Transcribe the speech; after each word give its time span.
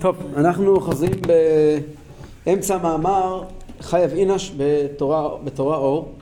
טוב, 0.00 0.16
אנחנו 0.36 0.80
חוזרים 0.80 1.12
באמצע 2.46 2.74
המאמר 2.74 3.44
חייב 3.80 4.10
אינש 4.10 4.52
בתורה, 4.56 5.28
בתורה 5.44 5.76
אור. 5.76 6.12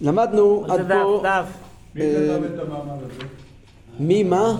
למדנו 0.00 0.64
עד 0.68 0.88
פה... 0.88 1.22
מי 1.94 2.02
כתב 2.02 2.44
את 2.54 2.58
המאמר 2.58 2.94
הזה? 2.94 3.24
מי 4.00 4.22
מה? 4.22 4.56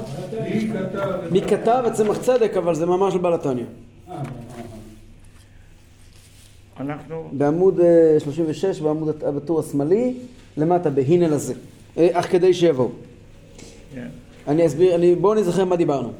מי 1.31 1.43
כתב 1.43 1.83
את 1.87 1.93
צמח 1.93 2.19
צדק, 2.19 2.57
אבל 2.57 2.75
זה 2.75 2.87
מאמר 2.87 3.11
של 3.11 3.19
בעל 3.19 3.35
התניא. 3.35 3.65
אה, 4.11 4.23
אנחנו, 6.81 7.29
בעמוד 7.33 7.81
אה, 7.81 8.17
36, 8.21 8.81
בעמוד 8.81 9.09
בטור 9.23 9.61
השמאלי, 9.61 10.15
למטה, 10.57 10.91
בהינל 10.91 11.33
הזה. 11.33 11.55
אה, 11.97 12.09
אך 12.13 12.31
כדי 12.31 12.55
שיבואו. 12.55 12.89
כן. 13.95 14.09
אני 14.49 14.67
אסביר, 14.67 14.95
אני, 14.95 15.15
בואו 15.15 15.35
נזכר 15.35 15.65
מה 15.65 15.77
דיברנו. 15.77 16.13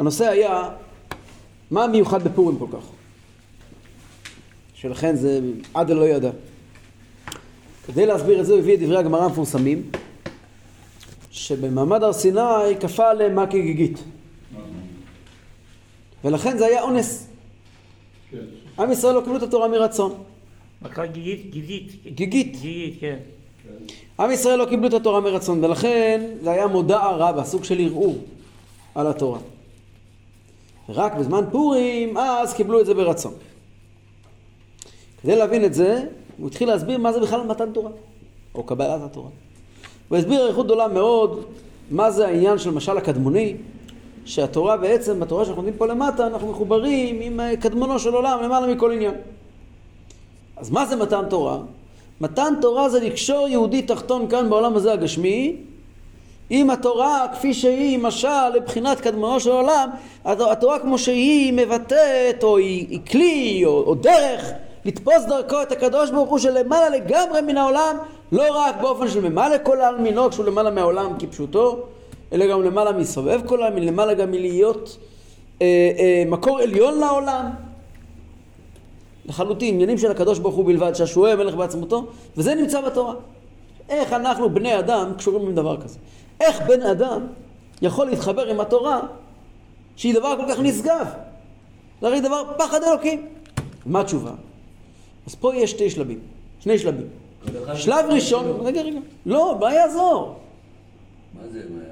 הנושא 0.00 0.28
היה, 0.28 0.68
מה 1.70 1.84
המיוחד 1.84 2.22
בפורים 2.22 2.58
כל 2.58 2.66
כך? 2.72 2.84
שלכן 4.74 5.16
זה 5.16 5.40
עד 5.74 5.90
לא 5.90 6.04
ידע. 6.04 6.30
כדי 7.86 8.06
להסביר 8.06 8.40
את 8.40 8.46
זה 8.46 8.52
הוא 8.52 8.60
הביא 8.60 8.74
את 8.74 8.80
דברי 8.80 8.98
הגמרא 8.98 9.24
המפורסמים, 9.24 9.90
שבמעמד 11.30 12.02
הר 12.02 12.12
סיני 12.12 12.40
כפה 12.80 13.10
עליהם 13.10 13.36
מכה 13.36 13.58
גיגית. 13.58 13.98
ולכן 16.24 16.58
זה 16.58 16.66
היה 16.66 16.82
אונס. 16.82 17.28
כן. 18.30 18.38
עם 18.78 18.92
ישראל 18.92 19.14
לא 19.14 19.20
קיבלו 19.20 19.36
את 19.36 19.42
התורה 19.42 19.68
מרצון. 19.68 20.14
מכה 20.82 21.06
גיגית, 21.06 21.50
גיגית. 21.50 21.92
גיגית. 22.04 22.56
גיגית, 22.60 23.00
כן. 23.00 23.16
עם 24.18 24.30
ישראל 24.30 24.58
לא 24.58 24.64
קיבלו 24.64 24.88
את 24.88 24.94
התורה 24.94 25.20
מרצון, 25.20 25.64
ולכן 25.64 26.30
זה 26.42 26.50
היה 26.50 26.66
מודע 26.66 26.98
רבה, 26.98 27.44
סוג 27.44 27.64
של 27.64 27.80
ערעור 27.80 28.18
על 28.94 29.06
התורה. 29.06 29.38
רק 30.94 31.14
בזמן 31.14 31.44
פורים, 31.50 32.16
אז 32.16 32.54
קיבלו 32.54 32.80
את 32.80 32.86
זה 32.86 32.94
ברצון. 32.94 33.32
כדי 35.22 35.36
להבין 35.36 35.64
את 35.64 35.74
זה, 35.74 36.04
הוא 36.38 36.46
התחיל 36.48 36.68
להסביר 36.68 36.98
מה 36.98 37.12
זה 37.12 37.20
בכלל 37.20 37.46
מתן 37.46 37.72
תורה, 37.72 37.90
או 38.54 38.62
קבלת 38.62 39.00
התורה. 39.02 39.28
הוא 40.08 40.18
הסביר 40.18 40.42
אריכות 40.44 40.66
גדולה 40.66 40.88
מאוד 40.88 41.44
מה 41.90 42.10
זה 42.10 42.26
העניין 42.26 42.58
של 42.58 42.70
משל 42.70 42.98
הקדמוני, 42.98 43.56
שהתורה 44.24 44.76
בעצם, 44.76 45.20
בתורה 45.20 45.44
שאנחנו 45.44 45.62
לומדים 45.62 45.78
פה 45.78 45.86
למטה, 45.86 46.26
אנחנו 46.26 46.50
מחוברים 46.50 47.20
עם 47.20 47.40
אה, 47.40 47.56
קדמונו 47.56 47.98
של 47.98 48.14
עולם 48.14 48.38
למעלה 48.42 48.74
מכל 48.74 48.92
עניין. 48.92 49.14
אז 50.56 50.70
מה 50.70 50.86
זה 50.86 50.96
מתן 50.96 51.24
תורה? 51.30 51.58
מתן 52.20 52.54
תורה 52.60 52.88
זה 52.88 53.00
לקשור 53.00 53.48
יהודי 53.48 53.82
תחתון 53.82 54.28
כאן 54.28 54.50
בעולם 54.50 54.76
הזה 54.76 54.92
הגשמי 54.92 55.56
עם 56.50 56.70
התורה 56.70 57.26
כפי 57.32 57.54
שהיא 57.54 57.98
משל 57.98 58.48
לבחינת 58.54 59.00
קדמונו 59.00 59.40
של 59.40 59.50
עולם 59.50 59.88
התורה 60.24 60.78
כמו 60.78 60.98
שהיא 60.98 61.52
מבטאת 61.52 62.42
או 62.42 62.56
היא, 62.56 62.86
היא 62.90 63.00
כלי 63.10 63.62
או, 63.64 63.82
או 63.86 63.94
דרך 63.94 64.50
לתפוס 64.84 65.24
דרכו 65.28 65.62
את 65.62 65.72
הקדוש 65.72 66.10
ברוך 66.10 66.30
הוא 66.30 66.38
שלמעלה 66.38 66.88
לגמרי 66.88 67.40
מן 67.40 67.56
העולם 67.56 67.96
לא 68.32 68.44
רק 68.50 68.74
באופן 68.80 69.08
של 69.08 69.28
ממלא 69.28 69.56
כל 69.62 69.80
העלמינו 69.80 70.30
כשהוא 70.30 70.46
למעלה 70.46 70.70
מהעולם 70.70 71.12
כפשוטו 71.18 71.78
אלא 72.32 72.46
גם 72.46 72.62
למעלה 72.62 72.92
מסובב 72.92 73.40
כל 73.46 73.62
העלמין 73.62 73.86
למעלה 73.86 74.14
גם 74.14 74.30
מלהיות 74.30 74.96
אה, 75.62 75.66
אה, 75.98 76.22
מקור 76.26 76.58
עליון 76.58 76.98
לעולם 76.98 77.50
לחלוטין, 79.26 79.74
עניינים 79.74 79.98
של 79.98 80.10
הקדוש 80.10 80.38
ברוך 80.38 80.54
הוא 80.54 80.66
בלבד, 80.66 80.94
שהשוער 80.94 81.36
מלך 81.36 81.54
בעצמותו, 81.54 82.06
וזה 82.36 82.54
נמצא 82.54 82.80
בתורה. 82.80 83.14
איך 83.88 84.12
אנחנו 84.12 84.50
בני 84.50 84.78
אדם 84.78 85.12
קשורים 85.18 85.46
עם 85.46 85.54
דבר 85.54 85.76
כזה? 85.80 85.98
איך 86.40 86.60
בן 86.60 86.82
אדם 86.82 87.26
יכול 87.82 88.06
להתחבר 88.06 88.46
עם 88.46 88.60
התורה 88.60 89.00
שהיא 89.96 90.14
דבר 90.14 90.36
כל 90.36 90.52
כך 90.52 90.60
נשגב? 90.60 91.06
זה 92.00 92.06
הרי 92.06 92.20
דבר 92.20 92.52
פחד 92.58 92.82
אלוקים. 92.82 93.26
מה 93.86 94.00
התשובה? 94.00 94.32
אז 95.26 95.34
פה 95.34 95.56
יש 95.56 95.70
שתי 95.70 95.90
שלבים, 95.90 96.18
שני 96.60 96.78
שלבים. 96.78 97.06
שלב 97.74 98.04
ראשון, 98.10 98.60
רגע 98.64 98.82
רגע, 98.82 98.98
לא, 99.26 99.56
מה 99.60 99.74
יעזור? 99.74 100.40
מה 101.34 101.48
זה, 101.52 101.62
מה? 101.70 101.89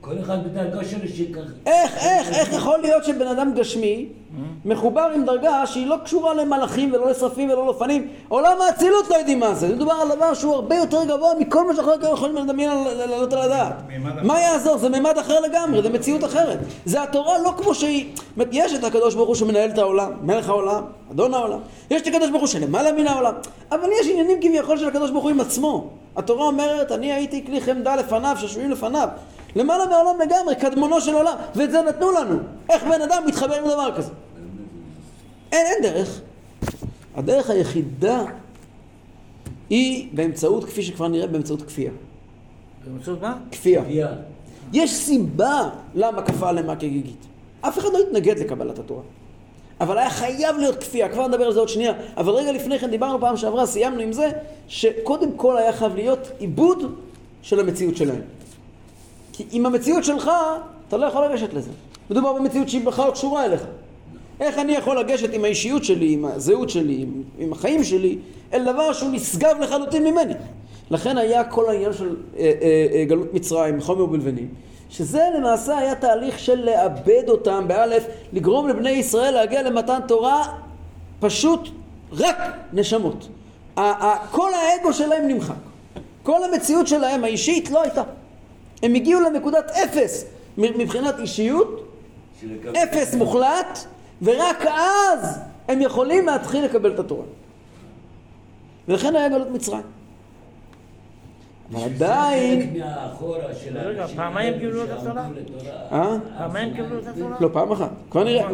כל 0.00 0.14
אחד 0.20 0.44
בדרגה 0.44 0.84
שלו 0.84 1.08
שיקח... 1.08 1.40
איך, 1.66 1.96
איך, 1.96 2.32
איך 2.32 2.52
יכול 2.52 2.78
להיות 2.78 3.04
שבן 3.04 3.26
אדם 3.26 3.54
גשמי 3.54 4.06
מחובר 4.64 5.10
עם 5.14 5.24
דרגה 5.24 5.66
שהיא 5.66 5.86
לא 5.86 5.96
קשורה 6.04 6.34
למלאכים 6.34 6.92
ולא 6.92 7.10
לשרפים 7.10 7.50
ולא 7.50 7.64
לאופנים? 7.64 8.08
עולם 8.28 8.56
האצילות 8.60 9.10
לא 9.10 9.16
יודעים 9.16 9.40
מה 9.40 9.54
זה, 9.54 9.68
מדובר 9.68 9.92
על 9.92 10.16
דבר 10.16 10.34
שהוא 10.34 10.54
הרבה 10.54 10.76
יותר 10.76 11.04
גבוה 11.04 11.30
מכל 11.38 11.66
מה 11.66 11.74
שאנחנו 11.74 11.92
יכולים 12.12 12.36
לדמיין 12.36 12.70
לעלות 12.84 13.32
על 13.32 13.38
הדעת. 13.38 13.74
מה 14.22 14.40
יעזור? 14.40 14.76
זה 14.76 14.88
מימד 14.88 15.18
אחר 15.18 15.40
לגמרי, 15.40 15.82
זה 15.82 15.88
מציאות 15.88 16.24
אחרת. 16.24 16.58
זה 16.84 17.02
התורה 17.02 17.38
לא 17.38 17.54
כמו 17.56 17.74
שהיא 17.74 18.14
יש 18.52 18.74
את 18.74 18.84
הקדוש 18.84 19.14
ברוך 19.14 19.28
הוא 19.28 19.36
שמנהל 19.36 19.70
את 19.70 19.78
העולם, 19.78 20.12
מלך 20.22 20.48
העולם, 20.48 20.82
אדון 21.12 21.34
העולם. 21.34 21.58
יש 21.90 22.02
את 22.02 22.06
הקדוש 22.06 22.30
ברוך 22.30 22.40
הוא 22.40 22.48
שלמעלה 22.48 22.92
מן 22.92 23.06
העולם. 23.06 23.34
אבל 23.72 23.88
יש 24.00 24.06
עניינים 24.10 24.38
כביכול 24.40 24.78
של 24.78 24.88
הקדוש 24.88 25.10
ברוך 25.10 25.24
הוא 25.24 25.30
עם 25.30 25.40
עצמו. 25.40 25.90
התורה 26.16 26.46
אומרת 26.46 26.92
אני 26.92 27.12
הייתי 27.12 27.46
כלי 27.46 27.60
חמדה 27.60 27.96
לפניו 27.96 28.36
ששויים 28.40 28.70
לפניו 28.70 29.08
למעלה 29.58 29.86
מהעולם 29.86 30.20
לגמרי, 30.20 30.54
קדמונו 30.54 31.00
של 31.00 31.14
עולם, 31.14 31.36
ואת 31.54 31.70
זה 31.70 31.82
נתנו 31.82 32.10
לנו. 32.10 32.38
איך 32.70 32.84
בן 32.84 33.02
אדם 33.02 33.22
מתחבר 33.26 33.54
עם 33.54 33.64
דבר 33.64 33.96
כזה? 33.96 34.12
אין, 35.52 35.66
אין 35.66 35.82
דרך. 35.82 36.20
הדרך 37.16 37.50
היחידה 37.50 38.24
היא 39.70 40.08
באמצעות, 40.12 40.64
כפי 40.64 40.82
שכבר 40.82 41.08
נראה, 41.08 41.26
באמצעות 41.26 41.62
כפייה. 41.62 41.90
באמצעות 42.84 43.22
מה? 43.22 43.38
כפייה. 43.52 43.82
כפייה. 43.84 44.08
יש 44.72 44.94
סיבה 44.94 45.70
למה 45.94 46.22
כפה 46.22 46.48
עליהם 46.48 46.66
מכה 46.66 46.86
גיגית. 46.86 47.26
אף 47.60 47.78
אחד 47.78 47.88
לא 47.92 47.98
התנגד 47.98 48.38
לקבלת 48.38 48.78
התורה. 48.78 49.02
אבל 49.80 49.98
היה 49.98 50.10
חייב 50.10 50.56
להיות 50.56 50.76
כפייה, 50.80 51.08
כבר 51.08 51.28
נדבר 51.28 51.44
על 51.44 51.52
זה 51.52 51.60
עוד 51.60 51.68
שנייה. 51.68 51.92
אבל 52.16 52.32
רגע 52.32 52.52
לפני 52.52 52.78
כן 52.78 52.90
דיברנו 52.90 53.20
פעם 53.20 53.36
שעברה, 53.36 53.66
סיימנו 53.66 54.00
עם 54.00 54.12
זה, 54.12 54.30
שקודם 54.68 55.32
כל 55.36 55.56
היה 55.56 55.72
חייב 55.72 55.94
להיות 55.94 56.30
עיבוד 56.38 56.94
של 57.42 57.60
המציאות 57.60 57.96
שלהם. 57.96 58.20
כי 59.38 59.44
עם 59.52 59.66
המציאות 59.66 60.04
שלך, 60.04 60.30
אתה 60.88 60.96
לא 60.96 61.06
יכול 61.06 61.24
לגשת 61.24 61.54
לזה. 61.54 61.70
מדובר 62.10 62.32
במציאות 62.32 62.68
שהיא 62.68 62.86
בכלל 62.86 63.06
לא 63.06 63.10
קשורה 63.10 63.44
אליך. 63.44 63.64
איך 64.40 64.58
אני 64.58 64.72
יכול 64.72 64.98
לגשת 64.98 65.32
עם 65.32 65.44
האישיות 65.44 65.84
שלי, 65.84 66.12
עם 66.12 66.24
הזהות 66.24 66.70
שלי, 66.70 67.02
עם, 67.02 67.22
עם 67.38 67.52
החיים 67.52 67.84
שלי, 67.84 68.18
אל 68.52 68.72
דבר 68.72 68.92
שהוא 68.92 69.10
נשגב 69.12 69.56
לחלוטין 69.60 70.04
ממני. 70.04 70.32
לכן 70.90 71.18
היה 71.18 71.44
כל 71.44 71.68
העניין 71.68 71.92
של 71.92 72.16
אה, 72.36 72.52
אה, 72.62 72.86
אה, 72.92 73.04
גלות 73.04 73.34
מצרים, 73.34 73.80
חומר 73.80 74.04
ובלבנים, 74.04 74.48
שזה 74.90 75.22
למעשה 75.36 75.78
היה 75.78 75.94
תהליך 75.94 76.38
של 76.38 76.64
לאבד 76.64 77.28
אותם, 77.28 77.64
באלף, 77.66 78.06
לגרום 78.32 78.68
לבני 78.68 78.90
ישראל 78.90 79.34
להגיע 79.34 79.62
למתן 79.62 79.98
תורה 80.08 80.52
פשוט 81.20 81.68
רק 82.12 82.36
נשמות. 82.72 83.28
כל 84.30 84.50
האגו 84.54 84.92
שלהם 84.92 85.28
נמחק. 85.28 85.54
כל 86.22 86.44
המציאות 86.44 86.86
שלהם 86.86 87.24
האישית 87.24 87.70
לא 87.70 87.82
הייתה. 87.82 88.02
הם 88.82 88.94
הגיעו 88.94 89.20
לנקודת 89.20 89.70
אפס 89.70 90.24
מבחינת 90.58 91.14
אישיות, 91.18 91.88
אפס 92.72 93.14
מוחלט, 93.14 93.78
ורק 94.22 94.66
אז 94.66 95.38
הם 95.68 95.80
יכולים 95.80 96.26
להתחיל 96.26 96.64
לקבל 96.64 96.94
את 96.94 96.98
התורה. 96.98 97.24
ולכן 98.88 99.16
היה 99.16 99.28
גלות 99.28 99.50
מצרים. 99.50 99.82
אבל 101.72 101.82
עדיין... 101.82 102.62
חלק 102.62 102.82
מהאחורה 102.84 103.54
של 103.64 103.78
רגע, 103.78 104.06
פעמיים 104.06 104.58
קיבלו 104.58 104.84
את 104.84 104.90
התורה? 104.90 105.28
אה? 105.92 106.16
פעמיים 106.38 106.74
קיבלו 106.74 106.98
את 106.98 107.06
התורה? 107.06 107.36
לא, 107.40 107.48
פעם 107.52 107.72
אחת. 107.72 107.90
כבר 108.10 108.24
נראה. 108.24 108.48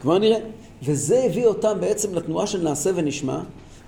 כבר 0.00 0.18
נראה. 0.18 0.38
וזה 0.82 1.22
הביא 1.24 1.46
אותם 1.46 1.80
בעצם 1.80 2.14
לתנועה 2.14 2.46
של 2.46 2.62
נעשה 2.62 2.90
ונשמע. 2.94 3.40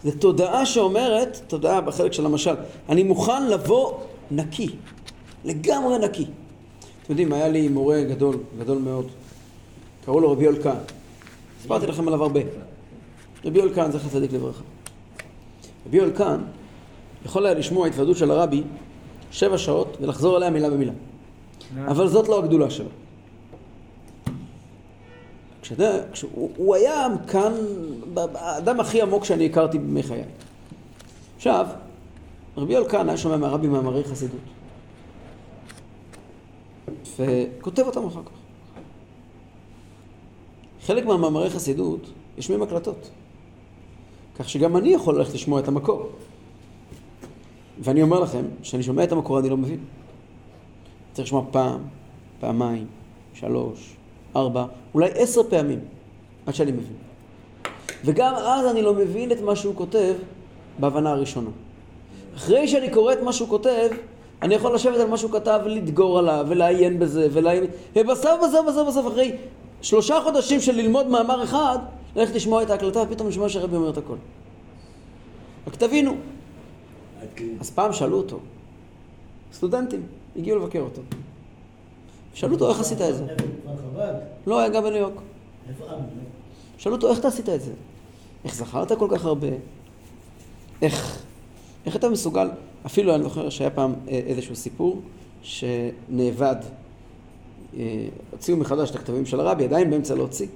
זו 0.04 0.10
תודעה 0.19 0.66
שאומרת, 0.66 1.41
תודעה 1.47 1.80
בחלק 1.80 2.12
של 2.12 2.26
המשל, 2.26 2.54
אני 2.88 3.03
מוכן 3.03 3.47
לבוא 3.47 3.92
נקי, 4.37 4.69
לגמרי 5.44 5.98
נקי. 5.98 6.22
אתם 7.03 7.12
יודעים, 7.12 7.32
היה 7.32 7.48
לי 7.48 7.69
מורה 7.69 8.04
גדול, 8.04 8.37
גדול 8.59 8.78
מאוד, 8.78 9.06
קראו 10.04 10.21
לו 10.21 10.33
רבי 10.33 10.45
יולקן. 10.45 10.77
סיפרתי 11.62 11.86
לכם 11.86 12.09
עליו 12.09 12.22
הרבה. 12.22 12.41
רבי 13.45 13.59
יולקן, 13.59 13.91
זכר 13.91 14.09
צדיק 14.09 14.33
לברכה. 14.33 14.62
רבי 15.86 15.97
יולקן 15.97 16.41
יכול 17.24 17.47
היה 17.47 17.54
לשמוע 17.54 17.86
התוועדות 17.86 18.16
של 18.16 18.30
הרבי 18.30 18.62
שבע 19.30 19.59
שעות 19.59 19.97
ולחזור 20.01 20.36
עליה 20.36 20.51
מילה 20.51 20.71
במילה. 20.71 20.92
אבל 21.86 22.09
זאת 22.09 22.28
לא 22.28 22.39
הגדולה 22.39 22.71
שלו. 22.71 22.89
כשאתה, 25.62 25.91
כשהוא 26.12 26.51
הוא 26.56 26.74
היה 26.74 27.06
כאן 27.27 27.53
האדם 28.16 28.80
הכי 28.80 29.03
עמוק 29.03 29.24
שאני 29.24 29.47
הכרתי 29.47 29.78
בימי 29.78 30.03
חיי. 30.03 30.24
עכשיו, 31.36 31.66
רבי 32.57 32.77
אלקן 32.77 33.09
היה 33.09 33.19
שומע 33.19 33.37
מהרבי 33.37 33.69
מאמרי 33.69 34.04
חסידות. 34.04 34.41
וכותב 37.19 37.83
אותם 37.83 38.07
אחר 38.07 38.22
כך. 38.22 38.43
חלק 40.87 41.07
מהמאמרי 41.07 41.51
חסידות 41.51 42.10
יושבים 42.37 42.63
הקלטות. 42.63 43.10
כך 44.39 44.49
שגם 44.49 44.77
אני 44.77 44.89
יכול 44.89 45.19
ללכת 45.19 45.34
לשמוע 45.34 45.60
את 45.60 45.69
המקור. 45.69 46.09
ואני 47.78 48.03
אומר 48.03 48.21
לכם, 48.21 48.45
כשאני 48.63 48.83
שומע 48.83 49.04
את 49.04 49.13
המקור 49.13 49.39
אני 49.39 49.49
לא 49.49 49.57
מבין. 49.57 49.78
צריך 51.13 51.28
לשמוע 51.28 51.45
פעם, 51.51 51.81
פעמיים, 52.41 52.87
שלוש, 53.34 53.97
ארבע, 54.37 54.66
אולי 54.95 55.10
עשר 55.15 55.41
פעמים, 55.51 55.81
עד 56.47 56.54
שאני 56.54 56.72
מבין. 56.72 56.97
וגם 58.04 58.34
אז 58.34 58.66
אני 58.66 58.83
לא 58.83 58.95
מבין 58.95 59.33
את 59.33 59.41
מה 59.41 59.57
שהוא 59.57 59.75
כותב 59.75 60.15
בהבנה 60.78 61.10
הראשונה. 61.10 61.51
אחרי 62.36 62.68
שאני 62.68 62.90
קורא 62.90 63.12
את 63.12 63.22
מה 63.22 63.32
שהוא 63.32 63.48
כותב, 63.48 63.88
אני 64.42 64.54
יכול 64.54 64.74
לשבת 64.74 65.00
על 65.00 65.08
מה 65.08 65.18
שהוא 65.18 65.30
כתב 65.32 65.60
ולדגור 65.64 66.18
עליו 66.18 66.46
ולעיין 66.48 66.98
בזה 66.98 67.28
ולעיין... 67.32 67.64
ובסוף 67.96 68.40
בסוף 68.48 68.66
בסוף 68.68 68.88
בסוף 68.88 69.06
אחרי 69.06 69.36
שלושה 69.82 70.20
חודשים 70.24 70.60
של 70.60 70.72
ללמוד 70.72 71.06
מאמר 71.06 71.44
אחד, 71.44 71.78
ללכת 72.16 72.34
לשמוע 72.34 72.62
את 72.62 72.70
ההקלטה 72.70 73.02
ופתאום 73.02 73.28
לשמוע 73.28 73.48
שהרבי 73.48 73.76
אומר 73.76 73.90
את 73.90 73.98
הכל. 73.98 74.16
רק 75.66 75.76
תבינו. 75.76 76.14
אז 77.60 77.70
פעם 77.70 77.92
שאלו 77.92 78.16
אותו, 78.16 78.38
סטודנטים, 79.52 80.02
הגיעו 80.36 80.58
לבקר 80.58 80.80
אותו. 80.80 81.02
שאלו 82.34 82.54
אותו 82.54 82.70
איך 82.70 82.80
עשית 82.80 83.00
את 83.00 83.16
זה? 83.16 83.24
איפה, 83.24 83.42
כפר 83.62 83.76
חב"ד? 83.76 84.14
לא, 84.46 84.60
היה 84.60 84.68
גם 84.68 84.82
בניו 84.82 84.96
יורק. 84.96 85.14
שאלו 86.78 86.94
אותו 86.94 87.10
איך 87.10 87.18
אתה 87.18 87.28
עשית 87.28 87.48
את 87.48 87.60
זה? 87.60 87.72
איך 88.44 88.54
זכרת 88.54 88.92
כל 88.92 89.08
כך 89.10 89.24
הרבה? 89.24 89.48
איך? 90.82 91.22
איך 91.86 91.96
אתה 91.96 92.08
מסוגל? 92.08 92.48
אפילו 92.86 93.14
אני 93.14 93.22
זוכר 93.22 93.50
שהיה 93.50 93.70
פעם 93.70 93.94
אה, 94.08 94.12
איזשהו 94.26 94.56
סיפור 94.56 95.00
שנאבד. 95.42 96.56
אה, 97.76 98.08
הוציאו 98.30 98.56
מחדש 98.56 98.90
את 98.90 98.94
הכתבים 98.94 99.26
של 99.26 99.40
הרבי, 99.40 99.64
עדיין 99.64 99.90
באמצע 99.90 100.14
להוציא. 100.14 100.46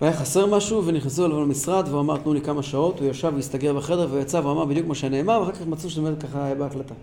והיה 0.00 0.12
חסר 0.12 0.46
משהו 0.46 0.84
ונכנסו 0.86 1.26
אליו 1.26 1.40
למשרד 1.40 1.88
והוא 1.88 2.00
אמר 2.00 2.16
תנו 2.16 2.34
לי 2.34 2.40
כמה 2.40 2.62
שעות, 2.62 3.00
הוא 3.00 3.08
ישב 3.08 3.32
והסתגר 3.34 3.74
בחדר 3.74 4.08
ויצא 4.10 4.36
ואמר 4.36 4.64
בדיוק 4.64 4.86
מה 4.86 4.94
שנאמר 4.94 5.40
ואחר 5.40 5.52
כך 5.52 5.66
מצאו 5.66 5.90
שזה 5.90 6.02
באמת 6.02 6.22
ככה 6.22 6.44
היה 6.44 6.54
בהקלטה. 6.54 6.94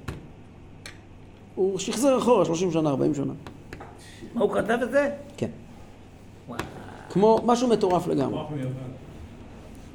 הוא 1.55 1.79
שחזר 1.79 2.17
אחורה 2.17 2.45
30 2.45 2.71
שנה, 2.71 2.89
40 2.89 3.15
שנה. 3.15 3.33
מה 4.33 4.41
הוא 4.41 4.53
כתב 4.53 4.79
את 4.83 4.91
זה? 4.91 5.09
כן. 5.37 5.49
וואו. 6.47 6.59
כמו 7.09 7.39
משהו 7.45 7.67
מטורף 7.67 8.07
לגמרי. 8.07 8.41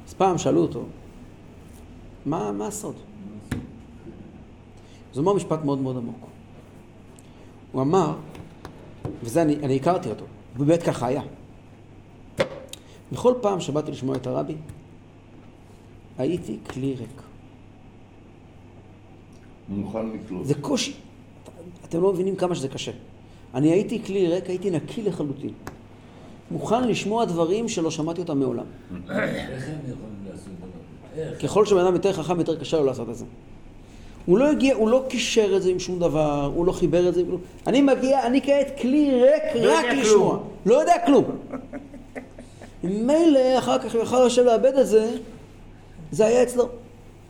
אז 0.07 0.13
פעם 0.13 0.37
שאלו 0.37 0.61
אותו, 0.61 0.83
מה, 2.25 2.51
מה 2.51 2.67
הסוד? 2.67 2.95
אז 5.11 5.17
הוא 5.17 5.23
אמר 5.23 5.33
משפט 5.33 5.63
מאוד 5.63 5.79
מאוד 5.79 5.97
עמוק. 5.97 6.27
הוא 7.71 7.81
אמר, 7.81 8.15
וזה 9.23 9.41
אני, 9.41 9.55
אני 9.55 9.75
הכרתי 9.75 10.09
אותו, 10.09 10.25
הוא 10.57 10.65
באמת 10.65 10.83
ככה 10.83 11.07
היה. 11.07 11.21
בכל 13.11 13.33
פעם 13.41 13.59
שבאתי 13.59 13.91
לשמוע 13.91 14.15
את 14.15 14.27
הרבי, 14.27 14.55
הייתי 16.17 16.57
כלי 16.69 16.95
ריק. 16.95 17.21
מוכן 19.69 20.09
לקלוט. 20.09 20.45
זה 20.45 20.53
קושי. 20.61 20.93
אתם 21.85 22.01
לא 22.01 22.13
מבינים 22.13 22.35
כמה 22.35 22.55
שזה 22.55 22.67
קשה. 22.67 22.91
אני 23.53 23.71
הייתי 23.71 24.03
כלי 24.03 24.27
ריק, 24.27 24.49
הייתי 24.49 24.71
נקי 24.71 25.01
לחלוטין. 25.01 25.53
מוכן 26.51 26.87
לשמוע 26.87 27.25
דברים 27.25 27.69
שלא 27.69 27.91
שמעתי 27.91 28.21
אותם 28.21 28.39
מעולם. 28.39 28.65
איך 28.91 29.69
הם 29.69 29.77
יכולים 29.79 30.25
לעשות 30.31 30.43
כזה? 30.43 30.51
איך? 30.51 30.52
ככל 31.43 31.65
שבן 31.65 31.79
אדם 31.79 31.93
יותר 31.93 32.13
חכם, 32.13 32.39
יותר 32.39 32.59
קשה 32.59 32.77
לו 32.77 32.85
לעשות 32.85 33.09
את 33.09 33.15
זה. 33.15 33.25
הוא 34.25 34.37
לא 34.37 34.49
הגיע, 34.49 34.75
הוא 34.75 34.89
לא 34.89 35.03
קישר 35.07 35.55
את 35.55 35.61
זה 35.61 35.69
עם 35.69 35.79
שום 35.79 35.99
דבר, 35.99 36.51
הוא 36.55 36.65
לא 36.65 36.71
חיבר 36.71 37.09
את 37.09 37.13
זה 37.13 37.19
עם 37.19 37.25
כלום. 37.25 37.41
אני 37.67 37.81
מגיע, 37.81 38.27
אני 38.27 38.41
כעת 38.41 38.67
כלי 38.81 39.11
ריק 39.23 39.63
לא 39.63 39.77
רק 39.77 39.85
לשמוע. 39.85 40.39
לא 40.65 40.75
יודע 40.75 40.93
כלום. 41.05 41.23
מילא, 42.83 43.57
אחר 43.57 43.79
כך 43.79 43.95
יכל 43.95 44.25
לשבת 44.25 44.45
לאבד 44.45 44.77
את 44.77 44.87
זה, 44.87 45.15
זה 46.11 46.25
היה 46.25 46.43
אצלו. 46.43 46.67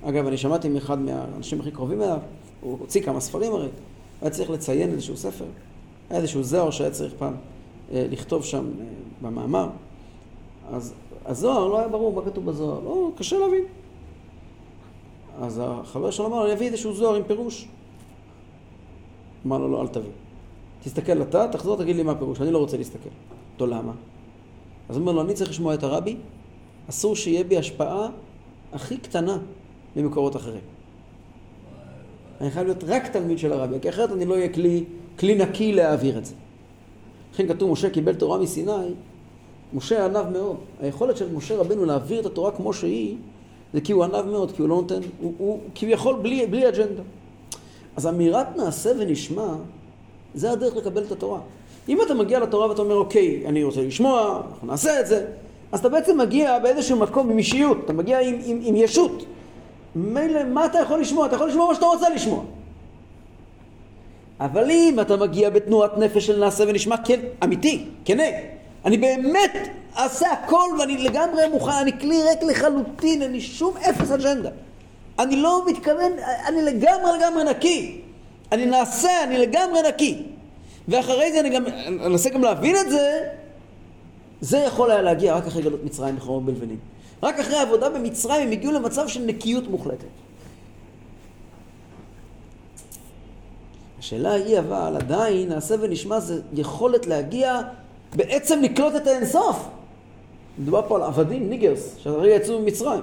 אגב, 0.03 0.27
אני 0.27 0.37
שמעתי 0.37 0.69
מאחד 0.69 0.99
מהאנשים 0.99 1.59
הכי 1.59 1.71
קרובים 1.71 2.01
אליו, 2.01 2.17
הוא 2.61 2.77
הוציא 2.79 3.01
כמה 3.01 3.19
ספרים 3.19 3.53
הרי, 3.53 3.67
היה 4.21 4.29
צריך 4.29 4.49
לציין 4.49 4.91
איזשהו 4.91 5.17
ספר, 5.17 5.45
היה 6.09 6.19
איזשהו 6.19 6.43
זוהר 6.43 6.71
שהיה 6.71 6.91
צריך 6.91 7.13
פעם 7.17 7.33
אה, 7.93 8.05
לכתוב 8.09 8.45
שם 8.45 8.65
אה, 8.79 8.85
במאמר, 9.21 9.69
אז 10.73 10.93
הזוהר 11.25 11.67
לא 11.67 11.79
היה 11.79 11.87
ברור 11.87 12.13
מה 12.13 12.21
כתוב 12.21 12.45
בזוהר, 12.45 12.79
לא, 12.79 13.11
קשה 13.17 13.37
להבין. 13.37 13.63
אז 15.41 15.61
החבר 15.63 16.11
שלו 16.11 16.25
אמר 16.25 16.45
אני 16.45 16.53
אביא 16.53 16.67
איזשהו 16.67 16.93
זוהר 16.93 17.15
עם 17.15 17.23
פירוש. 17.23 17.67
אמר 19.45 19.57
לו, 19.57 19.71
לא, 19.71 19.81
אל 19.81 19.87
תביא. 19.87 20.09
תסתכל 20.83 21.21
אתה, 21.21 21.47
תחזור, 21.47 21.77
תגיד 21.77 21.95
לי 21.95 22.03
מה 22.03 22.11
הפירוש, 22.11 22.41
אני 22.41 22.51
לא 22.51 22.57
רוצה 22.57 22.77
להסתכל. 22.77 23.09
אותו 23.53 23.67
למה? 23.67 23.91
אז 24.89 24.95
הוא 24.95 25.01
אומר 25.01 25.11
לו, 25.11 25.21
אני 25.21 25.33
צריך 25.33 25.49
לשמוע 25.49 25.73
את 25.73 25.83
הרבי, 25.83 26.17
אסור 26.89 27.15
שיהיה 27.15 27.43
בי 27.43 27.57
השפעה 27.57 28.07
הכי 28.73 28.97
קטנה 28.97 29.37
ממקורות 29.95 30.35
אחרים. 30.35 30.61
אני 32.41 32.51
חייב 32.51 32.65
להיות 32.65 32.83
רק 32.83 33.07
תלמיד 33.07 33.39
של 33.39 33.53
הרבי, 33.53 33.75
כי 33.81 33.89
אחרת 33.89 34.11
אני 34.11 34.25
לא 34.25 34.33
אהיה 34.33 34.53
כלי, 34.53 34.83
כלי 35.19 35.35
נקי 35.35 35.73
להעביר 35.73 36.17
את 36.17 36.25
זה. 36.25 36.33
לכן 37.33 37.47
כתוב, 37.47 37.71
משה 37.71 37.89
קיבל 37.89 38.15
תורה 38.15 38.37
מסיני, 38.37 38.71
משה 39.73 40.05
ענב 40.05 40.29
מאוד. 40.29 40.57
היכולת 40.81 41.17
של 41.17 41.33
משה 41.33 41.57
רבנו 41.57 41.85
להעביר 41.85 42.19
את 42.19 42.25
התורה 42.25 42.51
כמו 42.51 42.73
שהיא, 42.73 43.15
זה 43.73 43.81
כי 43.81 43.91
הוא 43.91 44.03
ענב 44.03 44.25
מאוד, 44.25 44.51
כי 44.51 44.61
הוא 44.61 44.69
לא 44.69 44.75
נותן, 44.75 44.99
הוא, 45.21 45.33
הוא 45.37 45.59
כביכול 45.75 46.15
בלי, 46.21 46.47
בלי 46.47 46.67
אג'נדה. 46.67 47.01
אז 47.95 48.07
אמירת 48.07 48.57
נעשה 48.57 48.91
ונשמע, 48.99 49.55
זה 50.35 50.51
הדרך 50.51 50.75
לקבל 50.75 51.03
את 51.03 51.11
התורה. 51.11 51.39
אם 51.89 52.01
אתה 52.01 52.13
מגיע 52.13 52.39
לתורה 52.39 52.69
ואתה 52.69 52.81
אומר, 52.81 52.95
אוקיי, 52.95 53.43
אני 53.45 53.63
רוצה 53.63 53.81
לשמוע, 53.81 54.41
אנחנו 54.51 54.67
נעשה 54.67 54.99
את 54.99 55.07
זה, 55.07 55.25
אז 55.71 55.79
אתה 55.79 55.89
בעצם 55.89 56.17
מגיע 56.17 56.59
באיזשהו 56.59 56.97
מקום 56.97 57.29
עם 57.29 57.37
אישיות, 57.37 57.77
אתה 57.85 57.93
מגיע 57.93 58.19
עם, 58.19 58.39
עם, 58.45 58.59
עם 58.63 58.75
ישות. 58.75 59.25
מילא, 59.95 60.43
מה 60.43 60.65
אתה 60.65 60.79
יכול 60.79 61.01
לשמוע? 61.01 61.25
אתה 61.25 61.35
יכול 61.35 61.49
לשמוע 61.49 61.67
מה 61.67 61.75
שאתה 61.75 61.85
רוצה 61.85 62.09
לשמוע. 62.09 62.43
אבל 64.39 64.71
אם 64.71 64.97
אתה 65.01 65.17
מגיע 65.17 65.49
בתנועת 65.49 65.97
נפש 65.97 66.25
של 66.25 66.39
נעשה 66.39 66.63
ונשמע, 66.67 66.95
כן, 66.97 67.19
אמיתי, 67.43 67.85
כנה, 68.05 68.23
אני 68.85 68.97
באמת 68.97 69.67
אעשה 69.97 70.31
הכל 70.31 70.69
ואני 70.79 70.97
לגמרי 70.97 71.47
מוכן, 71.47 71.71
אני 71.71 71.99
כלי 71.99 72.23
ריק 72.23 72.43
לחלוטין, 72.43 73.21
לי 73.21 73.41
שום 73.41 73.77
אפס 73.77 74.11
אג'נדה. 74.11 74.49
אני 75.19 75.35
לא 75.35 75.63
מתכוון, 75.67 76.11
אני 76.47 76.61
לגמרי 76.61 77.17
לגמרי 77.17 77.43
נקי. 77.43 78.01
אני 78.51 78.65
נעשה, 78.65 79.23
אני 79.23 79.37
לגמרי 79.37 79.79
נקי. 79.87 80.23
ואחרי 80.87 81.31
זה 81.31 81.39
אני 81.39 81.49
גם 81.49 81.65
אנסה 82.05 82.29
גם 82.29 82.41
להבין 82.41 82.75
את 82.75 82.89
זה, 82.89 83.29
זה 84.41 84.57
יכול 84.57 84.91
היה 84.91 85.01
להגיע 85.01 85.35
רק 85.35 85.47
אחרי 85.47 85.61
גלות 85.61 85.83
מצרים 85.83 86.15
בחרון 86.15 86.45
בלבנים. 86.45 86.77
רק 87.23 87.39
אחרי 87.39 87.57
העבודה 87.57 87.89
במצרים 87.89 88.47
הם 88.47 88.51
הגיעו 88.51 88.73
למצב 88.73 89.07
של 89.07 89.21
נקיות 89.25 89.67
מוחלטת. 89.67 90.07
השאלה 93.99 94.31
היא 94.31 94.59
אבל 94.59 94.95
עדיין, 94.95 95.49
נעשה 95.49 95.75
ונשמע 95.79 96.19
זה 96.19 96.41
יכולת 96.53 97.05
להגיע 97.05 97.61
בעצם 98.15 98.61
לקלוט 98.61 98.95
את 98.95 99.07
האינסוף. 99.07 99.67
מדובר 100.59 100.81
פה 100.87 100.95
על 100.95 101.03
עבדים, 101.03 101.49
niggers, 101.49 101.95
שהרגע 101.97 102.35
יצאו 102.35 102.59
ממצרים. 102.61 103.01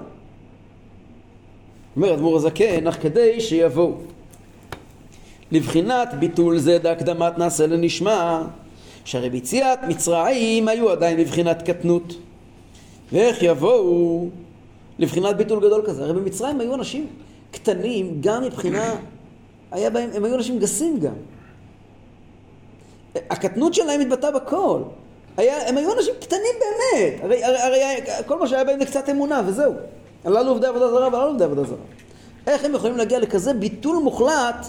אומר 1.97 2.15
אדמו"ר 2.15 2.37
הזקן, 2.37 2.87
אך 2.87 3.03
כדי 3.03 3.41
שיבואו. 3.41 3.93
לבחינת 5.53 6.15
ביטול 6.19 6.59
זה 6.59 6.79
בהקדמת 6.79 7.39
נעשה 7.39 7.67
לנשמע, 7.67 8.43
שהרי 9.05 9.31
ביציאת 9.31 9.79
מצרים 9.89 10.69
היו 10.69 10.91
עדיין 10.91 11.19
בבחינת 11.19 11.63
קטנות. 11.63 12.15
ואיך 13.13 13.43
יבואו 13.43 14.29
לבחינת 14.99 15.37
ביטול 15.37 15.61
גדול 15.61 15.83
כזה? 15.87 16.05
הרי 16.05 16.13
במצרים 16.13 16.61
היו 16.61 16.75
אנשים 16.75 17.07
קטנים 17.51 18.19
גם 18.21 18.43
מבחינה, 18.43 18.95
היה 19.71 19.91
בהם, 19.91 20.11
הם 20.15 20.25
היו 20.25 20.35
אנשים 20.35 20.59
גסים 20.59 21.01
גם. 21.01 21.15
הקטנות 23.15 23.75
שלהם 23.75 24.01
התבטאה 24.01 24.31
בכל. 24.31 24.81
היה, 25.37 25.69
הם 25.69 25.77
היו 25.77 25.93
אנשים 25.93 26.15
קטנים 26.21 26.55
באמת. 26.61 27.21
הרי, 27.23 27.45
הרי, 27.45 27.59
הרי 27.59 28.01
כל 28.27 28.39
מה 28.39 28.47
שהיה 28.47 28.65
בהם 28.65 28.79
זה 28.79 28.87
קצת 28.87 29.09
אמונה 29.09 29.43
וזהו. 29.47 29.73
הללו 30.25 30.49
עובדי 30.51 30.67
עבודה 30.67 30.91
זרה 30.91 31.09
והללו 31.09 31.29
עובדי 31.29 31.45
עבודה 31.45 31.65
זרה. 31.65 31.77
איך 32.47 32.65
הם 32.65 32.75
יכולים 32.75 32.97
להגיע 32.97 33.19
לכזה 33.19 33.55
ביטול 33.55 33.97
מוחלט 33.97 34.67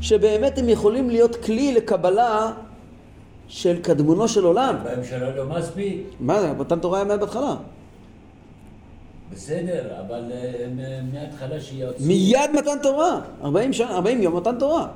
שבאמת 0.00 0.58
הם 0.58 0.68
יכולים 0.68 1.10
להיות 1.10 1.36
כלי 1.36 1.72
לקבלה 1.72 2.52
של 3.48 3.82
קדמונו 3.82 4.28
של 4.28 4.44
עולם? 4.44 4.76
בממשלה 4.84 5.36
לא 5.36 5.44
מספיק, 5.44 6.06
מה? 6.20 6.52
מתן 6.52 6.80
תורה 6.80 6.98
היה 6.98 7.04
מיד 7.04 7.20
בהתחלה. 7.20 7.54
בסדר, 9.32 9.92
אבל 10.06 10.32
אה, 10.32 10.36
אה, 10.36 11.00
מההתחלה 11.12 11.60
שיוצאו... 11.60 12.06
מיד 12.06 12.50
מתן 12.54 12.78
תורה. 12.82 13.20
40, 13.44 13.72
שנה, 13.72 13.94
40 13.94 14.22
יום 14.22 14.36
מתן 14.36 14.58
תורה. 14.58 14.86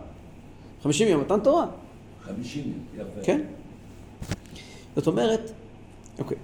50 0.82 1.08
יום 1.08 1.20
מתן 1.20 1.40
תורה. 1.40 1.66
50, 2.26 2.72
יפה. 2.94 3.04
כן? 3.22 3.40
זאת 4.96 5.06
אומרת, 5.06 5.50
אוקיי. 6.18 6.36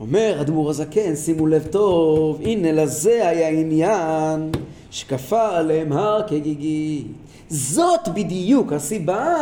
אומר 0.00 0.38
אדמו"ר 0.40 0.70
הזקן, 0.70 1.16
שימו 1.16 1.46
לב 1.46 1.66
טוב, 1.70 2.40
הנה 2.40 2.72
לזה 2.72 3.28
היה 3.28 3.48
עניין 3.48 4.50
שכפה 4.90 5.56
עליהם 5.56 5.92
הר 5.92 6.28
כגיגית. 6.28 7.06
זאת 7.48 8.08
בדיוק 8.14 8.72
הסיבה 8.72 9.34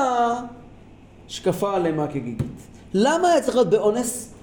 שכפה 1.28 1.75
עליהם 1.75 2.00
הר 2.00 2.06
כגיגית. 2.06 2.46
למה 2.94 3.28
היה 3.28 3.42
צריך 3.42 3.56
להיות 3.56 3.70
באונס? 3.70 4.34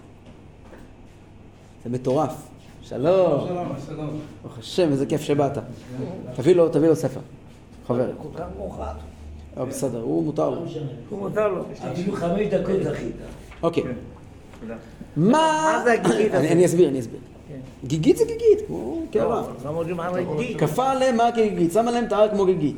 זה 1.84 1.90
מטורף. 1.90 2.34
שלום. 2.82 3.48
שלום, 3.48 3.68
שלום. 3.88 4.20
ברוך 4.42 4.58
השם, 4.58 4.92
איזה 4.92 5.06
כיף 5.06 5.22
שבאת. 5.22 5.58
תביא 6.36 6.56
לו, 6.56 6.70
תביא 6.70 6.90
לו 6.90 6.96
ספר. 6.96 7.20
חבר. 7.88 8.12
כל 8.22 8.38
כך 8.38 8.46
מאוחר. 8.58 9.09
אבל 9.60 9.70
בסדר, 9.70 10.02
הוא 10.02 10.24
מותר 10.24 10.50
לו. 10.50 10.56
לא. 10.56 10.62
הוא 11.10 11.20
מותר 11.20 11.48
לו. 11.48 11.64
אפילו 11.94 12.14
חמש 12.16 12.48
דקות 12.48 12.84
זכית. 12.84 13.16
אוקיי. 13.64 13.84
תודה. 14.62 14.76
מה... 15.18 15.32
מה 15.32 15.82
זה 15.84 15.94
הגיגית 15.94 16.12
אני- 16.34 16.38
הזאת? 16.38 16.52
אני 16.52 16.66
אסביר, 16.66 16.90
אני 16.90 17.00
אסביר. 17.00 17.20
כן. 17.48 17.60
גיגית 17.88 18.18
זה 18.18 18.24
גיגית, 18.26 18.68
כמו 18.68 19.02
קערה. 19.12 19.44
לא, 19.66 19.86
לא 19.88 20.04
על 20.04 20.16
הגיגית. 20.18 20.58
כפה 20.60 20.92
עליהם 20.92 21.18
מה 21.18 21.32
כגיגית, 21.32 21.72
שם 21.74 21.88
עליהם 21.88 22.06
את 22.06 22.12
ההר 22.12 22.30
כמו 22.30 22.46
גיגית. 22.46 22.76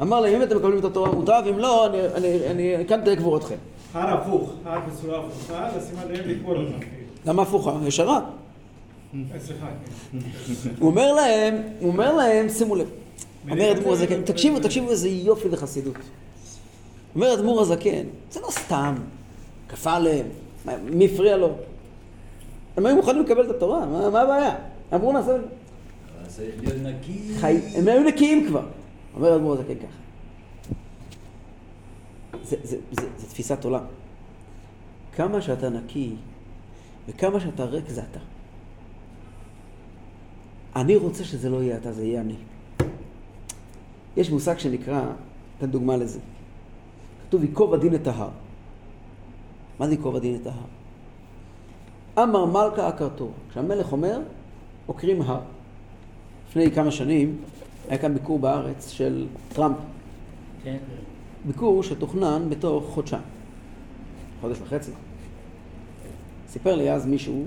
אמר 0.00 0.20
להם, 0.20 0.34
אם 0.34 0.42
אתם 0.42 0.56
מקבלים 0.56 0.78
את 0.78 0.84
התורה 0.84 1.12
מוטב, 1.12 1.42
אם 1.50 1.58
לא, 1.58 1.86
אני- 1.86 1.98
אני- 2.14 2.46
אני 2.76 2.84
כאן 2.88 3.00
תהיה 3.04 3.16
קבורתכם. 3.16 3.54
הר 3.94 4.14
הפוך, 4.18 4.50
הר 4.64 4.78
בצורה 4.88 5.18
הפוכה, 5.18 5.68
לשים 5.76 5.98
עליהם 5.98 6.28
לקבור 6.28 6.56
אותם. 6.56 6.78
למה 7.26 7.42
הפוכה? 7.42 7.72
ישרה. 7.86 8.20
אה, 9.14 9.18
סליחה, 9.38 9.66
כן. 10.12 10.18
הוא 10.80 10.90
אומר 10.90 11.12
להם, 11.14 11.54
הוא 11.80 11.88
אומר 11.88 12.14
להם, 12.16 12.48
שימו 12.48 12.74
לב. 12.76 12.86
אומר 13.50 13.72
אדמו"ר 13.72 13.92
הזקן, 13.92 14.22
תקשיבו, 14.22 14.60
תקשיבו 14.60 14.90
איזה 14.90 15.08
יופי 15.08 15.48
לחסידות. 15.48 15.96
אומר 17.14 17.34
אדמו"ר 17.34 17.60
הזקן, 17.60 18.06
זה 18.30 18.40
לא 18.40 18.50
סתם, 18.50 18.94
כפה 19.68 19.92
עליהם, 19.92 20.26
מי 20.84 21.06
הפריע 21.06 21.36
לו? 21.36 21.50
הם 22.76 22.86
היו 22.86 22.96
מוכנים 22.96 23.22
לקבל 23.22 23.50
את 23.50 23.50
התורה, 23.50 23.86
מה, 23.86 24.10
מה 24.10 24.20
הבעיה? 24.20 24.54
אמרו 24.94 25.12
נעשה... 25.12 25.32
אבל 25.32 25.42
צריך 26.26 26.54
להיות 26.60 26.76
נקי. 26.82 27.18
חי... 27.40 27.60
הם 27.74 27.88
היו 27.88 28.02
נקיים 28.02 28.46
כבר. 28.48 28.66
אומר 29.14 29.36
אדמו"ר 29.36 29.52
הזקן 29.52 29.74
ככה. 29.74 29.98
זה, 32.44 32.56
זה, 32.62 32.76
זה, 32.92 33.06
זה 33.18 33.26
תפיסת 33.26 33.64
עולם. 33.64 33.84
כמה 35.12 35.42
שאתה 35.42 35.68
נקי 35.68 36.14
וכמה 37.08 37.40
שאתה 37.40 37.64
ריק 37.64 37.88
זה 37.88 38.02
אתה. 38.10 38.20
אני 40.76 40.96
רוצה 40.96 41.24
שזה 41.24 41.50
לא 41.50 41.62
יהיה 41.62 41.76
אתה, 41.76 41.92
זה 41.92 42.04
יהיה 42.04 42.20
אני. 42.20 42.34
יש 44.18 44.30
מושג 44.30 44.58
שנקרא, 44.58 45.02
אתן 45.58 45.66
דוגמה 45.66 45.96
לזה. 45.96 46.18
כתוב 47.28 47.44
ייקוב 47.44 47.74
הדין 47.74 47.94
את 47.94 48.06
ההר. 48.06 48.28
מה 49.78 49.86
זה 49.86 49.92
ייקוב 49.92 50.16
הדין 50.16 50.38
את 50.42 50.46
ההר? 50.46 50.64
אמר 52.28 52.44
מלכה 52.44 52.88
עקרתו. 52.88 53.28
כשהמלך 53.50 53.92
אומר, 53.92 54.20
עוקרים 54.86 55.22
הר. 55.22 55.40
לפני 56.48 56.70
כמה 56.70 56.90
שנים 56.90 57.36
היה 57.88 57.98
כאן 57.98 58.14
ביקור 58.14 58.38
בארץ 58.38 58.90
של 58.90 59.26
טראמפ. 59.48 59.76
כן. 60.64 60.76
ביקור 61.46 61.82
שתוכנן 61.82 62.46
בתוך 62.48 62.84
חודשיים, 62.84 63.22
חודש 64.40 64.60
וחצי. 64.60 64.90
סיפר 66.48 66.76
לי 66.76 66.92
אז 66.92 67.06
מישהו, 67.06 67.44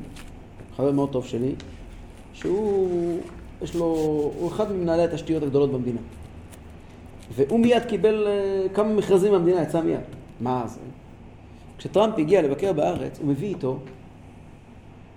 חבר 0.76 0.92
מאוד 0.92 1.12
טוב 1.12 1.26
שלי, 1.26 1.56
שהוא, 2.34 3.20
יש 3.62 3.76
לו, 3.76 3.86
הוא 4.40 4.48
אחד 4.48 4.72
ממנהלי 4.72 5.04
התשתיות 5.04 5.44
הגדולות 5.44 5.72
במדינה. 5.72 6.00
והוא 7.32 7.60
מיד 7.60 7.84
קיבל 7.86 8.28
אה, 8.28 8.70
כמה 8.74 8.94
מכרזים 8.94 9.32
מהמדינה, 9.32 9.62
יצא 9.62 9.82
מיד. 9.82 10.00
מה 10.40 10.64
זה? 10.68 10.80
כשטראמפ 11.78 12.18
הגיע 12.18 12.42
לבקר 12.42 12.74
בארץ, 12.74 13.20
הוא 13.20 13.28
מביא 13.28 13.48
איתו 13.48 13.80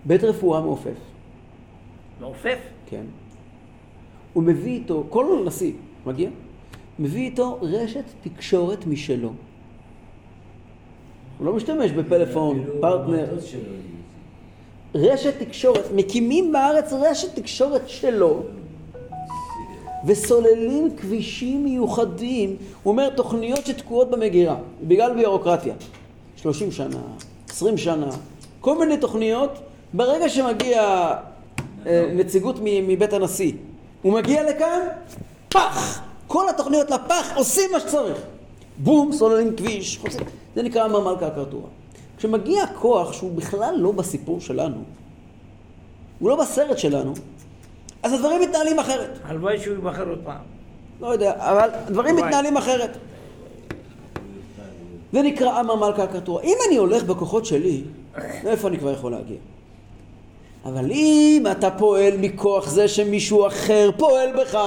בית 0.04 0.24
רפואה 0.24 0.60
מעופף, 0.60 0.98
מעופף? 2.20 2.58
כן. 2.86 3.04
הוא 4.32 4.42
מביא 4.42 4.72
איתו, 4.72 5.04
כל 5.08 5.42
נשיא 5.46 5.72
מגיע, 6.06 6.30
מביא 6.98 7.24
איתו 7.24 7.58
רשת 7.62 8.04
תקשורת 8.22 8.86
משלו. 8.86 9.32
הוא 11.38 11.46
לא 11.46 11.52
משתמש 11.52 11.90
בפלאפון, 11.90 12.64
פרטנר. 12.80 13.38
רשת 14.94 15.42
תקשורת, 15.42 15.84
מקימים 15.94 16.52
בארץ 16.52 16.92
רשת 16.92 17.34
תקשורת 17.34 17.88
שלו 17.88 18.42
וסוללים 20.06 20.96
כבישים 20.96 21.64
מיוחדים. 21.64 22.56
הוא 22.82 22.92
אומר 22.92 23.10
תוכניות 23.10 23.66
שתקועות 23.66 24.10
במגירה, 24.10 24.56
בגלל 24.82 25.14
ביורוקרטיה. 25.14 25.74
30 26.36 26.72
שנה, 26.72 27.00
20 27.48 27.76
שנה, 27.76 28.10
כל 28.60 28.78
מיני 28.78 28.96
תוכניות. 28.96 29.50
ברגע 29.92 30.28
שמגיע 30.28 30.82
אה, 31.86 32.10
נציגות 32.14 32.56
מבית 32.62 33.12
הנשיא, 33.12 33.52
הוא 34.02 34.12
מגיע 34.12 34.50
לכאן, 34.50 34.80
פח! 35.48 36.00
כל 36.26 36.48
התוכניות 36.48 36.90
לפח, 36.90 37.32
עושים 37.36 37.72
מה 37.72 37.80
שצריך. 37.80 38.18
בום, 38.78 39.12
סוללים 39.12 39.56
כביש, 39.56 39.98
חוצים. 39.98 40.20
זה 40.54 40.62
נקרא 40.62 40.84
אמר 40.84 41.00
מלכה 41.00 41.26
הקרטורה. 41.26 41.68
כשמגיע 42.16 42.66
כוח 42.66 43.12
שהוא 43.12 43.32
בכלל 43.32 43.74
לא 43.78 43.92
בסיפור 43.92 44.40
שלנו, 44.40 44.76
הוא 46.18 46.30
לא 46.30 46.36
בסרט 46.36 46.78
שלנו, 46.78 47.12
אז 48.04 48.12
הדברים 48.12 48.40
מתנהלים 48.40 48.78
אחרת. 48.78 49.18
הלוואי 49.24 49.58
שהוא 49.58 49.74
ייבחר 49.74 50.08
עוד 50.08 50.20
פעם. 50.24 50.40
לא 51.00 51.06
יודע, 51.06 51.32
אבל 51.36 51.68
הדברים. 51.72 52.16
מתנהלים 52.16 52.56
אחרת. 52.56 52.96
זה 55.12 55.22
נקרא 55.22 55.60
אמר 55.60 55.74
מלכה 55.74 56.02
הקרטורה. 56.02 56.42
אם 56.42 56.56
אני 56.68 56.76
הולך 56.76 57.02
בכוחות 57.02 57.46
שלי, 57.46 57.82
לאיפה 58.44 58.68
אני 58.68 58.78
כבר 58.78 58.92
יכול 58.92 59.12
להגיע? 59.12 59.36
אבל 60.64 60.90
אם 60.90 61.46
אתה 61.50 61.70
פועל 61.70 62.16
מכוח 62.18 62.68
זה 62.68 62.88
שמישהו 62.88 63.46
אחר 63.46 63.90
פועל 63.96 64.32
בך, 64.32 64.58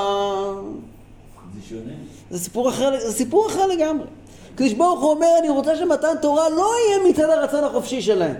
זה 1.56 1.70
שונה. 1.70 1.94
זה 2.32 2.39
סיפור 2.39 2.70
אחר, 2.70 3.00
זה 3.00 3.13
סיפור 3.13 3.48
אחר 3.48 3.67
לגמרי. 3.67 4.06
הקדוש 4.53 4.74
ברוך 4.74 5.01
הוא 5.01 5.12
אומר, 5.12 5.27
אני 5.39 5.50
רוצה 5.50 5.75
שמתן 5.75 6.13
תורה 6.22 6.50
לא 6.50 6.72
יהיה 6.88 7.10
מצד 7.10 7.29
הרצון 7.29 7.63
החופשי 7.63 8.01
שלהם. 8.01 8.36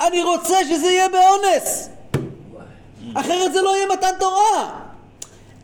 אני 0.00 0.22
רוצה 0.22 0.64
שזה 0.64 0.86
יהיה 0.86 1.08
באונס. 1.08 1.88
אחרת 3.14 3.52
זה 3.52 3.62
לא 3.62 3.76
יהיה 3.76 3.86
מתן 3.92 4.10
תורה. 4.18 4.70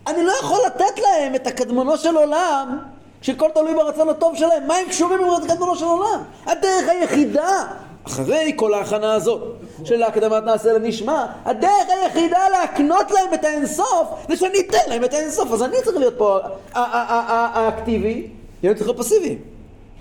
אני 0.07 0.25
לא 0.25 0.33
יכול 0.41 0.59
לתת 0.67 0.99
להם 0.99 1.35
את 1.35 1.47
הקדמונו 1.47 1.97
של 1.97 2.17
עולם, 2.17 2.79
כשכל 3.21 3.49
תלוי 3.55 3.75
ברצון 3.75 4.09
הטוב 4.09 4.37
שלהם. 4.37 4.67
מה 4.67 4.75
הם 4.77 4.89
קשורים 4.89 5.19
עם 5.25 5.49
קדמונו 5.49 5.77
של 5.77 5.85
עולם? 5.85 6.23
הדרך 6.47 6.89
היחידה, 6.89 7.65
אחרי 8.07 8.53
כל 8.57 8.75
ההכנה 8.75 9.15
הזאת 9.15 9.43
של 9.85 10.03
הקדמת 10.03 10.45
נעשה 10.45 10.73
לנשמע, 10.73 11.27
הדרך 11.45 11.87
היחידה 11.89 12.49
להקנות 12.49 13.11
להם 13.11 13.35
את 13.35 13.45
האינסוף, 13.45 14.09
זה 14.29 14.37
שאני 14.37 14.61
אתן 14.61 14.79
להם 14.89 15.05
את 15.05 15.15
האינסוף. 15.15 15.53
אז 15.53 15.63
אני 15.63 15.77
צריך 15.85 15.97
להיות 15.97 16.15
פה 16.19 16.39
האקטיבי, 16.75 18.31
הם 18.63 18.75
צריכים 18.75 18.87
להיות 18.87 19.07
פסיביים. 19.07 19.39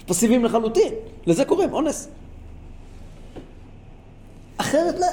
פסיביים 0.07 0.45
לחלוטין. 0.45 0.93
לזה 1.27 1.45
קוראים 1.45 1.73
אונס. 1.73 2.07
אחרת 4.57 4.99
לא... 4.99 5.07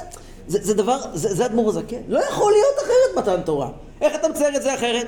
זה, 0.47 0.59
זה 0.61 0.73
דבר, 0.73 0.97
זה, 1.13 1.35
זה 1.35 1.45
אדמו"ר 1.45 1.69
הזקן. 1.69 2.01
לא 2.07 2.19
יכול 2.19 2.51
להיות 2.51 2.75
אחרת 2.77 3.17
מתן 3.17 3.41
תורה. 3.41 3.69
איך 4.01 4.15
אתה 4.15 4.29
מצייר 4.29 4.55
את 4.55 4.63
זה 4.63 4.73
אחרת? 4.73 5.07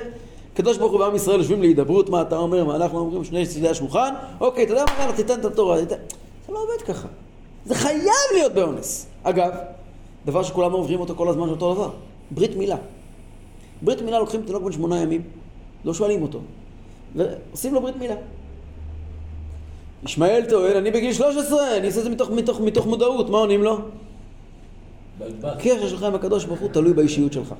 הקדוש 0.54 0.78
ברוך 0.78 0.92
הוא 0.92 1.00
ועם 1.00 1.14
ישראל 1.14 1.38
יושבים 1.38 1.60
להידברות, 1.60 2.10
מה 2.10 2.22
אתה 2.22 2.36
אומר, 2.36 2.64
מה 2.64 2.76
אנחנו 2.76 2.98
אומרים, 2.98 3.24
שני 3.24 3.46
צידי 3.46 3.68
השולחן, 3.68 4.14
אוקיי, 4.40 4.64
אתה 4.64 4.72
יודע 4.72 4.84
מה, 4.84 5.02
יאללה, 5.02 5.16
תיתן 5.16 5.40
את 5.40 5.44
התורה. 5.44 5.78
תיתן. 5.78 5.96
זה 6.46 6.52
לא 6.52 6.58
עובד 6.62 6.82
ככה. 6.82 7.08
זה 7.66 7.74
חייב 7.74 8.02
להיות 8.34 8.52
באונס. 8.52 9.06
אגב, 9.22 9.50
דבר 10.26 10.42
שכולם 10.42 10.72
עוברים 10.72 11.00
אותו 11.00 11.14
כל 11.14 11.28
הזמן, 11.28 11.46
זה 11.46 11.50
אותו 11.50 11.74
דבר. 11.74 11.90
ברית 12.30 12.56
מילה. 12.56 12.76
ברית 13.82 14.02
מילה 14.02 14.18
לוקחים 14.18 14.42
תינוק 14.42 14.62
בן 14.62 14.72
שמונה 14.72 15.00
ימים, 15.00 15.22
לא 15.84 15.94
שואלים 15.94 16.22
אותו, 16.22 16.40
ועושים 17.16 17.74
לו 17.74 17.80
ברית 17.80 17.96
מילה. 17.96 18.14
ישמעאל 20.04 20.44
טוען, 20.48 20.76
אני 20.76 20.90
בגיל 20.90 21.12
13, 21.12 21.76
אני 21.76 21.86
אעשה 21.86 21.98
את 21.98 22.04
זה 22.04 22.10
מתוך, 22.10 22.30
מתוך, 22.30 22.60
מתוך 22.60 22.86
מודעות, 22.86 23.30
מה 23.30 23.38
עונים 23.38 23.62
לו? 23.62 23.78
הקשר 25.44 25.88
שלך 25.88 26.02
עם 26.02 26.14
הקדוש 26.14 26.44
ברוך 26.44 26.60
הוא 26.60 26.68
תלוי 26.72 26.92
באישיות 26.92 27.32
שלך. 27.32 27.54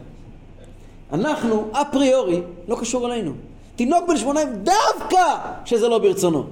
אנחנו, 1.12 1.64
אפריורי, 1.72 2.40
לא 2.68 2.76
קשור 2.80 3.06
אלינו. 3.06 3.32
תינוק 3.76 4.08
בן 4.08 4.16
שמוניים, 4.16 4.48
דווקא 4.62 5.24
כשזה 5.64 5.88
לא 5.88 5.98
ברצונו. 5.98 6.44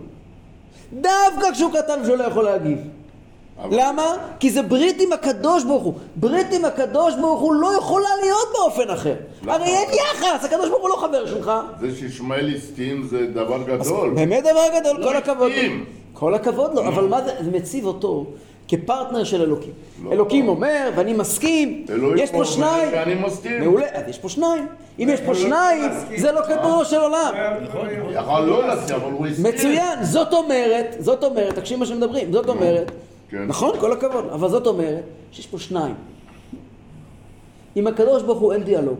דווקא 0.92 1.52
כשהוא 1.52 1.70
קטן 1.72 2.04
שהוא 2.04 2.16
לא 2.16 2.24
יכול 2.24 2.44
להגיב. 2.44 2.78
אבל- 3.62 3.76
למה? 3.80 4.02
כי 4.40 4.50
זה 4.50 4.62
ברית 4.62 5.00
עם 5.00 5.12
הקדוש 5.12 5.64
ברוך 5.64 5.82
הוא. 5.82 5.94
ברית 6.16 6.46
עם 6.52 6.64
הקדוש 6.64 7.14
ברוך 7.20 7.40
הוא 7.40 7.54
לא 7.54 7.76
יכולה 7.78 8.08
להיות 8.22 8.48
באופן 8.58 8.90
אחר. 8.90 9.14
למה? 9.42 9.54
הרי 9.54 9.64
אין 9.68 9.88
יחס, 9.94 10.44
הקדוש 10.44 10.68
ברוך 10.68 10.82
הוא 10.82 10.88
לא 10.88 10.96
חבר 10.96 11.26
שלך. 11.26 11.50
זה 11.80 11.96
שישמעאל 11.96 12.54
הסכים 12.56 13.06
זה 13.10 13.26
דבר 13.26 13.62
גדול. 13.62 14.14
באמת 14.14 14.44
דבר 14.44 14.80
גדול, 14.80 14.96
לא 15.00 15.06
כל 15.06 15.16
הכבוד 15.16 15.38
לו. 15.50 15.56
הסכים. 15.56 15.84
כל 16.12 16.34
הכבוד 16.34 16.74
לו, 16.74 16.86
אבל 16.88 17.08
מה 17.08 17.24
זה, 17.24 17.30
זה 17.44 17.50
מציב 17.50 17.86
אותו 17.86 18.26
כפרטנר 18.68 19.24
של 19.24 19.42
אלוקים. 19.42 19.72
לא. 20.04 20.12
אלוקים 20.12 20.48
אומר, 20.48 20.90
ואני 20.96 21.12
מסכים, 21.12 21.86
יש 22.16 22.30
פה 22.30 22.44
שניים. 22.44 22.88
ואני 22.92 23.14
מסכים. 23.14 23.60
מעולה, 23.60 23.86
אז 23.92 24.08
יש 24.08 24.18
פה 24.18 24.28
שניים. 24.28 24.66
אם 24.98 25.08
יש 25.12 25.20
פה 25.20 25.34
שניים, 25.34 25.90
זה 26.16 26.32
לא 26.32 26.40
קדמונו 26.40 26.84
של 26.84 26.96
עולם. 26.96 27.32
יכול 28.10 28.40
לא 28.40 28.68
לשים, 28.68 28.96
אבל 28.96 29.12
הוא 29.12 29.26
הסכים. 29.26 29.46
מצוין, 29.46 30.04
זאת 30.04 30.32
אומרת, 30.32 30.96
זאת 30.98 31.24
אומרת, 31.24 31.54
תקשיב 31.54 31.78
מה 31.78 31.86
שמדברים, 31.86 32.32
זאת 32.32 32.48
אומרת, 32.48 32.90
כן. 33.30 33.46
נכון, 33.46 33.80
כל 33.80 33.92
הכבוד, 33.92 34.24
אבל 34.32 34.48
זאת 34.48 34.66
אומרת 34.66 35.02
שיש 35.32 35.46
פה 35.46 35.58
שניים. 35.58 35.94
עם 37.74 37.86
הקדוש 37.86 38.22
ברוך 38.22 38.38
הוא 38.38 38.52
אין 38.52 38.62
דיאלוג. 38.62 38.98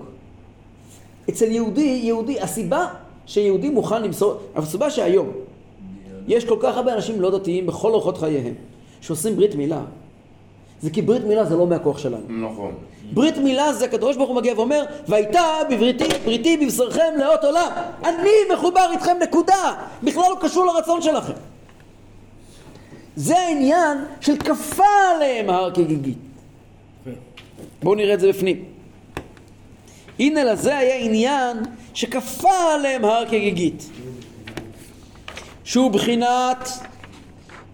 אצל 1.30 1.50
יהודי, 1.50 2.00
יהודי, 2.02 2.40
הסיבה 2.40 2.86
שיהודי 3.26 3.68
מוכן 3.68 4.02
למסור, 4.02 4.36
הסיבה 4.56 4.90
שהיום 4.90 5.32
יש 6.28 6.44
כל 6.44 6.56
כך 6.60 6.76
הרבה 6.76 6.94
אנשים 6.94 7.20
לא 7.20 7.38
דתיים 7.38 7.66
בכל 7.66 7.92
אורחות 7.92 8.18
חייהם, 8.18 8.54
שעושים 9.06 9.36
ברית 9.36 9.54
מילה, 9.54 9.80
זה 10.80 10.90
כי 10.90 11.02
ברית 11.02 11.24
מילה 11.24 11.44
זה 11.44 11.56
לא 11.56 11.66
מהכוח 11.66 11.98
שלנו. 11.98 12.22
נכון. 12.28 12.74
ברית 13.12 13.36
מילה 13.36 13.72
זה 13.72 13.84
הקדוש 13.84 14.16
ברוך 14.16 14.28
הוא 14.28 14.36
מגיע 14.36 14.54
ואומר 14.56 14.84
והייתה 15.08 15.42
בבריתי, 15.70 16.04
בריתי 16.24 16.56
בבשרכם 16.56 17.14
לאות 17.18 17.44
עולם. 17.44 17.68
אני 18.04 18.30
מחובר 18.54 18.92
איתכם 18.92 19.16
נקודה. 19.22 19.74
בכלל 20.02 20.22
לא 20.30 20.36
קשור 20.40 20.66
לרצון 20.66 21.02
שלכם. 21.02 21.32
זה 23.16 23.38
העניין 23.38 23.98
של 24.20 24.36
כפה 24.36 24.84
עליהם 25.14 25.50
ההר 25.50 25.70
כגיגית. 25.70 26.18
בואו 27.82 27.94
נראה 27.94 28.14
את 28.14 28.20
זה 28.20 28.28
בפנים. 28.28 28.64
הנה 30.18 30.44
לזה 30.44 30.78
היה 30.78 30.96
עניין 30.96 31.56
שכפה 31.94 32.74
עליהם 32.74 33.04
הר 33.04 33.24
כגיגית. 33.26 33.90
שהוא 35.64 35.90
בחינת 35.90 36.68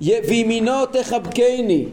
וימינו 0.02 0.86
תחבקני. 0.86 1.84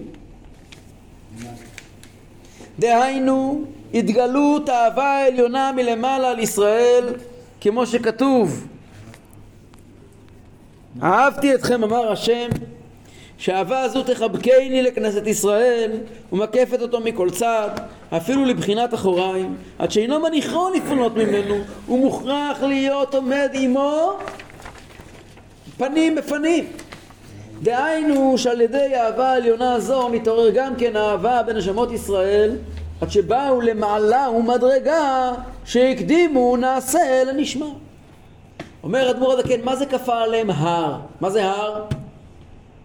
דהיינו 2.79 3.61
התגלות 3.93 4.69
האהבה 4.69 5.03
העליונה 5.03 5.71
מלמעלה 5.75 6.29
על 6.29 6.39
ישראל 6.39 7.13
כמו 7.61 7.85
שכתוב 7.85 8.67
אהבתי 11.03 11.55
אתכם 11.55 11.83
אמר 11.83 12.11
השם 12.11 12.49
שהאהבה 13.37 13.81
הזו 13.81 14.03
תחבקני 14.03 14.81
לכנסת 14.81 15.27
ישראל 15.27 15.91
ומקפת 16.31 16.81
אותו 16.81 16.99
מכל 16.99 17.29
צד 17.29 17.69
אפילו 18.17 18.45
לבחינת 18.45 18.93
אחוריים 18.93 19.55
עד 19.79 19.91
שאינו 19.91 20.19
מניחו 20.19 20.69
לפנות 20.69 21.15
ממנו 21.15 21.55
הוא 21.87 21.99
מוכרח 21.99 22.63
להיות 22.63 23.15
עומד 23.15 23.49
עמו 23.53 24.17
פנים 25.77 26.15
בפנים 26.15 26.65
דהיינו 27.63 28.37
שעל 28.37 28.61
ידי 28.61 28.95
האהבה 28.95 29.29
העליונה 29.31 29.73
הזו 29.73 30.09
מתעורר 30.09 30.49
גם 30.49 30.75
כן 30.75 30.95
האהבה 30.95 31.43
בנשמות 31.43 31.91
ישראל 31.91 32.55
עד 33.01 33.11
שבאו 33.11 33.61
למעלה 33.61 34.29
ומדרגה 34.29 35.31
שהקדימו 35.65 36.57
נעשה 36.57 37.23
לנשמע. 37.23 37.65
אומר 38.83 39.11
אדמו"ר 39.11 39.31
הזקן, 39.31 39.61
מה 39.63 39.75
זה 39.75 39.85
כפה 39.85 40.21
עליהם 40.21 40.49
הר? 40.49 40.99
מה 41.21 41.29
זה 41.29 41.45
הר? 41.45 41.83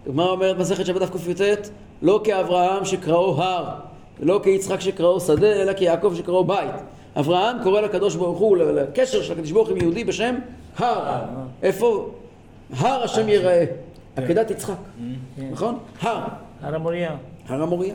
הגמרא 0.06 0.30
אומרת 0.30 0.58
מסכת 0.58 0.86
שבת 0.86 1.02
ק"ט 1.02 1.68
לא 2.02 2.20
כאברהם 2.24 2.84
שקראו 2.84 3.42
הר 3.42 3.68
ולא 4.20 4.40
כיצחק 4.44 4.80
שקראו 4.80 5.20
שדה 5.20 5.52
אלא 5.52 5.72
כיעקב 5.72 6.14
שקראו 6.16 6.44
בית. 6.44 6.74
אברהם 7.16 7.56
קורא 7.62 7.80
לקדוש 7.80 8.14
ברוך 8.16 8.38
הוא, 8.38 8.56
לקשר 8.56 9.22
של 9.22 9.32
הקדוש 9.32 9.50
ברוך 9.50 9.68
הוא 9.68 9.76
עם 9.76 9.82
יהודי 9.82 10.04
בשם 10.04 10.34
הר. 10.76 11.20
איפה? 11.62 12.10
הר 12.76 13.02
השם 13.02 13.28
ייראה. 13.28 13.64
עקדת 14.16 14.50
יצחק, 14.50 14.74
נכון? 15.52 15.78
הר. 16.00 16.28
הר 16.62 16.74
המוריה. 16.74 17.16
הר 17.48 17.62
המוריה. 17.62 17.94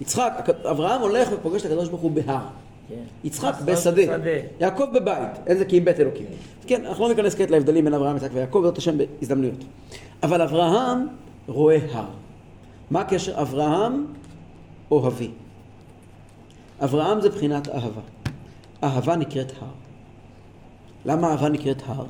יצחק, 0.00 0.48
אברהם 0.70 1.00
הולך 1.00 1.28
ופוגש 1.32 1.60
את 1.60 1.66
הקדוש 1.66 1.88
ברוך 1.88 2.00
הוא 2.02 2.10
בהר. 2.10 2.46
כן. 2.88 2.94
יצחק 3.24 3.54
בשדה. 3.64 4.02
יעקב 4.60 4.84
בבית, 4.94 5.30
איזה 5.46 5.64
כי 5.64 5.78
אם 5.78 5.84
בית 5.84 6.00
אלוקים. 6.00 6.26
כן, 6.66 6.86
אנחנו 6.86 7.04
לא 7.04 7.10
ניכנס 7.10 7.34
כעת 7.34 7.50
להבדלים 7.50 7.84
בין 7.84 7.94
אברהם, 7.94 8.16
יצחק 8.16 8.30
ויעקב, 8.32 8.58
בעזרת 8.58 8.78
השם 8.78 8.98
בהזדמנויות. 8.98 9.64
אבל 10.22 10.42
אברהם 10.42 11.06
רואה 11.48 11.78
הר. 11.92 12.04
מה 12.90 13.00
הקשר 13.00 13.42
אברהם 13.42 14.06
אוהבי? 14.90 15.30
אברהם 16.84 17.20
זה 17.20 17.28
בחינת 17.28 17.68
אהבה. 17.68 18.00
אהבה 18.84 19.16
נקראת 19.16 19.52
הר. 19.60 19.68
למה 21.04 21.30
אהבה 21.30 21.48
נקראת 21.48 21.82
הר? 21.86 22.04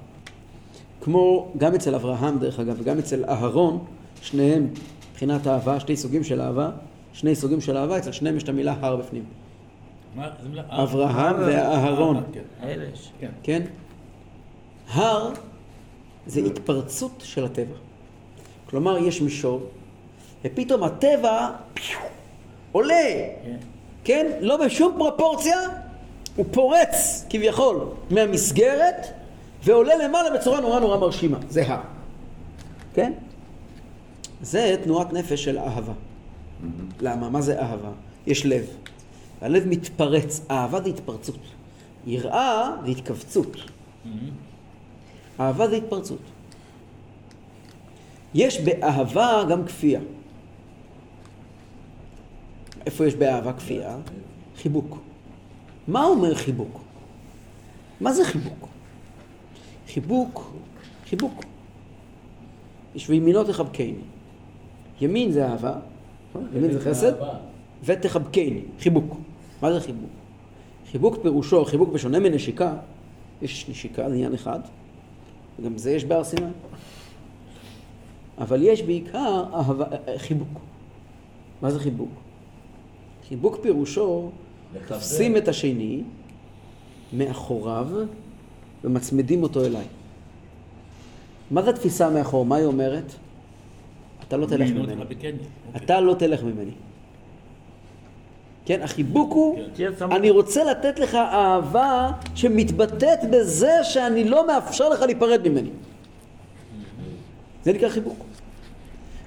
כמו 1.03 1.53
גם 1.57 1.75
אצל 1.75 1.95
אברהם 1.95 2.39
דרך 2.39 2.61
אגב 2.61 2.77
וגם 2.79 2.99
אצל 2.99 3.25
אהרון, 3.25 3.85
שניהם 4.23 4.69
מבחינת 5.11 5.47
אהבה, 5.47 5.81
שני 5.81 5.97
סוגים 5.97 6.25
של 6.25 6.41
אהבה, 6.41 6.71
שני 7.13 7.35
סוגים 7.35 7.61
של 7.61 7.77
אהבה, 7.77 7.99
אצל 7.99 8.13
שניהם 8.13 8.37
יש 8.37 8.43
את 8.43 8.49
המילה 8.49 8.75
הר 8.81 8.97
בפנים. 8.97 9.25
מילה? 10.51 10.63
אברהם 10.69 11.37
ואהרון, 11.39 12.17
אה, 12.17 12.23
כן. 12.33 12.41
האלש. 12.61 13.13
כן. 13.21 13.31
כן? 13.43 13.63
הר 14.89 15.31
זה 16.27 16.41
התפרצות 16.41 17.23
של 17.25 17.45
הטבע. 17.45 17.75
כלומר, 18.71 18.99
יש 18.99 19.21
מישור, 19.21 19.61
ופתאום 20.45 20.83
הטבע 20.83 21.51
פיו, 21.75 21.99
עולה, 22.73 22.95
כן. 23.45 23.57
כן? 24.05 24.27
לא 24.41 24.67
בשום 24.67 24.95
פרופורציה, 24.99 25.59
הוא 26.37 26.47
פורץ 26.51 27.25
כביכול 27.31 27.81
מהמסגרת 28.11 29.22
ועולה 29.65 29.97
למעלה 29.97 30.39
בצורה 30.39 30.61
נורא 30.61 30.81
נורא 30.81 30.97
מרשימה. 30.97 31.39
זה 31.49 31.69
הר. 31.69 31.81
כן? 32.95 33.13
זה 34.43 34.77
תנועת 34.85 35.13
נפש 35.13 35.45
של 35.45 35.59
אהבה. 35.59 35.93
למה? 37.01 37.29
מה 37.29 37.41
זה 37.41 37.61
אהבה? 37.63 37.91
יש 38.27 38.47
לב. 38.47 38.67
והלב 39.43 39.67
מתפרץ. 39.67 40.41
אהבה 40.51 40.83
זה 40.83 40.89
התפרצות. 40.89 41.39
יראה 42.07 42.71
זה 42.85 42.91
התכווצות. 42.91 43.57
אהבה 45.41 45.69
זה 45.69 45.77
התפרצות. 45.77 46.21
יש 48.35 48.61
באהבה 48.61 49.45
גם 49.51 49.65
כפייה. 49.65 50.01
איפה 52.87 53.07
יש 53.07 53.15
באהבה 53.15 53.53
כפייה? 53.53 53.97
חיבוק. 54.57 54.99
מה 55.89 56.05
אומר 56.05 56.35
חיבוק? 56.35 56.81
מה 58.01 58.13
זה 58.13 58.25
חיבוק? 58.25 58.69
חיבוק, 59.93 60.53
חיבוק. 61.05 61.45
יש 62.95 63.11
וימינו 63.11 63.45
תחבקני. 63.45 63.95
ימין 65.01 65.33
זה 65.33 65.47
אהבה, 65.47 65.75
נכון? 66.29 66.49
ימין 66.57 66.73
זה 66.73 66.81
חסד, 66.81 67.13
ותחבקני, 67.85 68.61
חיבוק. 68.81 69.17
מה 69.63 69.73
זה 69.73 69.81
חיבוק? 69.81 70.11
חיבוק 70.91 71.17
פירושו, 71.23 71.65
חיבוק 71.65 71.89
בשונה 71.93 72.19
מנשיקה, 72.19 72.75
יש 73.43 73.69
נשיקה, 73.69 74.09
זה 74.09 74.15
עניין 74.15 74.35
אחד, 74.35 74.61
וגם 75.59 75.79
זה 75.79 75.91
יש 75.91 76.05
בהר 76.05 76.25
סיני. 76.25 76.47
אבל 78.39 78.63
יש 78.63 78.83
בעיקר 78.83 79.45
אהבה, 79.55 79.85
חיבוק. 80.17 80.61
מה 81.63 81.71
זה 81.71 81.81
חיבוק? 81.81 82.11
חיבוק 83.29 83.59
פירושו, 83.63 84.31
תופסים 84.89 85.37
את 85.37 85.49
השני 85.49 86.03
מאחוריו 87.13 87.89
ומצמידים 88.85 89.43
אותו 89.43 89.65
אליי. 89.65 89.85
מה 91.51 91.63
זה 91.63 91.73
תפיסה 91.73 92.11
מאחור? 92.11 92.45
מה 92.45 92.57
היא 92.57 92.65
אומרת? 92.65 93.13
אתה 94.29 94.37
לא 94.37 94.47
תלך 94.47 94.71
ממני. 94.71 94.97
תחבקני. 94.97 95.39
אתה 95.77 96.01
לא 96.01 96.15
תלך 96.15 96.43
ממני. 96.43 96.71
כן, 98.65 98.83
החיבוק 98.83 99.33
הוא, 99.33 99.59
תהיה 99.75 99.93
צמוד. 99.93 100.13
אני 100.13 100.31
רוצה 100.31 100.65
לתת 100.65 100.99
לך 100.99 101.15
אהבה 101.15 102.11
שמתבטאת 102.35 103.19
בזה 103.31 103.73
שאני 103.83 104.25
לא 104.29 104.47
מאפשר 104.47 104.89
לך 104.89 105.03
להיפרד 105.03 105.49
ממני. 105.49 105.71
זה 107.65 107.73
נקרא 107.73 107.89
חיבוק. 107.89 108.25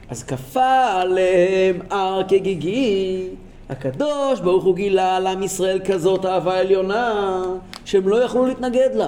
אז 0.09 0.23
כפה 0.23 1.01
עליהם 1.01 1.79
הר 1.89 2.21
כגיגי, 2.27 3.27
הקדוש 3.69 4.39
ברוך 4.39 4.63
הוא 4.63 4.75
גילה 4.75 5.19
לעם 5.19 5.43
ישראל 5.43 5.79
כזאת 5.85 6.25
אהבה 6.25 6.59
עליונה, 6.59 7.43
שהם 7.85 8.07
לא 8.07 8.23
יכלו 8.23 8.45
להתנגד 8.45 8.89
לה. 8.95 9.07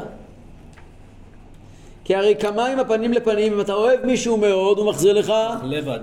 כי 2.08 2.16
הרי 2.16 2.36
כמה 2.40 2.66
עם 2.66 2.80
הפנים 2.80 3.14
לפנים, 3.14 3.54
אם 3.54 3.62
אתה 3.62 3.74
אוהב 3.74 4.06
מישהו 4.06 4.38
מאוד, 4.38 4.78
הוא 4.78 4.88
מחזיר 4.88 5.14
לך. 5.14 5.34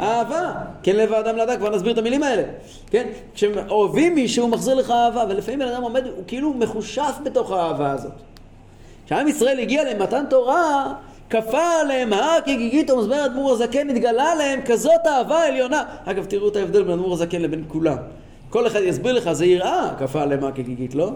אהבה. 0.01 0.53
כן, 0.83 0.97
לב 0.97 1.13
האדם 1.13 1.37
לאדם, 1.37 1.57
כבר 1.57 1.71
נסביר 1.71 1.93
את 1.93 1.99
המילים 1.99 2.23
האלה. 2.23 2.43
כן, 2.91 3.07
כשאוהבים 3.35 4.15
מישהו, 4.15 4.45
הוא 4.45 4.51
מחזיר 4.51 4.75
לך 4.75 4.91
אהבה, 4.91 5.25
ולפעמים 5.29 5.59
בן 5.61 5.69
אדם 5.69 5.83
עומד, 5.83 6.07
הוא 6.07 6.25
כאילו 6.27 6.53
מחושף 6.55 7.15
בתוך 7.25 7.53
האהבה 7.53 7.91
הזאת. 7.91 8.13
כשעם 9.07 9.29
ישראל 9.29 9.59
הגיע 9.59 9.95
למתן 9.95 10.25
תורה, 10.31 10.95
כפה 11.31 11.81
עליהם 11.81 12.13
הר 12.13 12.39
כגיגית 12.45 12.91
ומזמר 12.91 13.27
אדמו"ר 13.27 13.53
הזקן, 13.53 13.91
התגלה 13.91 14.33
עליהם 14.33 14.61
כזאת 14.67 15.07
אהבה 15.07 15.47
עליונה. 15.47 15.83
אגב, 16.05 16.25
תראו 16.25 16.49
את 16.49 16.57
ההבדל 16.57 16.83
בין 16.83 16.93
אדמו"ר 16.93 17.13
הזקן 17.13 17.43
לבין 17.43 17.65
כולם. 17.69 17.97
כל 18.51 18.67
אחד 18.67 18.81
יסביר 18.83 19.13
לך, 19.13 19.33
זה 19.33 19.47
יראה, 19.47 19.89
כפה 19.99 20.23
עליהם 20.23 20.45
הר 20.45 20.53
כגיגית, 20.53 20.95
לא? 20.95 21.11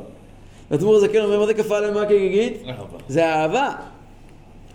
אדמו"ר 0.74 0.96
הזקן 0.96 1.18
אומר, 1.20 1.40
מה 1.40 1.46
זה 1.46 1.54
כפה 1.54 1.76
עליהם 1.76 1.96
הר 1.96 2.04
כגיגית? 2.04 2.62
אהבה. 2.68 2.98
זה 3.08 3.26
אהבה. 3.26 3.70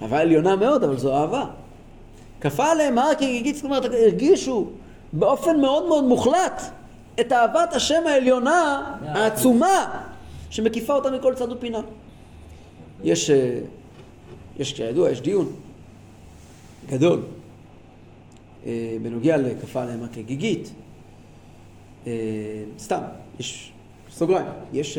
אהבה 0.04 0.20
עליונה 0.20 0.56
מאוד, 0.56 0.84
אבל 0.84 0.98
זו 0.98 1.16
אהבה. 1.16 1.46
כפה 2.42 2.72
עליהם 2.72 2.98
הר 2.98 3.16
כגיגית, 3.16 3.56
זאת 3.56 3.66
אומרת, 3.66 3.86
הרגישו 3.86 4.68
באופן 5.14 5.62
מאוד 5.62 5.88
מאוד 5.88 6.04
מוחלט 6.04 6.62
את 7.20 7.32
אהבת 7.32 7.74
השם 7.74 8.08
העליונה, 8.08 8.96
העצומה, 9.02 10.04
שמקיפה 10.50 10.94
אותם 10.94 11.14
מכל 11.14 11.36
צד 11.36 11.52
ופינה. 11.52 11.82
יש, 13.04 13.30
אה, 13.30 13.60
יש 14.60 14.74
כידוע, 14.74 15.10
יש 15.10 15.22
דיון 15.22 15.52
גדול 16.90 17.22
אה, 18.66 18.98
בנוגע 19.02 19.38
לכפה 19.38 19.82
עליהם 19.82 20.02
הר 20.02 20.08
כגיגית. 20.14 20.72
אה, 22.08 22.12
סתם, 22.80 23.02
יש 23.40 23.72
סוגריים, 24.12 24.46
יש 24.74 24.98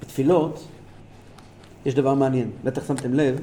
בתפילות 0.00 0.68
יש 1.86 1.94
דבר 1.94 2.14
מעניין, 2.14 2.50
בטח 2.64 2.86
שמתם 2.88 3.14
לב, 3.14 3.40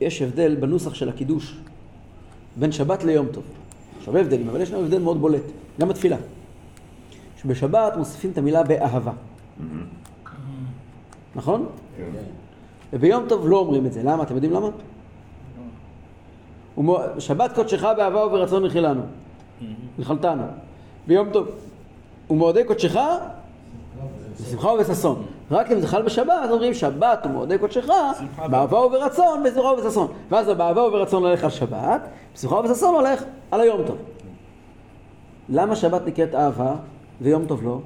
יש 0.00 0.22
הבדל 0.22 0.54
בנוסח 0.54 0.94
של 0.94 1.08
הקידוש 1.08 1.56
בין 2.56 2.72
שבת 2.72 3.04
ליום 3.04 3.26
טוב. 3.32 3.44
הרבה 4.06 4.20
הבדלים, 4.20 4.48
אבל 4.48 4.60
יש 4.60 4.70
לנו 4.72 4.82
הבדל 4.84 4.98
מאוד 4.98 5.20
בולט, 5.20 5.42
גם 5.80 5.88
בתפילה. 5.88 6.16
שבשבת 7.42 7.96
מוסיפים 7.96 8.30
את 8.30 8.38
המילה 8.38 8.62
באהבה. 8.62 9.12
נכון? 11.34 11.66
כן. 11.96 12.04
וביום 12.92 13.24
טוב 13.28 13.48
לא 13.48 13.56
אומרים 13.58 13.86
את 13.86 13.92
זה. 13.92 14.02
למה? 14.02 14.22
אתם 14.22 14.34
יודעים 14.34 14.52
למה? 14.52 14.68
ומו- 16.78 16.98
שבת 17.18 17.54
קודשך 17.54 17.82
באהבה 17.96 18.26
וברצון 18.26 18.64
נחילנו. 18.66 19.02
נחלתנו. 19.98 20.42
ביום 21.06 21.30
טוב. 21.32 21.48
ומועדי 22.30 22.64
קודשך 22.64 22.96
בשמחה 24.40 24.68
ובששון. 24.68 25.22
רק 25.50 25.70
אם 25.72 25.80
זה 25.80 25.86
חל 25.86 26.02
בשבת, 26.02 26.32
אז 26.42 26.50
אומרים 26.50 26.74
שבת 26.74 27.18
ומועדי 27.24 27.58
קודשך 27.58 27.86
באהבה 28.50 28.78
וברצון, 28.78 29.42
בשמחה 29.42 29.68
ובששון. 29.68 30.12
ואז 30.30 30.48
באהבה 30.48 30.82
וברצון 30.82 31.24
הולך 31.24 31.44
על 31.44 31.50
שבת, 31.50 32.00
בשמחה 32.34 32.54
ובששון 32.54 32.94
הולך 32.94 33.24
על 33.50 33.60
היום 33.60 33.86
טוב. 33.86 33.96
למה 35.48 35.76
שבת 35.76 36.06
נקראת 36.06 36.34
אהבה 36.34 36.74
ויום 37.20 37.46
טוב 37.46 37.62
לא? 37.64 37.78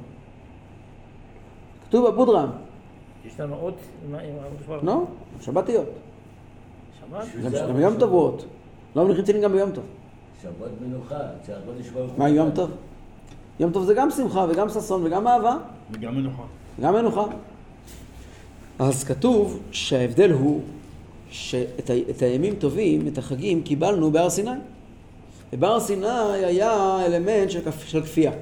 כתוב 1.88 2.08
בבודרם, 2.08 2.50
יש 3.26 3.40
לנו 3.40 3.54
עוד... 3.54 3.74
נו, 4.82 5.06
שבתיות. 5.40 5.86
שבת? 7.00 7.24
גם 7.68 7.76
ביום 7.76 7.94
טוב 7.98 8.12
הוא 8.12 8.20
אות. 8.20 8.44
לא 8.96 9.04
מניחים 9.04 9.24
תפילין 9.24 9.42
גם 9.42 9.52
ביום 9.52 9.70
טוב. 9.70 9.84
שבת 10.42 10.70
מנוחה, 10.80 11.16
שהקודש 11.46 11.88
ברוך 11.88 12.10
הוא... 12.10 12.18
מה 12.18 12.28
יום 12.28 12.50
טוב? 12.50 12.70
יום 13.60 13.72
טוב 13.72 13.84
זה 13.84 13.94
גם 13.94 14.10
שמחה 14.10 14.46
וגם 14.48 14.68
ששון 14.68 15.06
וגם 15.06 15.28
אהבה, 15.28 15.56
וגם 15.94 16.14
מנוחה. 16.14 16.42
וגם 16.78 16.94
מנוחה. 16.94 17.24
אז 18.78 19.04
כתוב 19.04 19.61
שההבדל 19.72 20.30
הוא 20.33 20.61
שאת 21.30 21.90
ה- 21.90 22.11
את 22.11 22.22
הימים 22.22 22.54
טובים, 22.54 23.09
את 23.09 23.18
החגים, 23.18 23.62
קיבלנו 23.62 24.11
בהר 24.11 24.30
סיני. 24.30 24.50
ובהר 25.52 25.80
סיני 25.80 26.07
היה 26.44 26.98
אלמנט 27.07 27.50
של, 27.50 27.61
כפ- 27.61 27.87
של 27.87 28.02
כפייה. 28.02 28.33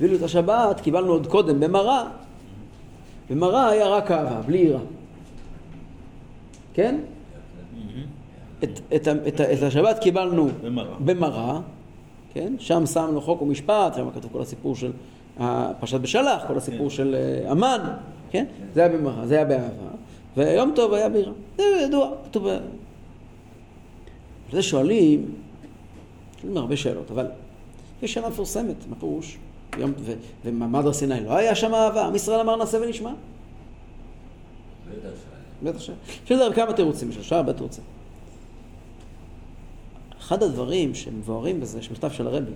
ואילו 0.00 0.16
את 0.16 0.22
השבת 0.22 0.80
קיבלנו 0.80 1.12
עוד 1.12 1.26
קודם 1.26 1.60
במראה. 1.60 2.04
במראה 3.30 3.68
היה 3.68 3.86
רק 3.88 4.10
אהבה, 4.10 4.40
בלי 4.46 4.58
יראה. 4.58 4.80
כן? 6.74 6.98
את, 8.64 8.80
את, 8.94 9.08
את, 9.08 9.40
את 9.40 9.62
השבת 9.62 9.98
קיבלנו 9.98 10.48
במראה. 11.04 11.60
כן? 12.34 12.52
שם 12.58 12.86
שמנו 12.86 13.20
חוק 13.20 13.42
ומשפט, 13.42 13.94
שם 13.94 14.08
כתוב 14.14 14.32
כל 14.32 14.40
הסיפור 14.42 14.76
של 14.76 14.92
פרשת 15.80 16.00
בשלח, 16.00 16.42
כל 16.46 16.56
הסיפור 16.56 16.90
של 16.90 17.14
אה, 17.14 17.50
המן, 17.50 17.80
כן? 18.30 18.44
זה 18.74 18.80
היה 18.80 18.98
במראה, 18.98 19.26
זה 19.26 19.34
היה 19.34 19.44
באהבה, 19.44 19.88
ויום 20.36 20.72
טוב 20.74 20.94
היה 20.94 21.08
ביראה. 21.08 21.32
זה 21.56 21.82
ידוע, 21.84 22.10
כתוב... 22.24 22.46
על 22.46 22.58
זה 24.52 24.62
שואלים, 24.62 25.34
שואלים 26.40 26.56
הרבה 26.56 26.76
שאלות, 26.76 27.10
אבל 27.10 27.26
יש 28.02 28.12
שאלה 28.12 28.28
מפורסמת, 28.28 28.76
מה 28.88 28.96
פירוש? 29.00 29.38
יום, 29.78 29.92
ו, 29.98 30.12
ומעמד 30.44 30.86
הר 30.86 30.92
סיני 30.92 31.24
לא 31.24 31.36
היה 31.36 31.54
שם 31.54 31.74
אהבה, 31.74 32.06
עם 32.06 32.14
ישראל 32.14 32.40
אמר 32.40 32.56
נעשה 32.56 32.78
ונשמע? 32.80 33.12
בטח 35.62 35.78
ש... 35.78 35.90
יש 36.24 36.32
לזה 36.32 36.44
כמה 36.54 36.72
תירוצים, 36.72 37.10
יש 37.10 37.16
לזה 37.16 37.36
הרבה 37.36 37.52
תירוצים. 37.52 37.84
אחד 40.20 40.42
הדברים 40.42 40.94
שמבוארים 40.94 41.60
בזה, 41.60 41.78
יש 41.78 41.90
מכתב 41.90 42.10
של 42.10 42.26
הרבי, 42.26 42.52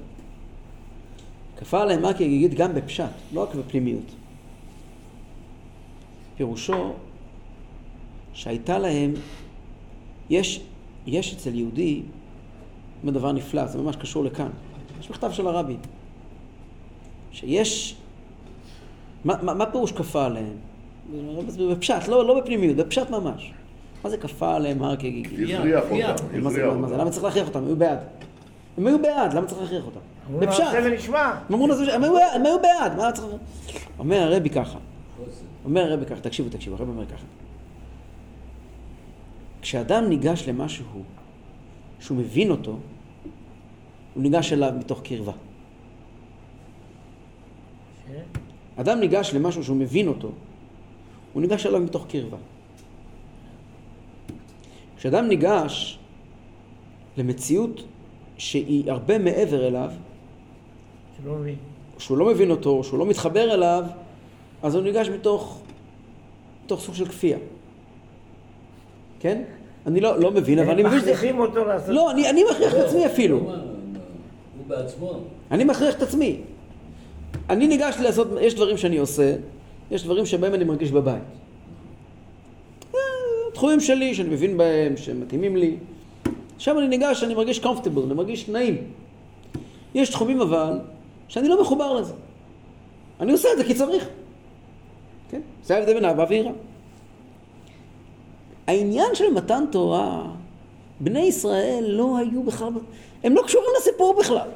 כפה 1.61 1.83
עליהם 1.83 2.03
מרקי 2.03 2.25
הגיגית 2.25 2.55
גם 2.55 2.75
בפשט, 2.75 3.05
לא 3.33 3.42
רק 3.42 3.55
בפנימיות. 3.55 4.14
פירושו 6.37 6.92
שהייתה 8.33 8.79
להם, 8.79 9.14
יש, 10.31 10.61
יש 11.07 11.35
אצל 11.35 11.55
יהודי, 11.55 12.03
דבר 13.05 13.33
נפלא, 13.33 13.66
זה 13.66 13.79
ממש 13.79 13.97
קשור 13.97 14.25
לכאן. 14.25 14.49
יש 15.01 15.11
מכתב 15.11 15.31
של 15.33 15.47
הרבי, 15.47 15.77
שיש, 17.33 17.97
מה, 19.25 19.35
מה, 19.42 19.55
מה 19.55 19.66
פירוש 19.66 19.92
כפה 19.92 20.25
עליהם? 20.25 20.57
בפשט, 21.71 22.09
לא, 22.09 22.27
לא 22.27 22.40
בפנימיות, 22.40 22.77
בפשט 22.77 23.11
ממש. 23.11 23.53
מה 24.05 24.11
זה 24.11 24.16
כפה 24.16 24.55
עליהם 24.55 24.83
הר 24.83 24.97
כגיגית? 24.97 25.33
הכריח. 25.33 25.61
אותם, 25.90 26.47
הכריח 26.47 26.66
אותם. 26.66 26.92
למה 26.92 27.11
צריך 27.11 27.25
להכריח 27.25 27.49
אותם? 27.49 27.64
היו 27.66 27.77
בעד. 27.77 27.99
הם 28.79 28.87
היו 28.87 29.03
בעד, 29.03 29.33
למה 29.35 29.47
צריך 29.47 29.61
להכריח 29.62 29.85
אותם? 29.87 30.01
אמרו 30.29 30.41
בפשט. 30.41 30.61
נעשה 30.61 30.79
ונשמע. 30.85 31.25
הם 31.49 31.55
אמרו 32.05 32.17
היו- 32.17 32.59
בעד, 32.62 32.97
מה 32.97 33.12
צריך... 33.12 33.27
אומר 33.99 34.17
הרבי 34.23 34.51
ככה. 34.51 34.79
אומר 35.65 35.81
הרבי 35.91 36.07
ככה, 36.07 36.21
תקשיבו, 36.21 36.49
תקשיבו, 36.49 36.77
הרבי 36.77 36.91
אומר 36.91 37.07
ככה. 37.07 37.25
כשאדם 39.62 40.09
ניגש 40.09 40.49
למשהו 40.49 40.85
שהוא 42.01 42.19
מבין 42.19 42.51
אותו, 42.51 42.79
הוא 44.15 44.23
ניגש 44.23 44.53
אליו 44.53 44.73
מתוך 44.79 45.01
קרבה. 45.03 45.33
ש- 48.07 48.11
אדם 48.77 49.01
ניגש 49.01 49.35
למשהו 49.35 49.65
שהוא 49.65 49.77
מבין 49.77 50.09
אותו, 50.09 50.31
הוא 51.33 51.43
ניגש 51.43 51.67
אליו 51.67 51.81
מתוך 51.81 52.07
קרבה. 52.09 52.37
כשאדם 54.97 55.29
ניגש 55.29 55.99
למציאות 57.17 57.83
שהיא 58.38 58.90
הרבה 58.90 59.18
מעבר 59.18 59.66
אליו, 59.66 59.90
שלא 61.22 61.35
מבין. 61.35 61.55
שהוא 61.99 62.18
לא 62.18 62.27
מבין 62.27 62.51
אותו, 62.51 62.85
שהוא 62.85 62.99
לא 62.99 63.07
מתחבר 63.07 63.55
אליו, 63.55 63.85
אז 64.62 64.75
הוא 64.75 64.83
ניגש 64.83 65.09
מתוך, 65.09 65.61
מתוך 66.64 66.81
סוג 66.81 66.94
של 66.94 67.09
כפייה. 67.09 67.38
כן? 69.20 69.42
אני 69.87 70.01
לא, 70.01 70.20
לא 70.20 70.31
מבין, 70.31 70.59
אבל 70.59 70.70
אני 70.70 70.83
מבין 70.83 71.01
שזה... 71.01 71.11
מכריחים 71.11 71.38
אותו 71.38 71.64
לעשות. 71.64 71.88
לא, 71.88 72.11
אני, 72.11 72.31
אני 72.31 72.44
מכריח 72.51 72.75
את 72.75 72.79
עצמי 72.79 73.07
אפילו. 73.07 73.40
מה, 73.40 73.57
מה, 73.57 73.62
הוא 74.59 74.66
בעצמו. 74.66 75.20
אני 75.51 75.64
מכריח 75.64 75.96
את 75.96 76.03
עצמי. 76.03 76.40
אני 77.51 77.66
ניגש 77.66 77.96
לעשות, 78.01 78.29
יש 78.40 78.55
דברים 78.55 78.77
שאני 78.77 78.99
עושה, 78.99 79.37
יש 79.90 80.05
דברים 80.05 80.27
שבהם 80.27 80.55
אני 80.55 80.64
מרגיש 80.64 80.90
בבית. 80.90 81.22
אה, 82.94 83.01
תחומים 83.55 83.81
שלי, 83.81 84.14
שאני 84.14 84.29
מבין 84.29 84.57
בהם, 84.57 84.96
שמתאימים 84.96 85.57
לי. 85.57 85.77
שם 86.59 86.79
אני 86.79 86.88
ניגש, 86.88 87.25
אני 87.25 87.35
מרגיש 87.35 87.59
comfortable, 87.59 88.05
אני 88.07 88.14
מרגיש 88.14 88.49
נעים. 88.49 88.77
יש 89.95 90.11
תחומים 90.11 90.40
אבל, 90.40 90.79
שאני 91.29 91.49
לא 91.49 91.62
מחובר 91.62 91.92
לזה. 91.92 92.12
אני 93.21 93.33
עושה 93.33 93.49
את 93.53 93.59
זה 93.59 93.64
כי 93.64 93.75
צריך. 93.75 94.09
כן? 95.31 95.40
זה 95.64 95.77
ההבדל 95.77 95.95
בין 95.95 96.05
אהבה 96.05 96.25
ויראה. 96.29 96.53
העניין 98.66 99.14
של 99.14 99.33
מתן 99.35 99.64
תורה, 99.71 100.27
בני 101.01 101.21
ישראל 101.21 101.85
לא 101.88 102.16
היו 102.19 102.42
בכלל, 102.42 102.69
הם 103.25 103.35
לא 103.35 103.42
קשורים 103.42 103.69
לסיפור 103.79 104.16
בכלל. 104.21 104.49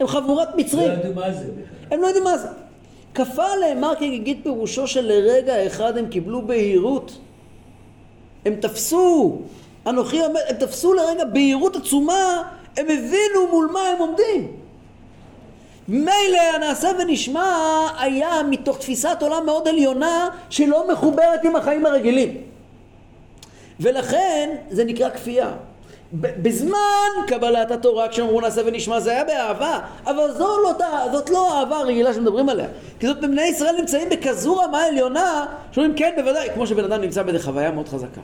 הם 0.00 0.06
חבורת 0.06 0.48
לא 0.48 0.56
מצרים. 0.56 0.92
ידעו 0.92 1.14
מה 1.14 1.32
זה 1.32 1.44
בכלל. 1.52 1.94
הם 1.94 2.00
לא 2.00 2.06
יודעים 2.06 2.24
מה 2.24 2.38
זה. 2.38 2.48
כפה 3.14 3.46
עליהם 3.46 3.80
מר 3.80 3.94
כגיגית 3.94 4.40
פירושו 4.42 4.86
שלרגע 4.86 5.66
אחד 5.66 5.98
הם 5.98 6.08
קיבלו 6.08 6.42
בהירות. 6.42 7.18
הם 8.44 8.54
תפסו, 8.60 9.40
אנוכי 9.86 10.20
עומד, 10.20 10.40
הם 10.48 10.56
תפסו 10.56 10.94
לרגע 10.94 11.24
בהירות 11.24 11.76
עצומה, 11.76 12.42
הם 12.76 12.86
הבינו 12.86 13.48
מול 13.50 13.70
מה 13.72 13.80
הם 13.80 13.98
עומדים. 13.98 14.52
מילא 15.88 16.40
הנעשה 16.54 16.88
ונשמע 16.98 17.54
היה 17.98 18.42
מתוך 18.50 18.78
תפיסת 18.78 19.16
עולם 19.20 19.46
מאוד 19.46 19.68
עליונה 19.68 20.28
שלא 20.50 20.92
מחוברת 20.92 21.44
עם 21.44 21.56
החיים 21.56 21.86
הרגילים. 21.86 22.36
ולכן 23.80 24.50
זה 24.70 24.84
נקרא 24.84 25.10
כפייה. 25.10 25.50
בזמן 26.12 27.08
קבלת 27.26 27.70
התורה, 27.70 28.08
כשאמרו 28.08 28.40
נעשה 28.40 28.60
ונשמע, 28.66 29.00
זה 29.00 29.10
היה 29.10 29.24
באהבה, 29.24 29.80
אבל 30.06 30.32
זו 30.32 30.62
לא, 30.62 30.72
זאת 31.12 31.30
לא 31.30 31.54
האהבה 31.54 31.76
הרגילה 31.76 32.14
שמדברים 32.14 32.48
עליה. 32.48 32.66
כי 33.00 33.06
זאת 33.06 33.20
בני 33.20 33.42
ישראל 33.42 33.76
נמצאים 33.80 34.08
בכזו 34.08 34.56
רמה 34.56 34.84
עליונה, 34.84 35.46
שאומרים 35.72 35.94
כן 35.96 36.12
בוודאי, 36.16 36.48
כמו 36.54 36.66
שבן 36.66 36.84
אדם 36.84 37.00
נמצא 37.00 37.22
באיזה 37.22 37.44
חוויה 37.44 37.70
מאוד 37.70 37.88
חזקה. 37.88 38.20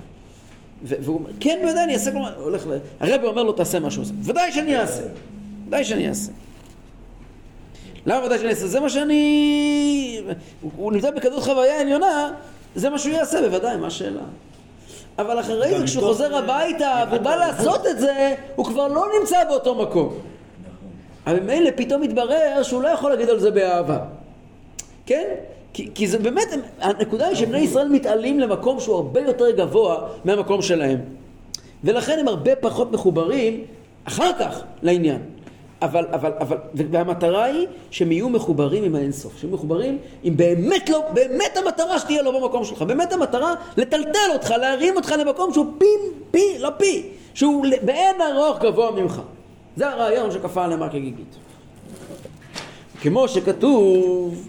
והוא 0.84 1.18
אומר, 1.18 1.30
כן 1.40 1.58
בוודאי 1.62 1.84
אני 1.84 1.94
אעשה 1.94 2.12
כל 2.12 2.18
מה, 2.18 2.32
הולך 2.36 2.66
ל... 2.66 2.78
הרבי 3.00 3.26
אומר 3.26 3.42
לו 3.42 3.52
תעשה 3.52 3.80
מה 3.80 3.90
שהוא 3.90 4.02
עושה. 4.02 4.14
ודאי 4.22 4.52
שאני 4.52 4.78
אעשה. 4.78 5.02
ודאי 5.66 5.84
שאני 5.84 6.08
אעשה. 6.08 6.32
למה 8.06 8.26
ודאי 8.26 8.38
שאני 8.38 8.50
אעשה? 8.50 8.66
זה 8.66 8.80
מה 8.80 8.88
שאני... 8.88 10.22
הוא, 10.76 10.92
נמצא 10.92 11.10
בכזאת 11.10 11.42
חוויה 11.42 11.80
עליונה, 11.80 12.32
זה 12.74 12.90
מה 12.90 12.98
שהוא 12.98 13.14
יעשה, 13.14 13.40
בוודאי, 13.40 13.76
מה 13.76 13.86
השאלה? 13.86 14.22
אבל 15.18 15.40
אחרי 15.40 15.78
זה, 15.78 15.84
כשהוא 15.84 16.04
חוזר 16.04 16.36
הביתה 16.36 17.04
והוא 17.10 17.20
בא 17.20 17.36
לעשות 17.36 17.86
את 17.86 17.98
זה, 17.98 18.34
הוא 18.56 18.66
כבר 18.66 18.88
לא 18.88 19.06
נמצא 19.20 19.44
באותו 19.44 19.74
מקום. 19.74 20.14
אבל 21.26 21.40
ממילא 21.40 21.70
פתאום 21.76 22.02
מתברר 22.02 22.62
שהוא 22.62 22.82
לא 22.82 22.88
יכול 22.88 23.10
להגיד 23.10 23.28
על 23.28 23.40
זה 23.40 23.50
באהבה. 23.50 23.98
כן? 25.06 25.34
כי, 25.72 25.90
כי 25.94 26.08
זה 26.08 26.18
באמת, 26.18 26.48
הנקודה 26.80 27.26
היא 27.26 27.36
שבני 27.36 27.58
ישראל 27.58 27.88
מתעלים 27.88 28.40
למקום 28.40 28.80
שהוא 28.80 28.96
הרבה 28.96 29.20
יותר 29.20 29.50
גבוה 29.50 30.08
מהמקום 30.24 30.62
שלהם. 30.62 30.98
ולכן 31.84 32.18
הם 32.18 32.28
הרבה 32.28 32.56
פחות 32.56 32.92
מחוברים 32.92 33.64
אחר 34.04 34.30
כך 34.38 34.62
לעניין. 34.82 35.18
אבל, 35.82 36.06
אבל, 36.12 36.32
אבל, 36.40 36.56
והמטרה 36.74 37.44
היא 37.44 37.66
שהם 37.90 38.12
יהיו 38.12 38.28
מחוברים 38.28 38.84
עם 38.84 38.94
האינסוף, 38.94 39.38
שהם 39.40 39.54
מחוברים 39.54 39.98
עם 40.22 40.36
באמת 40.36 40.88
לא, 40.90 41.04
באמת 41.12 41.56
המטרה 41.56 41.98
שתהיה 41.98 42.22
לא 42.22 42.40
במקום 42.40 42.64
שלך, 42.64 42.82
באמת 42.82 43.12
המטרה 43.12 43.54
לטלטל 43.76 44.18
אותך, 44.32 44.50
להרים 44.50 44.96
אותך 44.96 45.14
למקום 45.18 45.52
שהוא 45.52 45.66
פי, 45.78 45.86
פי, 46.30 46.58
לא 46.58 46.70
פי, 46.78 47.06
שהוא 47.34 47.66
באין 47.82 48.16
ארוך 48.20 48.58
גבוה 48.58 48.90
ממך. 48.90 49.20
זה 49.76 49.88
הרעיון 49.88 50.30
שכפה 50.30 50.66
נאמר 50.66 50.88
כגיגית. 50.88 51.36
כמו 53.00 53.28
שכתוב, 53.28 54.48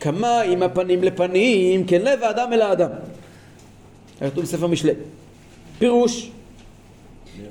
כמה 0.00 0.40
עם 0.40 0.62
הפנים 0.62 1.02
לפנים, 1.02 1.86
כן 1.86 2.02
לב 2.02 2.22
האדם 2.22 2.52
אל 2.52 2.62
האדם. 2.62 2.90
כתוב 4.20 4.44
בספר 4.44 4.66
משלי. 4.66 4.92
פירוש, 5.78 6.30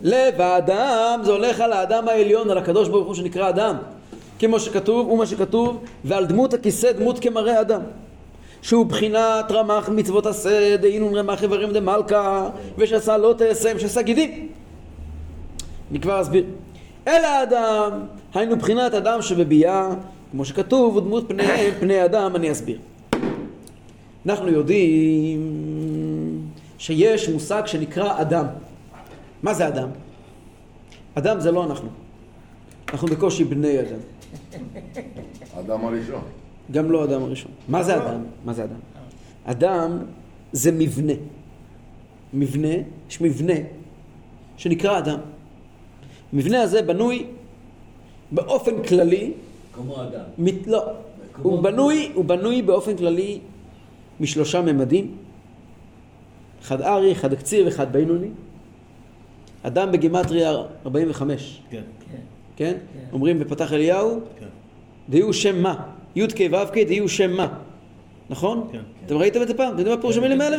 לב 0.04 0.42
האדם 0.42 1.20
זה 1.24 1.32
הולך 1.32 1.60
על 1.60 1.74
האדם 1.74 2.08
העליון, 2.08 2.50
על 2.50 2.58
הקדוש 2.58 2.90
ברוך 2.90 3.08
הוא 3.08 3.16
שנקרא 3.16 3.50
אדם. 3.50 3.76
כמו 4.40 4.60
שכתוב, 4.60 5.10
ומה 5.10 5.26
שכתוב, 5.26 5.84
ועל 6.06 6.26
דמות 6.26 6.54
הכיסא 6.54 6.92
דמות 6.92 7.20
כמראה 7.20 7.62
אדם. 7.62 7.82
שהוא 8.62 8.86
בחינת 8.86 9.52
רמ"ח 9.52 9.90
מצוות 9.90 10.26
עשה, 10.26 10.78
דהינון 10.78 11.16
רמ"ח 11.16 11.44
איברים 11.44 11.74
דמלכה, 11.74 12.50
ושעשה 12.78 13.18
לא 13.18 13.34
תאסם, 13.38 13.80
שעשה 13.80 14.02
גידים. 14.02 14.50
אני 15.92 16.00
כבר 16.00 16.22
אסביר. 16.22 16.44
אל 17.08 17.26
האדם, 17.26 17.92
היינו 18.34 18.58
בחינת 18.58 18.94
אדם 18.94 19.22
שבביאה, 19.22 19.90
כמו 20.32 20.46
שכתוב, 20.46 20.96
ודמות 20.96 21.28
פני, 21.28 21.72
פני 21.80 22.06
אדם, 22.06 22.36
אני 22.36 22.52
אסביר. 22.52 22.80
אנחנו 24.26 24.48
יודעים 24.48 25.42
שיש 26.78 27.30
מושג 27.30 27.62
שנקרא 27.65 28.22
אדם. 28.22 28.46
מה 29.44 29.54
זה 29.54 29.68
אדם? 29.68 29.89
אדם 31.15 31.39
זה 31.39 31.52
לא 31.52 31.65
אנחנו. 31.65 31.89
אנחנו 32.94 33.08
בקושי 33.08 33.44
בני 33.44 33.80
אדם. 33.80 34.00
האדם 35.54 35.86
הראשון. 35.86 36.22
גם 36.72 36.92
לא 36.92 37.04
אדם 37.04 37.24
הראשון. 37.24 37.52
מה 37.68 37.84
זה 37.84 37.96
אדם? 37.98 38.24
מה 38.46 38.54
זה 38.54 38.63
אדם? 38.63 38.80
אדם 39.46 40.00
זה 40.52 40.72
מבנה. 40.72 41.13
מבנה, 42.34 42.74
יש 43.10 43.22
מבנה 43.22 43.54
שנקרא 44.58 44.98
אדם. 44.98 45.20
המבנה 46.34 46.62
הזה 46.62 46.82
בנוי 46.82 47.26
באופן 48.32 48.84
כללי, 48.84 49.32
כמו 49.84 50.02
אדם. 50.04 50.22
מת, 50.38 50.68
לא, 50.68 50.84
כמו- 51.34 51.50
הוא 51.52 51.63
בנוי, 51.63 52.12
הוא 52.13 52.26
בנוי 52.26 52.62
באופן 52.62 52.98
כללי 52.98 53.39
משלושה 54.20 54.62
ממדים, 54.62 55.15
אחד 56.62 56.82
ארי, 56.82 57.12
אחד 57.12 57.34
קציר 57.34 57.65
ואחד 57.65 57.94
בינוני. 57.94 58.28
אדם 59.63 59.92
בגימטריה 59.92 60.54
45, 60.86 61.62
כן. 61.70 61.82
כן? 62.56 62.78
אומרים 63.13 63.39
בפתח 63.39 63.74
אליהו, 63.74 64.20
כן. 64.39 64.46
דהיו 65.10 65.34
שם 65.34 65.63
מה, 65.63 65.76
י"ק 66.15 66.38
ו"ק 66.52 66.78
דהיו 66.78 67.10
שם 67.10 67.32
מה, 67.32 67.48
נכון? 68.30 68.68
כן. 68.72 68.80
אתם 69.06 69.18
ראיתם 69.18 69.42
את 69.42 69.48
זה 69.48 69.54
פעם? 69.54 69.68
אתם 69.70 69.78
יודעים 69.80 69.96
מה 69.96 70.02
פירוש 70.02 70.18
המילים 70.18 70.42
האלה? 70.42 70.58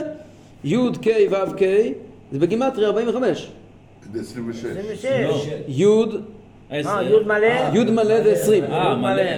י"ק 0.64 1.06
ו"ק 1.30 1.60
זה 2.32 2.38
בגימטריה 2.38 2.88
45, 2.88 3.50
זה 4.12 4.20
26. 4.20 4.64
26. 4.64 5.04
לא. 5.04 5.44
י' 5.68 5.84
עשר. 6.70 6.88
אה, 6.90 7.02
י' 7.02 7.24
מלא? 7.26 7.46
י' 7.74 7.90
מלא 7.90 8.22
זה 8.22 8.32
20, 8.32 8.64
אה, 8.64 8.94
מלא. 8.96 9.20
אה, 9.22 9.36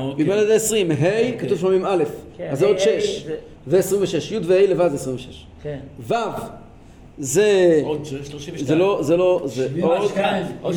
י' 0.00 0.10
אוקיי. 0.10 0.24
מלא 0.24 0.44
זה 0.46 0.54
20, 0.54 0.90
ה' 0.90 0.94
כתוב 1.38 1.58
שם 1.58 1.72
עם 1.72 1.86
א', 1.86 2.04
כן, 2.36 2.48
אז 2.52 2.58
זה 2.58 2.66
עוד 2.66 2.78
6, 2.78 3.24
זה- 3.26 3.34
זה 3.66 3.78
26, 3.78 4.32
י' 4.32 4.38
וה' 4.42 4.66
לבד 4.66 4.88
זה 4.88 4.94
26, 4.96 5.46
כן. 5.62 5.78
ו' 6.08 6.14
זה, 7.18 7.80
עוד 7.84 8.04
32. 8.04 8.66
זה 8.66 8.74
לא, 8.74 8.98
זה 9.02 9.16
לא, 9.16 9.42
זה 9.44 9.68
עוד. 9.82 10.10
עוד 10.62 10.74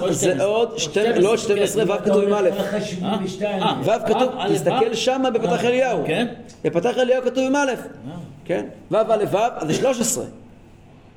ו' 0.00 0.12
זה 0.12 0.44
עוד, 0.44 0.78
שתי- 0.78 1.00
לא 1.16 1.36
12, 1.36 1.84
ו' 1.84 1.98
כתוב 2.04 2.22
עם 2.24 2.32
א', 2.32 2.48
אתה 2.48 2.56
הולך 2.56 2.74
לך 2.74 2.86
72. 2.86 3.62
אה, 3.62 3.74
ו' 3.84 4.06
כתוב, 4.06 4.32
אה, 4.38 4.46
תסתכל. 4.54 4.94
שמה 4.94 5.30
בפתח 5.30 5.64
אליהו, 5.64 5.98
כן? 6.06 6.26
בפתח 6.64 6.98
אליהו 6.98 7.22
כתוב 7.22 7.44
עם 7.44 7.56
א', 7.56 7.72
כן? 8.44 8.66
ו' 8.90 8.96
א' 8.96 9.24
ו', 9.32 9.66
זה 9.66 9.74
13. 9.74 10.24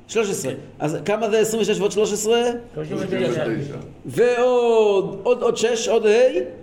13. 0.08 0.52
אז 0.78 0.98
כמה 1.04 1.30
זה 1.30 1.38
26 1.38 1.78
ועוד 1.78 1.92
13? 1.92 2.42
39. 2.74 3.44
39. 3.44 3.76
ועוד 4.06 5.20
עוד 5.22 5.42
עוד 5.42 5.56
6, 5.56 5.88
עוד 5.88 6.06
ה', 6.06 6.10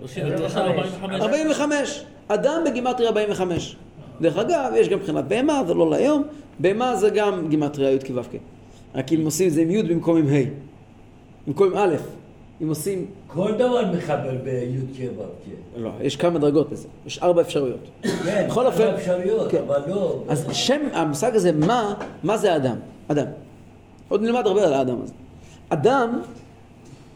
39, 0.00 0.60
45. 0.60 1.20
45. 1.20 2.04
אדם 2.28 2.62
בגימטריה 2.66 3.08
45. 3.08 3.76
דרך 4.20 4.36
אגב, 4.36 4.72
יש 4.76 4.88
גם 4.88 4.98
מבחינת 4.98 5.24
בהמה, 5.24 5.62
זה 5.66 5.74
לא 5.74 5.90
להיום. 5.90 6.22
בהמה 6.58 6.96
זה 6.96 7.10
גם 7.10 7.48
גימטריה 7.48 7.90
י' 7.90 7.98
כו' 8.06 8.22
כ'. 8.22 8.36
רק 8.94 9.12
אם 9.12 9.24
עושים 9.24 9.48
את 9.48 9.52
זה 9.52 9.62
עם 9.62 9.70
י' 9.70 9.82
במקום 9.82 10.16
עם 10.16 10.26
ה'. 10.28 10.48
במקום 11.46 11.68
עם 11.68 11.76
א'. 11.76 11.96
אם 12.62 12.68
עושים... 12.68 13.06
כל 13.36 13.52
דבר 13.52 13.82
מחבר 13.96 14.34
בי"ק 14.44 15.10
ו"ק. 15.18 15.48
לא, 15.76 15.90
יש 16.00 16.16
כמה 16.16 16.38
דרגות 16.38 16.70
בזה. 16.70 16.88
יש 17.06 17.18
ארבע 17.22 17.42
אפשרויות. 17.42 17.78
כן, 18.02 18.46
בכל 18.48 18.66
אופן- 18.66 18.82
הרבה 18.82 18.96
אפשרויות, 18.98 19.50
כן. 19.50 19.62
אבל 19.66 19.80
לא. 19.88 20.22
אז 20.28 20.46
שם, 20.52 20.80
המושג 20.92 21.36
הזה, 21.36 21.52
מה, 21.52 21.94
מה 22.22 22.36
זה 22.36 22.56
אדם? 22.56 22.76
אדם. 23.08 23.26
עוד 24.08 24.22
נלמד 24.22 24.46
הרבה 24.46 24.66
על 24.66 24.74
האדם 24.74 24.96
הזה. 25.02 25.12
אדם, 25.68 26.20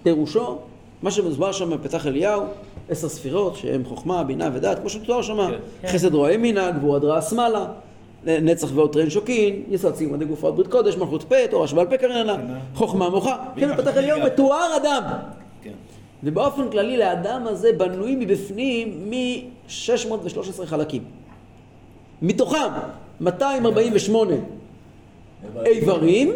פירושו, 0.02 0.58
מה 1.02 1.10
שמוסבר 1.10 1.52
שם 1.52 1.70
בפתח 1.70 2.06
אליהו, 2.06 2.42
עשר 2.88 3.08
ספירות, 3.08 3.56
שהן 3.56 3.84
חוכמה, 3.84 4.24
בינה 4.24 4.48
ודעת, 4.54 4.78
כמו 4.78 4.88
שמתואר 4.88 5.22
שם, 5.22 5.38
חסד 5.86 6.14
רואה 6.14 6.32
ימינה, 6.32 6.70
גבורת 6.70 7.04
רעה 7.04 7.22
שמאלה, 7.22 7.66
נצח 8.24 8.68
ועוד 8.74 8.92
טרן 8.92 9.10
שוקין, 9.10 9.62
יסוד 9.68 9.94
סיום 9.94 10.14
עדי 10.14 10.24
גופות 10.24 10.54
ברית 10.56 10.66
קודש, 10.68 10.96
מלכות 10.96 11.22
פה, 11.22 11.34
תורה 11.50 11.66
שבעל 11.66 11.86
פה 11.86 11.96
קרננה, 11.96 12.36
חוכמה 12.74 13.10
מוחה. 13.10 13.36
כן, 13.56 13.72
בפתח 13.76 13.96
אליהו 13.96 14.20
מתואר 14.20 14.76
אדם. 14.82 15.02
ובאופן 16.24 16.70
כללי 16.70 16.96
לאדם 16.96 17.46
הזה 17.46 17.72
בנוי 17.72 18.16
מבפנים 18.16 19.10
מ-613 19.10 20.66
חלקים. 20.66 21.02
מתוכם 22.22 22.70
248 23.20 24.34
איברים, 25.66 26.32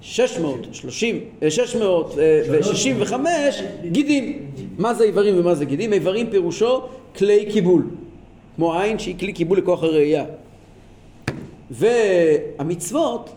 630, 0.00 1.20
אה, 1.42 1.50
665 1.50 3.62
גידים. 3.84 4.50
מה 4.78 4.94
זה 4.94 5.04
איברים 5.04 5.40
ומה 5.40 5.54
זה 5.54 5.64
גידים? 5.64 5.92
איברים 5.92 6.30
פירושו 6.30 6.82
כלי 7.16 7.46
קיבול. 7.52 7.82
כמו 8.56 8.78
עין 8.78 8.98
שהיא 8.98 9.18
כלי 9.18 9.32
קיבול 9.32 9.58
לכוח 9.58 9.82
הראייה. 9.82 10.24
והמצוות, 11.70 13.30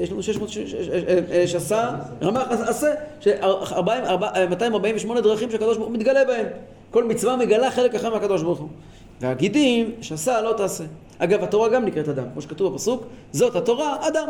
יש 0.00 0.12
לנו 0.12 0.22
600, 0.22 0.48
שעשה, 1.46 1.90
רמ"ח 2.22 2.46
עשה, 2.50 2.86
ש- 3.20 3.28
ארבעים- 3.72 4.04
ארבע- 4.04 4.30
אה, 4.36 4.46
248 4.46 5.20
דרכים 5.20 5.50
שהקדוש 5.50 5.76
ברוך 5.76 5.88
הוא 5.88 5.96
מתגלה 5.96 6.24
בהם. 6.24 6.46
כל 6.90 7.04
מצווה 7.04 7.36
מגלה 7.36 7.70
חלק 7.70 7.94
אחר 7.94 8.10
מהקדוש 8.10 8.42
ברוך 8.42 8.58
הוא. 8.58 8.68
והגידים, 9.20 9.92
שעשה 10.00 10.40
לא 10.40 10.52
תעשה. 10.56 10.84
אגב, 11.18 11.42
התורה 11.42 11.68
גם 11.68 11.84
נקראת 11.84 12.08
אדם, 12.08 12.24
כמו 12.32 12.42
שכתוב 12.42 12.72
בפסוק, 12.74 13.02
זאת 13.32 13.56
התורה, 13.56 14.08
אדם. 14.08 14.28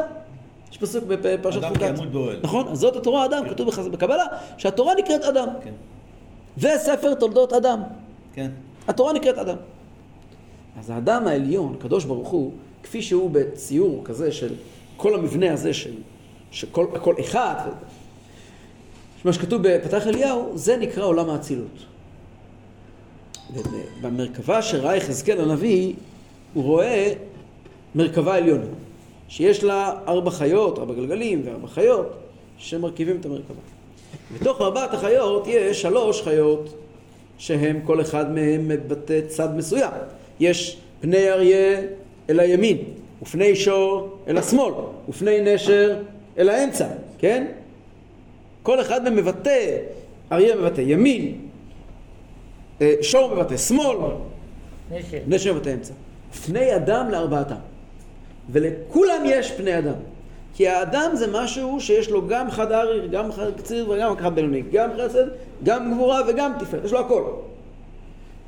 יש 0.72 0.78
פסוק 0.78 1.04
בפרשת 1.04 1.58
אדם 1.58 1.68
חוקת. 1.68 1.80
כעמוד 1.80 2.12
באוהל. 2.12 2.40
נכון, 2.42 2.68
אז 2.68 2.78
זאת 2.78 2.96
התורה 2.96 3.24
אדם, 3.24 3.48
כתוב 3.48 3.68
בחז- 3.70 3.88
בקבלה, 3.88 4.24
שהתורה 4.58 4.94
נקראת 4.94 5.24
אדם. 5.24 5.48
כן. 5.64 5.72
וספר 6.58 7.14
תולדות 7.14 7.52
אדם. 7.52 7.82
כן. 8.34 8.50
התורה 8.88 9.12
נקראת 9.12 9.38
אדם. 9.38 9.56
אז 10.78 10.90
האדם 10.90 11.26
העליון, 11.26 11.74
הקדוש 11.80 12.04
ברוך 12.04 12.28
הוא, 12.28 12.52
כפי 12.82 13.02
שהוא 13.02 13.30
בציור 13.30 14.00
כזה 14.04 14.32
של 14.32 14.54
כל 15.00 15.14
המבנה 15.14 15.52
הזה 15.52 15.74
של 15.74 15.92
שכל 16.50 16.86
הכל 16.94 17.14
אחד, 17.20 17.60
מה 19.24 19.32
שכתוב 19.32 19.62
בפתח 19.62 20.06
אליהו, 20.06 20.52
זה 20.54 20.76
נקרא 20.76 21.04
עולם 21.04 21.30
האצילות. 21.30 21.84
במרכבה 24.00 24.62
שראה 24.62 24.96
יחזקאל 24.96 25.40
הנביא, 25.40 25.92
הוא 26.54 26.64
רואה 26.64 27.12
מרכבה 27.94 28.36
עליונה, 28.36 28.64
שיש 29.28 29.64
לה 29.64 29.92
ארבע 30.08 30.30
חיות, 30.30 30.78
ארבע 30.78 30.94
גלגלים 30.94 31.42
וארבע 31.44 31.68
חיות, 31.68 32.12
שמרכיבים 32.58 33.16
את 33.20 33.26
המרכבה. 33.26 33.60
בתוך 34.38 34.60
ארבעת 34.60 34.94
החיות 34.94 35.46
יש 35.46 35.82
שלוש 35.82 36.22
חיות 36.22 36.74
שהם 37.38 37.80
כל 37.84 38.00
אחד 38.00 38.32
מהם 38.32 38.68
מבטא 38.68 39.20
צד 39.28 39.56
מסוים. 39.56 39.92
יש 40.40 40.76
פני 41.00 41.30
אריה 41.30 41.80
אל 42.30 42.40
הימין, 42.40 42.78
ופני 43.22 43.56
שור 43.56 44.18
אל 44.28 44.38
השמאל, 44.38 44.74
ופני 45.08 45.54
נשר 45.54 45.96
אל 46.38 46.48
האמצע, 46.48 46.86
כן? 47.18 47.46
כל 48.62 48.80
אחד 48.80 49.04
מהם 49.04 49.16
מבטא, 49.16 49.76
אריה 50.32 50.56
מבטא 50.56 50.80
ימין, 50.80 51.34
אה, 52.80 52.94
שור 53.02 53.34
מבטא 53.34 53.56
שמאל, 53.56 53.96
נשר. 54.90 55.18
נשר 55.28 55.54
מבטא 55.54 55.74
אמצע. 55.74 55.92
פני 56.46 56.76
אדם 56.76 57.10
לארבעתם. 57.10 57.54
ולכולם 58.50 59.22
יש 59.24 59.52
פני 59.52 59.78
אדם. 59.78 59.94
כי 60.54 60.68
האדם 60.68 61.10
זה 61.14 61.26
משהו 61.32 61.80
שיש 61.80 62.10
לו 62.10 62.28
גם 62.28 62.50
חד 62.50 62.72
ארי, 62.72 63.08
גם 63.08 63.32
חד 63.32 63.50
קציר 63.56 63.90
וגם 63.90 64.16
חד 64.16 64.34
בינוני, 64.34 64.62
גם 64.72 64.90
חסד, 64.98 65.24
גם 65.64 65.92
גבורה 65.94 66.20
וגם 66.28 66.52
תפארת, 66.58 66.84
יש 66.84 66.92
לו 66.92 67.00
הכל. 67.00 67.22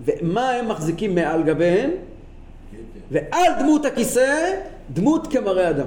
ומה 0.04 0.50
הם 0.50 0.68
מחזיקים 0.68 1.14
מעל 1.14 1.42
גביהם? 1.42 1.90
ועל 3.12 3.52
דמות 3.58 3.84
הכיסא, 3.84 4.54
דמות 4.92 5.26
כמראה 5.26 5.70
אדם. 5.70 5.86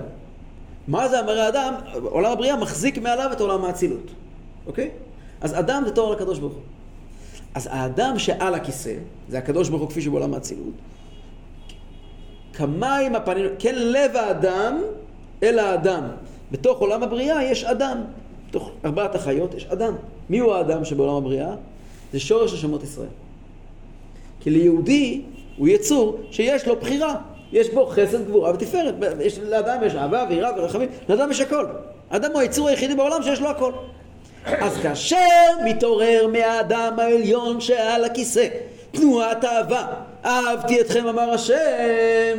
מה 0.88 1.10
זה 1.10 1.20
המראה 1.20 1.48
אדם? 1.48 1.74
עולם 2.04 2.32
הבריאה 2.32 2.58
מחזיק 2.58 2.98
מעליו 2.98 3.30
את 3.32 3.42
עולם 3.42 3.66
האצילות, 3.66 4.12
אוקיי? 4.68 4.90
אז 5.42 5.60
אדם 5.60 5.84
זה 5.86 5.92
תואר 5.92 6.12
לקדוש 6.12 6.40
ברוך 6.40 6.54
הוא. 6.54 6.62
אז 7.56 7.70
האדם 7.72 8.20
שעל 8.20 8.54
הכיסא, 8.54 8.94
זה 9.30 9.38
הקדוש 9.38 9.70
ברוך 9.70 9.82
הוא 9.82 9.90
כפי 9.90 10.02
שבעולם 10.02 10.34
האצילות, 10.34 10.74
כמים 12.54 13.16
הפנים, 13.16 13.46
כן 13.60 13.76
לב 13.78 14.16
האדם 14.16 14.82
אל 15.44 15.60
האדם. 15.60 16.04
בתוך 16.52 16.80
עולם 16.80 17.04
הבריאה 17.04 17.44
יש 17.44 17.64
אדם. 17.64 17.98
בתוך 18.50 18.72
ארבעת 18.86 19.16
החיות 19.16 19.54
יש 19.54 19.66
אדם. 19.66 19.94
מי 20.30 20.40
הוא 20.40 20.54
האדם 20.54 20.86
שבעולם 20.86 21.16
הבריאה? 21.16 21.56
זה 22.14 22.20
שורש 22.20 22.54
נשמות 22.54 22.84
ישראל. 22.84 23.08
כי 24.40 24.50
ליהודי 24.50 25.22
הוא 25.58 25.68
יצור 25.68 26.20
שיש 26.32 26.68
לו 26.68 26.76
בחירה. 26.76 27.16
יש 27.52 27.70
בו 27.70 27.86
חסד, 27.86 28.28
גבורה 28.28 28.54
ותפארת. 28.54 28.94
יש, 29.22 29.40
לאדם 29.40 29.78
יש 29.86 29.96
אהבה 29.96 30.26
ויראה 30.30 30.52
ורחמים, 30.58 30.90
לאדם 31.10 31.32
יש 31.32 31.42
הכל. 31.42 31.66
האדם 32.12 32.32
הוא 32.32 32.40
היצור 32.40 32.68
היחידי 32.68 32.96
בעולם 32.96 33.24
שיש 33.24 33.42
לו 33.42 33.50
הכל. 33.50 33.72
אז 34.46 34.78
כאשר 34.78 35.18
מתעורר 35.66 36.28
מהאדם 36.28 36.94
העליון 36.98 37.62
שעל 37.62 38.06
הכיסא 38.06 38.48
תנועת 38.92 39.46
אהבה, 39.46 39.88
אהבתי 40.26 40.82
אתכם 40.82 41.08
אמר 41.08 41.30
השם, 41.30 42.38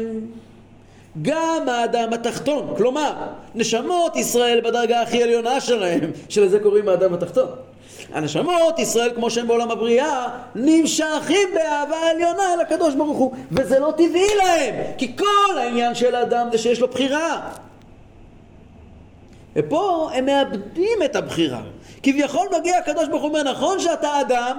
גם 1.22 1.68
האדם 1.68 2.12
התחתון, 2.12 2.74
כלומר, 2.76 3.12
נשמות 3.54 4.16
ישראל 4.16 4.60
בדרגה 4.60 5.02
הכי 5.02 5.22
עליונה 5.22 5.60
שלהם, 5.60 6.10
שלזה 6.28 6.58
קוראים 6.60 6.88
האדם 6.88 7.14
התחתון. 7.14 7.48
הנשמות 8.12 8.78
ישראל, 8.78 9.10
כמו 9.14 9.30
שהם 9.30 9.46
בעולם 9.48 9.70
הבריאה, 9.70 10.28
נמשכים 10.54 11.48
באהבה 11.54 12.10
עליונה 12.10 12.54
אל 12.54 12.60
הקדוש 12.60 12.94
ברוך 12.94 13.18
הוא, 13.18 13.32
וזה 13.52 13.78
לא 13.78 13.92
טבעי 13.96 14.34
להם, 14.36 14.74
כי 14.98 15.16
כל 15.16 15.58
העניין 15.58 15.94
של 15.94 16.14
האדם 16.14 16.48
זה 16.52 16.58
שיש 16.58 16.80
לו 16.80 16.88
בחירה. 16.88 17.50
ופה 19.56 20.10
הם 20.14 20.26
מאבדים 20.26 20.98
את 21.04 21.16
הבחירה. 21.16 21.60
כביכול 22.02 22.46
מגיע 22.60 22.78
הקדוש 22.78 23.08
ברוך 23.08 23.22
הוא 23.22 23.28
אומר, 23.28 23.42
נכון 23.42 23.80
שאתה 23.80 24.20
אדם, 24.20 24.58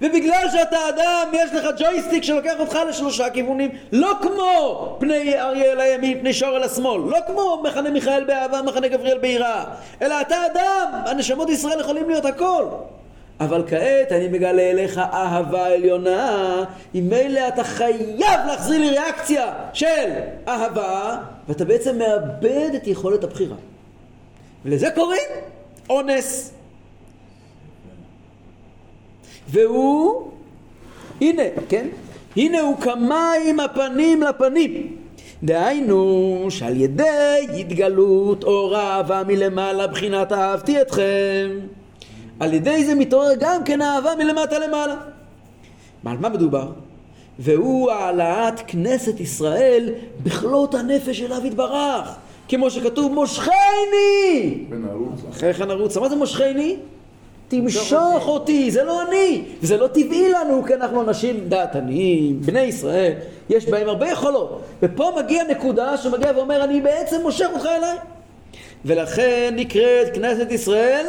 ובגלל 0.00 0.48
שאתה 0.52 0.88
אדם 0.88 1.30
יש 1.32 1.50
לך 1.54 1.66
ג'ויסטיק 1.78 2.22
שלוקח 2.22 2.54
אותך 2.58 2.78
לשלושה 2.88 3.30
כיוונים 3.30 3.70
לא 3.92 4.12
כמו 4.22 4.96
פני 5.00 5.40
אריה 5.40 5.72
אל 5.72 5.80
הימין, 5.80 6.20
פני 6.20 6.32
שור 6.32 6.56
אל 6.56 6.62
השמאל 6.62 7.00
לא 7.10 7.18
כמו 7.26 7.62
מחנה 7.64 7.90
מיכאל 7.90 8.24
באהבה, 8.24 8.62
מחנה 8.62 8.88
גבריאל 8.88 9.18
ביראה 9.18 9.64
אלא 10.02 10.20
אתה 10.20 10.46
אדם, 10.46 10.90
הנשמות 11.06 11.50
ישראל 11.50 11.80
יכולים 11.80 12.08
להיות 12.08 12.24
הכל. 12.24 12.64
אבל 13.40 13.62
כעת 13.66 14.12
אני 14.12 14.28
מגלה 14.28 14.62
אליך 14.62 14.98
אהבה 14.98 15.66
עליונה 15.66 16.64
אם 16.94 17.08
מילא 17.08 17.48
אתה 17.48 17.64
חייב 17.64 18.46
להחזיר 18.46 18.78
לי 18.80 18.90
ריאקציה 18.90 19.52
של 19.72 20.10
אהבה 20.48 21.18
ואתה 21.48 21.64
בעצם 21.64 21.98
מאבד 21.98 22.70
את 22.76 22.86
יכולת 22.86 23.24
הבחירה. 23.24 23.56
ולזה 24.64 24.90
קוראים 24.90 25.28
אונס 25.90 26.55
והוא, 29.48 30.30
הנה, 31.20 31.42
כן? 31.68 31.86
הנה 32.36 32.60
הוא 32.60 32.76
כמים 32.76 33.60
הפנים 33.60 34.22
לפנים. 34.22 34.96
דהיינו 35.42 36.46
שעל 36.48 36.80
ידי 36.80 37.46
התגלות 37.58 38.44
אור 38.44 38.76
אהבה 38.76 39.22
מלמעלה 39.26 39.86
בחינת 39.86 40.32
אהבתי 40.32 40.80
אתכם 40.80 41.50
על 42.40 42.54
ידי 42.54 42.84
זה 42.84 42.94
מתעורר 42.94 43.32
גם 43.40 43.64
כן 43.64 43.82
אהבה 43.82 44.10
מלמטה 44.18 44.58
למעלה. 44.58 44.96
על 46.04 46.16
מה 46.20 46.28
מדובר? 46.28 46.72
והוא 47.38 47.90
העלאת 47.90 48.60
כנסת 48.66 49.20
ישראל 49.20 49.90
בכלות 50.22 50.74
הנפש 50.74 51.22
אליו 51.22 51.46
יתברך 51.46 52.14
כמו 52.48 52.70
שכתוב 52.70 53.12
מושכני. 53.12 54.64
אחרי 55.30 55.54
כן 55.54 55.68
נרוץ, 55.68 55.96
מה 55.96 56.08
זה 56.08 56.16
מושכני? 56.16 56.76
תמשוך 57.48 58.26
אותי, 58.26 58.70
זה 58.70 58.84
לא 58.84 59.08
אני, 59.08 59.42
וזה 59.62 59.76
לא 59.76 59.86
טבעי 59.86 60.30
לנו, 60.30 60.64
כי 60.66 60.74
אנחנו 60.74 61.02
אנשים 61.02 61.48
דעתניים, 61.48 62.40
בני 62.40 62.60
ישראל, 62.60 63.12
יש 63.50 63.66
בהם 63.66 63.88
הרבה 63.88 64.08
יכולות. 64.08 64.62
ופה 64.82 65.12
מגיע 65.18 65.44
נקודה 65.44 65.96
שמגיע 65.96 66.32
ואומר, 66.36 66.64
אני 66.64 66.80
בעצם 66.80 67.22
מושך 67.22 67.46
אותך 67.54 67.66
אליי. 67.66 67.96
ולכן 68.84 69.54
נקראת 69.56 70.14
כנסת 70.14 70.50
ישראל 70.50 71.06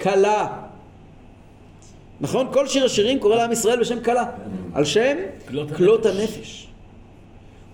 כלה. 0.00 0.46
נכון? 2.20 2.46
כל 2.52 2.68
שיר 2.68 2.84
השירים 2.84 3.18
קורא 3.18 3.36
לעם 3.36 3.52
ישראל 3.52 3.80
בשם 3.80 4.02
כלה. 4.02 4.24
על 4.74 4.84
שם 4.84 5.16
כלות 5.76 6.06
הנפש. 6.06 6.68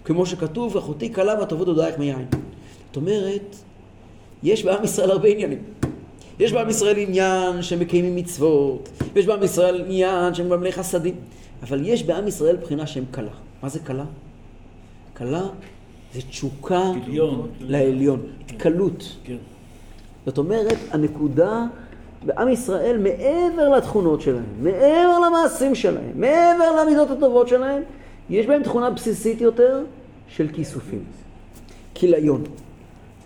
כמו 0.05 0.27
שכתוב, 0.27 0.77
אחותי 0.77 1.13
כלה 1.13 1.35
והטובות 1.41 1.69
הודייך 1.69 1.99
מיין. 1.99 2.27
זאת 2.87 2.97
אומרת, 2.97 3.57
יש 4.43 4.65
בעם 4.65 4.85
ישראל 4.85 5.11
הרבה 5.11 5.29
עניינים. 5.29 5.63
יש 6.43 6.53
בעם 6.53 6.69
ישראל 6.71 6.99
עניין 6.99 7.63
שמקיימים 7.63 8.17
מצוות, 8.17 8.89
ויש 9.13 9.27
בעם 9.27 9.43
ישראל 9.43 9.81
עניין 9.81 10.35
שהם 10.35 10.49
ממלאי 10.49 10.73
חסדים, 10.73 11.15
אבל 11.63 11.81
יש 11.89 12.03
בעם 12.03 12.29
ישראל 12.29 12.57
בחינה 12.57 12.87
שהם 12.87 13.05
כלה. 13.15 13.31
מה 13.63 13.69
זה 13.69 13.79
כלה? 13.79 14.05
כלה 15.17 15.43
זה 16.15 16.21
תשוקה 16.23 16.83
עליון. 17.05 17.49
לעליון, 17.61 18.21
התקלות. 18.41 19.17
כן. 19.25 19.37
זאת 20.27 20.39
אומרת, 20.39 20.79
הנקודה 20.91 21.65
בעם 22.25 22.49
ישראל, 22.49 22.99
מעבר 22.99 23.69
לתכונות 23.69 24.21
שלהם, 24.21 24.45
מעבר 24.61 25.19
למעשים 25.27 25.75
שלהם, 25.75 26.21
מעבר 26.21 26.83
למידות 26.83 27.11
הטובות 27.11 27.49
שלהם, 27.49 27.83
יש 28.31 28.47
בהם 28.47 28.63
תכונה 28.63 28.91
בסיסית 28.91 29.41
יותר 29.41 29.85
של 30.29 30.49
כיסופים. 30.53 31.05
כיליון. 31.95 32.43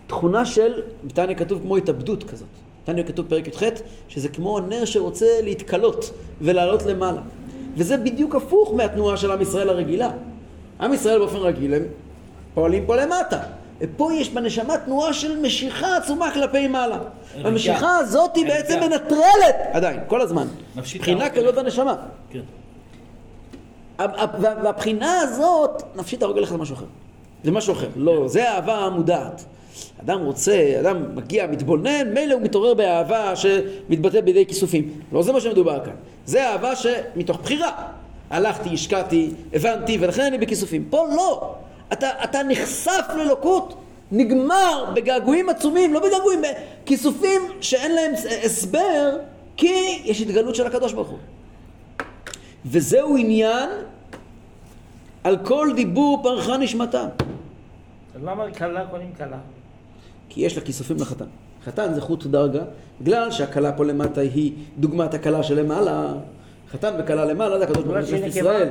תכונה 0.06 0.44
של, 0.44 0.82
בתניא 1.04 1.34
כתוב 1.34 1.62
כמו 1.62 1.76
התאבדות 1.76 2.24
כזאת. 2.24 2.65
בתניא 2.86 3.02
כתוב 3.04 3.26
פרק 3.28 3.48
י"ח, 3.48 3.62
שזה 4.08 4.28
כמו 4.28 4.60
נר 4.60 4.84
שרוצה 4.84 5.26
להתקלות 5.42 6.10
ולעלות 6.40 6.82
למעלה. 6.82 7.20
וזה 7.76 7.96
בדיוק 7.96 8.34
הפוך 8.34 8.74
מהתנועה 8.74 9.16
של 9.16 9.30
עם 9.30 9.40
ישראל 9.42 9.68
הרגילה. 9.68 10.10
עם 10.80 10.94
ישראל 10.94 11.18
באופן 11.18 11.36
רגיל 11.36 11.74
הם 11.74 11.82
פועלים 12.54 12.86
פה 12.86 12.96
למטה. 12.96 13.38
ופה 13.80 14.10
יש 14.14 14.30
בנשמה 14.30 14.78
תנועה 14.78 15.12
של 15.12 15.40
משיכה 15.40 15.96
עצומה 15.96 16.30
כלפי 16.34 16.68
מעלה. 16.68 16.98
רגיעה. 17.34 17.48
המשיכה 17.48 17.98
הזאת 17.98 18.36
היא 18.36 18.46
בעצם. 18.46 18.80
מנטרלת, 18.80 19.56
עדיין, 19.72 20.00
כל 20.06 20.20
הזמן. 20.20 20.46
נפשית 20.76 21.00
בחינה 21.02 21.24
ההרוג. 21.24 21.38
כזאת 21.38 21.54
בנשמה. 21.54 21.94
כן. 22.30 22.40
וה- 23.98 24.06
והבחינה 24.62 25.20
הזאת, 25.20 25.82
נפשית 25.96 26.22
ההרוג 26.22 26.38
לך 26.38 26.52
למשהו 26.52 26.74
אחר. 26.74 26.84
זה 27.44 27.50
משהו 27.50 27.72
אחר. 27.72 27.88
לא, 27.96 28.28
זה 28.28 28.50
אהבה 28.52 28.88
מודעת. 28.94 29.44
אדם 30.02 30.20
רוצה, 30.20 30.76
אדם 30.80 31.16
מגיע, 31.16 31.46
מתבונן, 31.46 32.14
מילא 32.14 32.34
הוא 32.34 32.42
מתעורר 32.42 32.74
באהבה 32.74 33.36
שמתבטאת 33.36 34.24
בידי 34.24 34.46
כיסופים. 34.46 35.00
לא 35.12 35.22
זה 35.22 35.32
מה 35.32 35.40
שמדובר 35.40 35.84
כאן. 35.84 35.94
זה 36.26 36.48
אהבה 36.48 36.76
שמתוך 36.76 37.40
בחירה. 37.40 37.72
הלכתי, 38.30 38.68
השקעתי, 38.74 39.30
הבנתי, 39.52 39.98
ולכן 40.00 40.22
אני 40.22 40.38
בכיסופים. 40.38 40.84
פה 40.90 41.06
לא. 41.16 41.54
אתה, 41.92 42.10
אתה 42.24 42.42
נחשף 42.42 43.04
לאלוקות, 43.16 43.74
נגמר 44.12 44.84
בגעגועים 44.94 45.48
עצומים, 45.48 45.94
לא 45.94 46.00
בגעגועים, 46.00 46.42
בכיסופים 46.84 47.42
שאין 47.60 47.94
להם 47.94 48.12
הסבר, 48.44 49.16
כי 49.56 50.02
יש 50.04 50.20
התגלות 50.20 50.54
של 50.54 50.66
הקדוש 50.66 50.92
ברוך 50.92 51.08
הוא. 51.08 51.18
וזהו 52.66 53.16
עניין 53.16 53.68
על 55.24 55.36
כל 55.44 55.72
דיבור 55.76 56.22
פרחה 56.22 56.56
נשמתם. 56.56 57.06
למה 58.24 58.50
כלה 58.58 58.86
קוראים 58.86 59.12
כלה? 59.16 59.38
כי 60.28 60.40
יש 60.40 60.56
לה 60.56 60.62
כיסופים 60.62 60.96
לחתן. 60.96 61.24
חתן 61.64 61.94
זה 61.94 62.00
חוט 62.00 62.26
דרגה, 62.26 62.62
בגלל 63.00 63.30
שהכלה 63.30 63.72
פה 63.72 63.84
למטה 63.84 64.20
היא 64.20 64.52
דוגמת 64.78 65.14
הכלה 65.14 65.42
שלמעלה. 65.42 66.14
חתן 66.70 66.94
וכלה 66.98 67.24
למעלה 67.24 67.58
זה 67.58 67.64
הקדוש 67.64 67.84
ברוך 67.84 67.96
הוא 67.96 68.06
של? 68.06 68.24
ישראל. 68.24 68.68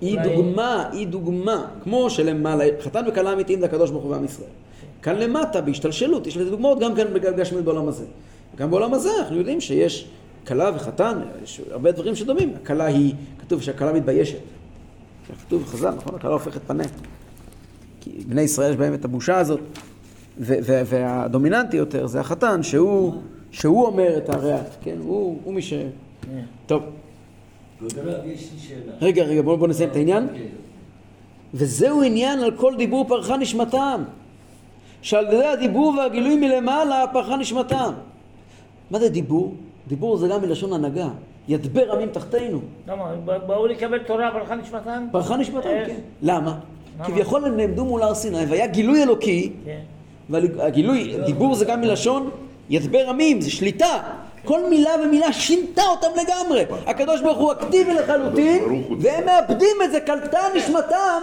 היא 0.00 0.18
דוגמה, 0.20 0.88
היא 0.92 1.06
דוגמה, 1.06 1.66
כמו 1.82 2.10
שלמעלה, 2.10 2.64
חתן 2.80 3.04
וכלה 3.08 3.32
אמיתיים 3.32 3.60
זה 3.60 3.66
הקדוש 3.66 3.90
ברוך 3.90 4.04
הוא 4.04 4.12
ועם 4.12 4.24
ישראל. 4.24 4.48
כאן 5.02 5.16
למטה, 5.16 5.60
בהשתלשלות, 5.60 6.26
יש 6.26 6.36
לזה 6.36 6.50
דוגמאות 6.50 6.78
גם 6.80 6.94
כאן 6.94 7.14
בגשמיות 7.14 7.64
בעולם 7.64 7.88
הזה. 7.88 8.04
גם 8.56 8.70
בעולם 8.70 8.94
הזה 8.94 9.10
אנחנו 9.18 9.36
יודעים 9.36 9.60
שיש 9.60 10.08
כלה 10.46 10.70
וחתן, 10.74 11.20
יש 11.42 11.60
הרבה 11.70 11.92
דברים 11.92 12.16
שדומים. 12.16 12.52
הכלה 12.62 12.84
היא, 12.84 13.14
כתוב 13.38 13.62
שהכלה 13.62 13.92
מתביישת. 13.92 14.38
כתוב 15.46 15.62
בחז"ל, 15.62 15.90
נכון? 15.90 16.14
הכלה 16.14 16.32
הופכת 16.32 16.60
פניה. 16.66 16.86
כי 18.00 18.10
בני 18.28 18.42
ישראל 18.42 18.70
יש 18.70 18.76
בהם 18.76 18.94
את 18.94 19.04
הבושה 19.04 19.38
הזאת, 19.38 19.60
והדומיננטי 20.38 21.76
יותר 21.76 22.06
זה 22.06 22.20
החתן, 22.20 22.62
שהוא, 22.62 23.14
שהוא 23.50 23.86
אומר 23.86 24.16
את 24.16 24.28
הריח, 24.28 24.60
כן? 24.82 24.96
הוא, 24.98 25.38
הוא 25.44 25.54
מי 25.54 25.62
ש... 25.62 25.72
טוב. 26.66 26.82
רגע, 29.00 29.24
רגע, 29.24 29.42
בואו 29.42 29.56
בוא 29.56 29.68
נסיים 29.68 29.90
את 29.90 29.96
העניין. 29.96 30.28
וזהו 31.54 32.02
עניין 32.02 32.38
על 32.38 32.50
כל 32.56 32.74
דיבור 32.76 33.08
פרחה 33.08 33.36
נשמתם. 33.36 34.02
שעל 35.02 35.26
ידי 35.26 35.46
הדיבור 35.46 35.94
והגילוי 35.98 36.36
מלמעלה 36.36 37.04
פרחה 37.12 37.36
נשמתם. 37.36 37.92
מה 38.90 38.98
זה 38.98 39.08
דיבור? 39.08 39.54
דיבור 39.88 40.16
זה 40.16 40.28
גם 40.28 40.40
מלשון 40.40 40.72
הנהגה. 40.72 41.08
ידבר 41.48 41.92
עמים 41.92 42.08
תחתינו. 42.08 42.60
למה? 42.88 43.14
באו 43.24 43.66
לקבל 43.66 43.98
תורה, 43.98 44.30
ברכה 44.30 44.54
נשמתם? 44.54 45.06
פרחה 45.12 45.36
נשמתם, 45.36 45.68
איך? 45.68 45.88
כן. 45.88 46.00
למה? 46.22 46.58
כביכול 47.04 47.44
הם 47.44 47.56
נעמדו 47.56 47.84
מול 47.84 48.02
הר 48.02 48.14
סיני 48.14 48.44
והיה 48.48 48.66
גילוי 48.66 49.02
אלוקי, 49.02 49.52
כן. 49.64 49.80
והגילוי, 50.30 51.14
דיבור 51.26 51.54
זה 51.54 51.64
גם 51.64 51.80
מלשון 51.80 52.30
ידבר 52.70 53.08
עמים, 53.08 53.40
זה 53.40 53.50
שליטה. 53.50 53.98
כל 54.44 54.68
מילה 54.70 54.90
ומילה 55.04 55.32
שינתה 55.32 55.82
אותם 55.82 56.08
לגמרי. 56.22 56.64
הקדוש 56.86 57.20
ברוך 57.20 57.38
הוא 57.38 57.52
אקטיבי 57.52 57.94
לחלוטין. 57.94 58.84
והם 59.00 59.26
מאבדים 59.26 59.76
את 59.84 59.92
זה, 59.92 60.00
קלטה 60.00 60.40
נשמתם 60.56 61.20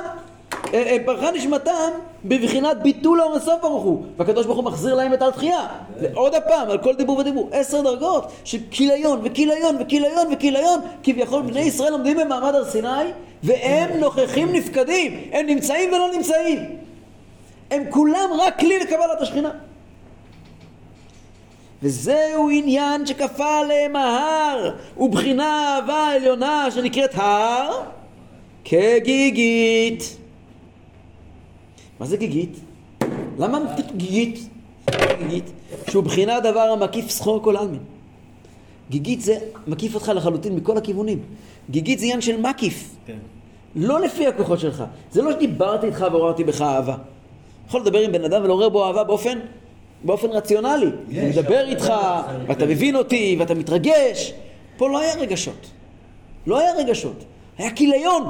אה, 0.73 0.83
אה, 0.83 0.97
פרחה 1.05 1.31
נשמתם 1.31 1.89
בבחינת 2.25 2.81
ביטול 2.81 3.19
האור 3.19 3.33
אינסוף 3.33 3.61
ברוך 3.61 3.83
הוא, 3.83 4.03
והקדוש 4.17 4.45
ברוך 4.45 4.57
הוא 4.57 4.65
מחזיר 4.65 4.95
להם 4.95 5.13
את 5.13 5.21
התחייה. 5.21 5.67
עוד 6.13 6.35
הפעם, 6.35 6.69
על 6.69 6.77
כל 6.77 6.95
דיבור 6.95 7.17
ודיבור. 7.17 7.49
עשר 7.51 7.81
דרגות 7.81 8.31
של 8.43 8.57
כיליון 8.71 9.19
וכיליון 9.23 9.75
וכיליון 9.79 10.27
וכיליון. 10.33 10.79
כביכול 11.03 11.41
בני 11.41 11.59
ישראל 11.59 11.93
עומדים 11.93 12.17
במעמד 12.17 12.55
הר 12.55 12.65
סיני, 12.65 12.87
והם 13.43 13.99
נוכחים 13.99 14.53
נפקדים. 14.53 15.21
הם 15.31 15.45
נמצאים 15.45 15.93
ולא 15.93 16.09
נמצאים. 16.15 16.59
הם 17.71 17.83
כולם 17.89 18.29
רק 18.39 18.59
כלי 18.59 18.79
לקבלת 18.79 19.21
השכינה. 19.21 19.51
וזהו 21.83 22.49
עניין 22.49 23.05
שכפה 23.05 23.59
עליהם 23.59 23.95
ההר, 23.95 24.75
ובחינה 24.97 25.75
אהבה 25.75 26.07
עליונה 26.07 26.71
שנקראת 26.71 27.11
הר 27.13 27.81
כגיגית. 28.63 30.17
מה 31.99 32.05
זה 32.05 32.17
גיגית? 32.17 32.59
למה 33.39 33.59
גיגית? 33.95 34.49
גיגית, 35.19 35.51
שהוא 35.89 36.03
בחינת 36.03 36.43
דבר 36.43 36.59
המקיף 36.59 37.09
סחור 37.09 37.43
כל 37.43 37.57
עלמין. 37.57 37.79
גיגית 38.89 39.21
זה 39.21 39.37
מקיף 39.67 39.95
אותך 39.95 40.11
לחלוטין 40.15 40.55
מכל 40.55 40.77
הכיוונים. 40.77 41.19
גיגית 41.69 41.99
זה 41.99 42.05
עניין 42.05 42.21
של 42.21 42.41
מקיף. 42.41 42.95
כן. 43.05 43.17
לא 43.75 44.01
לפי 44.01 44.27
הכוחות 44.27 44.59
שלך. 44.59 44.83
זה 45.11 45.21
לא 45.21 45.31
שדיברתי 45.31 45.87
איתך 45.87 46.05
ועוררתי 46.11 46.43
בך 46.43 46.61
אהבה. 46.61 46.95
יכול 47.69 47.81
לדבר 47.81 47.99
עם 47.99 48.11
בן 48.11 48.23
אדם 48.25 48.43
ולעורר 48.43 48.69
בו 48.69 48.85
אהבה 48.87 49.03
באופן, 49.03 49.39
באופן 50.03 50.27
רציונלי. 50.29 50.85
אני 51.11 51.29
מדבר 51.29 51.65
איתך, 51.67 51.93
ואתה 52.47 52.65
מבין 52.65 52.95
אותי, 52.95 53.35
ואתה 53.39 53.53
מתרגש. 53.55 54.33
פה 54.77 54.89
לא 54.89 54.99
היה 54.99 55.15
רגשות. 55.15 55.65
לא 56.47 56.59
היה 56.59 56.73
רגשות. 56.77 57.23
היה 57.57 57.71
כיליון. 57.71 58.23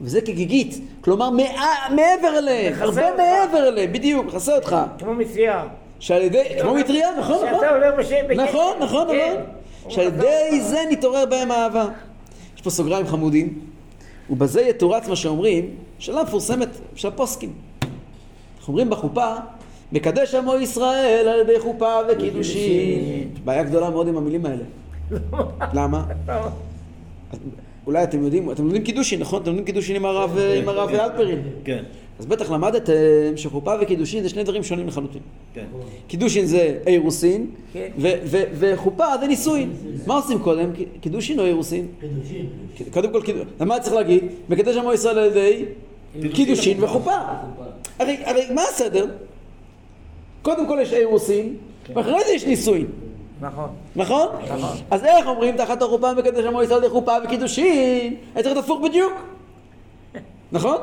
וזה 0.00 0.20
כגיגית. 0.20 0.74
כלומר, 1.00 1.30
מאה- 1.30 1.88
מעבר 1.90 2.38
אליהם. 2.38 2.74
הרבה 2.80 3.08
אותך. 3.10 3.20
מעבר 3.20 3.68
אליהם. 3.68 3.92
בדיוק, 3.92 4.26
מכסה 4.26 4.56
אותך. 4.56 4.76
כמו 4.98 5.14
מטריה. 5.14 5.64
שעל 6.00 6.22
ידי, 6.22 6.42
כמו 6.60 6.74
מטריה, 6.74 7.08
נכון, 7.18 7.36
נכון. 7.36 7.54
שאתה 7.60 7.70
הולך 7.70 7.94
בשם... 7.98 8.40
נכון, 8.40 8.76
נכון, 8.80 9.06
כן. 9.10 9.34
נכון. 9.80 9.90
שעל 9.90 10.06
ידי 10.06 10.60
זה 10.60 10.78
נתעורר 10.90 11.26
בהם 11.26 11.52
אהבה. 11.52 11.86
יש 12.56 12.62
פה 12.62 12.70
סוגריים 12.70 13.06
חמודים, 13.06 13.58
ובזה 14.30 14.62
יתורץ 14.62 15.08
מה 15.08 15.16
שאומרים, 15.16 15.70
שאלה 15.98 16.22
מפורסמת 16.22 16.68
של 16.94 17.08
הפוסקים. 17.08 17.52
אנחנו 18.64 18.72
אומרים 18.72 18.90
בחופה, 18.90 19.34
מקדש 19.92 20.34
עמו 20.34 20.54
ישראל 20.54 21.28
על 21.28 21.40
ידי 21.40 21.60
חופה 21.60 21.96
וקידושין. 22.12 23.28
בעיה 23.44 23.62
גדולה 23.62 23.90
מאוד 23.90 24.08
עם 24.08 24.16
המילים 24.16 24.46
האלה. 24.46 24.62
למה? 25.78 26.04
אולי 27.86 28.02
אתם 28.02 28.24
יודעים, 28.24 28.50
אתם 28.50 28.62
לומדים 28.64 28.82
קידושין, 28.82 29.20
נכון? 29.20 29.42
אתם 29.42 29.50
לומדים 29.50 29.64
קידושין 29.64 29.96
עם 29.96 30.04
הרב, 30.04 30.38
עם 30.62 30.68
הרב 30.68 30.88
אלפרין. 30.88 31.42
כן, 31.64 31.84
אז 32.18 32.26
בטח 32.26 32.50
למדתם 32.50 32.92
שחופה 33.36 33.74
וקידושין 33.82 34.22
זה 34.22 34.28
שני 34.28 34.42
דברים 34.42 34.62
שונים 34.62 34.86
לחלוטין. 34.86 35.22
כן. 35.54 35.64
קידושין 36.06 36.46
זה 36.46 36.78
אירוסין, 36.86 37.46
כן. 37.72 37.88
וחופה 38.58 39.04
זה 39.20 39.26
נישואין. 39.26 39.72
מה 40.06 40.14
עושים 40.14 40.38
קודם? 40.38 40.70
קידושין 41.00 41.40
או 41.40 41.44
אירוסין? 41.44 41.86
קודם 42.92 43.12
כל 43.12 43.22
קידושין. 43.22 43.48
למה 43.60 43.80
צריך 43.80 43.94
להגיד? 43.94 44.24
מקדש 44.48 44.76
עמו 44.76 44.92
ישראל 44.92 45.18
על 45.18 45.26
ידי 45.26 45.64
קידושין 46.34 46.82
וחופה. 46.84 47.16
הרי, 47.98 48.16
הרי 48.24 48.42
מה 48.54 48.62
הסדר? 48.62 49.06
קודם 50.42 50.66
כל 50.68 50.78
יש 50.82 50.92
אירוסין, 50.92 51.56
ואחרי 51.94 52.24
זה 52.26 52.32
יש 52.32 52.44
נישואין. 52.44 52.86
נכון. 53.40 53.68
נכון? 53.96 54.26
אז 54.90 55.04
איך 55.04 55.26
אומרים 55.26 55.56
תחת 55.56 55.82
החופה 55.82 56.14
מקדש 56.14 56.44
עמו 56.44 56.62
ישראל 56.62 56.86
לחופה 56.86 57.12
וקידושין? 57.24 57.66
היה 58.34 58.42
צריך 58.42 58.46
להיות 58.54 58.64
הפוך 58.64 58.80
בדיוק. 58.84 59.12
נכון? 60.52 60.76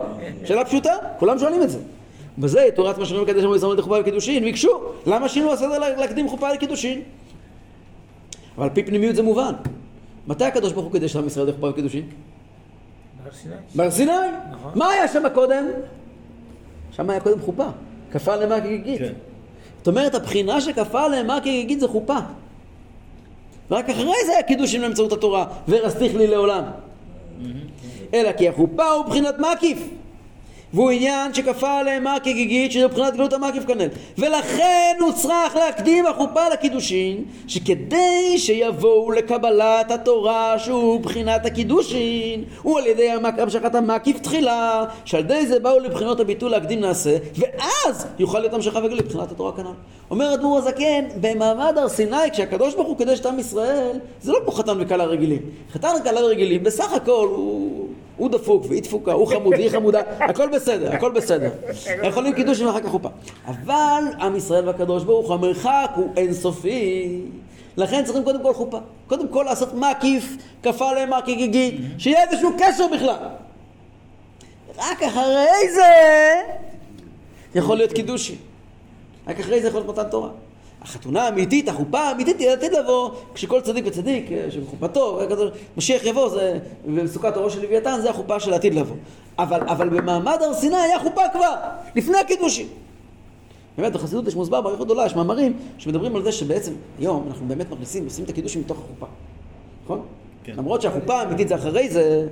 שאלה 0.46 0.66
פשוטה, 0.66 0.94
כולם 1.20 1.40
שואלים 1.40 1.64
את 1.64 1.70
זה. 1.70 1.80
בזה 2.38 2.68
תורת 2.76 2.98
מה 2.98 3.06
שאומרים 3.06 3.28
מקדש 3.28 3.44
עמו 3.44 3.56
ישראל 3.56 3.78
לחופה 3.78 3.96
וקידושין, 4.02 4.44
ביקשו. 4.44 4.70
למה 5.06 5.30
שינו 5.30 5.52
הסדר 5.54 5.80
לה- 5.80 5.96
להקדים 5.96 6.30
חופה 6.30 6.54
לקידושין? 6.54 7.02
אבל 8.58 8.64
על 8.64 8.70
פי 8.74 8.84
פנימיות 8.84 9.16
זה 9.16 9.24
מובן. 9.24 9.54
מתי 10.28 10.44
הקדוש 10.46 10.74
ברוך 10.74 10.86
הוא 10.86 10.94
קידש 10.94 11.16
לעם 11.16 11.28
ישראל 11.28 11.48
לחופה 11.50 11.70
וקידושין? 11.70 12.02
בהר 13.76 13.92
סיני. 13.92 14.12
נכון. 14.52 14.72
מה 14.76 14.90
היה 14.90 15.08
שם 15.08 15.24
קודם? 15.34 15.66
שם 16.92 17.10
היה 17.10 17.20
קודם 17.20 17.42
חופה. 17.42 17.68
כפה 18.12 18.36
למה 18.36 18.62
כגיגית. 18.62 19.00
כן. 19.00 19.14
זאת 19.78 19.88
אומרת, 19.88 20.16
הבחינה 20.16 20.62
שכפה 20.62 21.04
עליהם 21.04 21.40
כגיגית 21.40 21.80
זה 21.80 21.88
חופה. 21.88 22.18
ורק 23.72 23.90
אחרי 23.90 24.14
זה 24.26 24.32
היה 24.32 24.44
קידושים 24.44 24.82
באמצעות 24.82 25.12
התורה, 25.12 25.46
ורסתיך 25.68 26.16
לי 26.16 26.28
לעולם. 26.28 26.64
אלא 28.14 28.32
כי 28.32 28.50
החופה 28.50 28.90
הוא 28.90 29.06
בחינת 29.06 29.36
מקיף. 29.40 29.90
והוא 30.74 30.90
עניין 30.90 31.34
שכפה 31.34 31.80
עליהם 31.80 32.04
מה 32.04 32.18
כגיגית, 32.24 32.72
שזה 32.72 32.88
בחינת 32.88 33.14
גלות 33.14 33.34
המקיף 33.34 33.66
כנראה. 33.66 33.88
ולכן 34.18 34.98
הוא 35.00 35.12
צריך 35.12 35.56
להקדים 35.56 36.06
החופה 36.06 36.50
לקידושין, 36.50 37.24
שכדי 37.48 38.38
שיבואו 38.38 39.12
לקבלת 39.12 39.92
התורה 39.92 40.60
שהוא 40.60 41.00
בחינת 41.00 41.46
הקידושין, 41.46 42.44
הוא 42.62 42.80
על 42.80 42.88
ידי 42.88 43.10
המשכת 43.10 43.76
המקיף 43.76 44.20
תחילה, 44.20 44.86
שעל 45.06 45.22
ידי 45.22 45.46
זה 45.46 45.60
באו 45.60 45.80
לבחינות 45.80 46.20
הביטול 46.20 46.52
להקדים 46.52 46.80
נעשה, 46.80 47.18
ואז 47.38 48.08
יוכל 48.20 48.40
להיות 48.40 48.54
המשכה 48.54 48.80
וגלי 48.84 49.04
בחינת 49.04 49.32
התורה 49.32 49.52
כנ"ל. 49.52 49.74
אומר 50.12 50.34
אדמו"ר 50.34 50.58
הזקן, 50.58 51.06
במעמד 51.22 51.78
הר 51.78 51.90
סיני, 51.90 52.32
כשהקדוש 52.32 52.76
ברוך 52.76 52.88
הוא 52.88 52.98
קידש 52.98 53.20
את 53.20 53.26
עם 53.26 53.40
ישראל, 53.40 54.00
זה 54.22 54.32
לא 54.32 54.40
כמו 54.44 54.52
חתן 54.52 54.78
וכלה 54.80 55.04
רגילים. 55.04 55.42
חתן 55.74 55.90
וכלה 56.02 56.22
רגילים, 56.22 56.64
בסך 56.64 56.94
הכל 56.94 57.28
הוא... 57.36 57.91
הוא 58.22 58.30
דפוק 58.30 58.66
והיא 58.70 58.82
דפוקה, 58.82 59.12
הוא 59.12 59.28
חמוד 59.28 59.54
והיא 59.54 59.70
חמודה, 59.70 60.02
הכל 60.20 60.50
בסדר, 60.50 60.94
הכל 60.94 61.12
בסדר. 61.12 61.50
יכולים 62.04 62.34
קידושים 62.34 62.68
ואחר 62.68 62.80
כך 62.80 62.90
חופה. 62.90 63.10
אבל 63.48 64.04
עם 64.20 64.36
ישראל 64.36 64.68
והקדוש 64.68 65.04
ברוך 65.04 65.28
הוא, 65.28 65.34
המרחק 65.34 65.92
הוא 65.96 66.10
אינסופי. 66.18 67.22
לכן 67.78 68.04
צריכים 68.06 68.24
קודם 68.24 68.44
כל 68.44 68.54
חופה. 68.54 68.78
קודם 69.08 69.28
כל 69.28 69.44
לעשות 69.44 69.74
מקיף, 69.74 70.38
כפה 70.64 70.90
עליהם 70.90 71.14
מקיף 71.14 71.38
גיגית, 71.38 71.82
שיהיה 71.98 72.24
איזשהו 72.30 72.50
קשר 72.60 72.88
בכלל. 72.88 73.28
רק 74.78 75.04
אחרי 75.04 75.72
זה 75.74 75.92
יכול 77.56 77.78
להיות 77.78 77.94
קידושי. 77.94 78.36
רק 79.28 79.40
אחרי 79.40 79.62
זה 79.62 79.68
יכול 79.68 79.82
להיות 79.82 79.98
מתן 79.98 80.10
תורה. 80.10 80.30
החתונה 80.82 81.24
האמיתית, 81.24 81.70
החופה 81.70 82.00
האמיתית, 82.00 82.40
היא 82.40 82.50
עתיד 82.50 82.74
לבוא 82.74 83.12
כשכל 83.34 83.62
צדיק 83.62 83.86
וצדיק, 83.88 84.32
אה, 84.32 84.52
שבחופתו, 84.52 85.22
אה, 85.22 85.26
משיח 85.78 86.06
יבוא, 86.06 86.30
זה, 86.30 86.60
ובסוכת 86.86 87.38
אורו 87.38 87.50
של 87.50 87.62
לוויתן, 87.62 88.00
זה 88.02 88.10
החופה 88.10 88.40
של 88.40 88.54
העתיד 88.54 88.74
לבוא. 88.74 88.96
אבל, 89.40 89.62
אבל 89.68 89.90
במעמד 89.90 90.38
הר 90.42 90.54
סיני 90.54 90.76
היה 90.76 91.00
חופה 91.00 91.22
כבר, 91.34 91.56
לפני 91.96 92.18
הקידושין. 92.18 92.68
באמת, 93.78 93.94
בחסידות 93.94 94.28
יש 94.28 94.36
מוסבר 94.36 94.62
באריכות 94.62 94.86
גדולה, 94.88 95.06
יש 95.06 95.16
מאמרים 95.16 95.54
שמדברים 95.78 96.16
על 96.16 96.24
זה 96.24 96.32
שבעצם 96.32 96.72
היום 97.00 97.26
אנחנו 97.28 97.48
באמת 97.48 97.72
מכניסים, 97.72 98.04
עושים 98.04 98.26
את 98.26 98.30
הקידושין 98.30 98.62
מתוך 98.62 98.78
החופה. 98.78 99.06
נכון? 99.84 100.02
כן. 100.44 100.54
למרות 100.58 100.82
שהחופה 100.82 101.22
האמיתית 101.22 101.48
זה 101.48 101.56
אחרי 101.56 101.90
זה, 101.90 102.28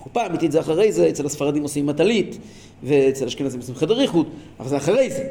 החופה 0.00 0.22
האמיתית 0.22 0.52
זה 0.52 0.60
אחרי 0.60 0.92
זה, 0.92 1.08
אצל 1.08 1.26
הספרדים 1.26 1.62
עושים 1.62 1.86
מטלית, 1.86 2.38
ואצל 2.82 3.26
אשכנזים 3.26 3.60
עושים 3.60 3.74
חדר 3.74 4.00
איחוד, 4.00 4.26
אבל 4.60 4.68
זה 4.68 4.76
אחרי 4.76 5.10
זה. 5.10 5.28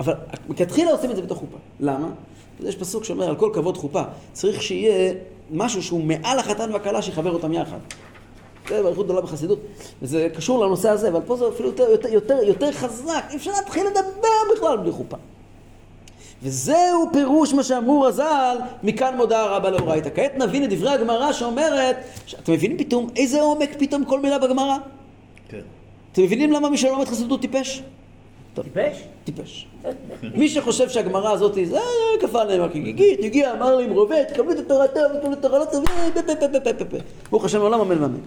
אבל 0.00 0.14
מלכתחילה 0.48 0.90
עושים 0.90 1.10
את 1.10 1.16
זה 1.16 1.22
בתוך 1.22 1.38
חופה. 1.38 1.56
למה? 1.80 2.08
יש 2.60 2.76
פסוק 2.76 3.04
שאומר 3.04 3.28
על 3.28 3.36
כל 3.36 3.50
כבוד 3.54 3.76
חופה, 3.76 4.02
צריך 4.32 4.62
שיהיה 4.62 5.14
משהו 5.50 5.82
שהוא 5.82 6.04
מעל 6.04 6.38
החתן 6.38 6.72
והכלה 6.72 7.02
שיחבר 7.02 7.32
אותם 7.32 7.52
יחד. 7.52 7.78
זה 8.68 8.82
באריכות 8.82 9.04
גדולה 9.04 9.20
בחסידות, 9.20 9.58
וזה 10.02 10.28
קשור 10.36 10.64
לנושא 10.64 10.88
הזה, 10.88 11.08
אבל 11.08 11.20
פה 11.26 11.36
זה 11.36 11.48
אפילו 11.48 11.68
יותר, 11.68 11.90
יותר, 11.90 12.08
יותר, 12.08 12.38
יותר 12.42 12.72
חזק, 12.72 13.24
אי 13.30 13.36
אפשר 13.36 13.50
להתחיל 13.50 13.86
לדבר 13.86 14.56
בכלל 14.56 14.76
בלי 14.76 14.92
חופה. 14.92 15.16
וזהו 16.42 17.08
פירוש 17.12 17.54
מה 17.54 17.62
שאמרו 17.62 18.00
רז"ל, 18.00 18.56
מכאן 18.82 19.16
מודה 19.16 19.40
הרבה 19.40 19.70
לאורייתא. 19.70 20.10
כעת 20.14 20.36
נבין 20.36 20.64
את 20.64 20.70
דברי 20.70 20.90
הגמרא 20.90 21.32
שאומרת, 21.32 21.96
אתם 22.42 22.52
מבינים 22.52 22.78
פתאום 22.78 23.08
איזה 23.16 23.40
עומק 23.40 23.70
פתאום 23.78 24.04
כל 24.04 24.20
מילה 24.20 24.38
בגמרא? 24.38 24.76
כן. 25.48 25.60
אתם 26.12 26.22
מבינים 26.22 26.52
למה 26.52 26.70
מי 26.70 26.76
שלא 26.76 26.90
לומד 26.90 27.08
חסידות 27.08 27.30
הוא 27.30 27.38
טיפש? 27.38 27.82
טיפש? 28.62 29.04
טיפש. 29.24 29.66
מי 30.34 30.48
שחושב 30.48 30.88
שהגמרא 30.88 31.32
הזאת 31.32 31.54
זה 31.64 31.78
כפה 32.20 32.42
עליהם 32.42 32.68
כגיגית, 32.68 33.20
הגיע, 33.24 33.52
אמר 33.52 33.76
לי 33.76 33.84
עם 33.84 33.90
רובה, 33.90 34.24
תקבלו 34.24 34.52
את 34.52 34.58
התורתו, 34.58 35.00
תקבלו 35.14 35.32
את 35.32 35.42
תורתו, 35.42 36.96
ברוך 37.30 37.44
השם 37.44 37.58
לעולם 37.58 37.80
אמן 37.80 38.02
ואמן. 38.02 38.18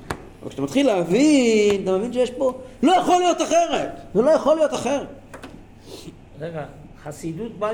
אבל 0.42 0.50
כשאתה 0.50 0.62
מתחיל 0.62 0.88
להבין, 0.88 1.84
אתה 1.84 1.98
מבין 1.98 2.14
שיש 2.14 2.32
פה, 2.32 2.54
לא 2.84 2.92
יכול 2.92 3.20
להיות 3.20 3.42
אחרת, 3.42 3.90
זה 4.14 4.22
לא 4.22 4.30
יכול 4.30 4.56
להיות 4.56 4.74
אחרת. 4.74 5.08
רגע, 6.42 6.66
חסידות 7.04 7.60
באה 7.60 7.72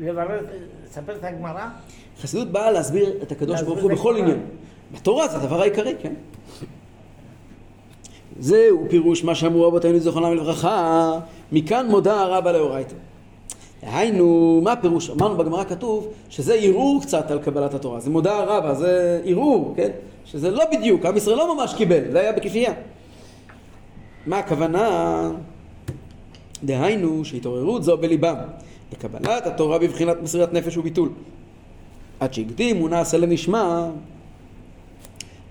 לברר, 0.00 0.40
לספר 0.84 1.16
את 1.16 1.24
הגמרא? 1.24 1.66
חסידות 2.20 2.48
באה 2.48 2.70
להסביר 2.70 3.12
את 3.22 3.32
הקדוש 3.32 3.62
ברוך 3.62 3.82
הוא 3.82 3.90
בכל. 3.90 4.16
עניין. 4.16 4.40
בתורה 4.92 5.28
זה 5.28 5.36
הדבר 5.36 5.60
העיקרי, 5.60 5.94
כן? 6.02 6.12
זהו 8.40 8.86
פירוש 8.90 9.24
מה 9.24 9.34
שאמרו 9.34 9.62
רבותינו 9.66 9.98
זיכרונם 9.98 10.34
לברכה, 10.34 11.12
מכאן 11.52 11.86
מודה 11.86 12.20
הרבה 12.20 12.52
לאורייתא. 12.52 12.94
דהיינו, 13.84 14.60
מה 14.64 14.72
הפירוש? 14.72 15.10
אמרנו 15.10 15.36
בגמרא 15.36 15.64
כתוב 15.64 16.08
שזה 16.28 16.54
ערעור 16.54 17.02
קצת 17.02 17.30
על 17.30 17.38
קבלת 17.38 17.74
התורה, 17.74 18.00
זה 18.00 18.10
מודה 18.10 18.38
הרבה, 18.38 18.74
זה 18.74 19.20
ערעור, 19.24 19.74
כן? 19.76 19.90
שזה 20.24 20.50
לא 20.50 20.64
בדיוק, 20.72 21.04
עם 21.04 21.16
ישראל 21.16 21.36
לא 21.36 21.56
ממש 21.56 21.74
קיבל, 21.74 22.10
זה 22.12 22.20
היה 22.20 22.32
בכפייה. 22.32 22.72
מה 24.26 24.38
הכוונה? 24.38 25.30
דהיינו 26.64 27.24
שהתעוררות 27.24 27.84
זו 27.84 27.96
בליבם 27.96 28.36
לקבלת 28.92 29.46
התורה 29.46 29.78
בבחינת 29.78 30.16
מסירת 30.22 30.52
נפש 30.52 30.76
וביטול. 30.76 31.08
עד 32.20 32.34
שהקדימו 32.34 32.88
נעשה 32.88 33.18
לנשמע 33.18 33.88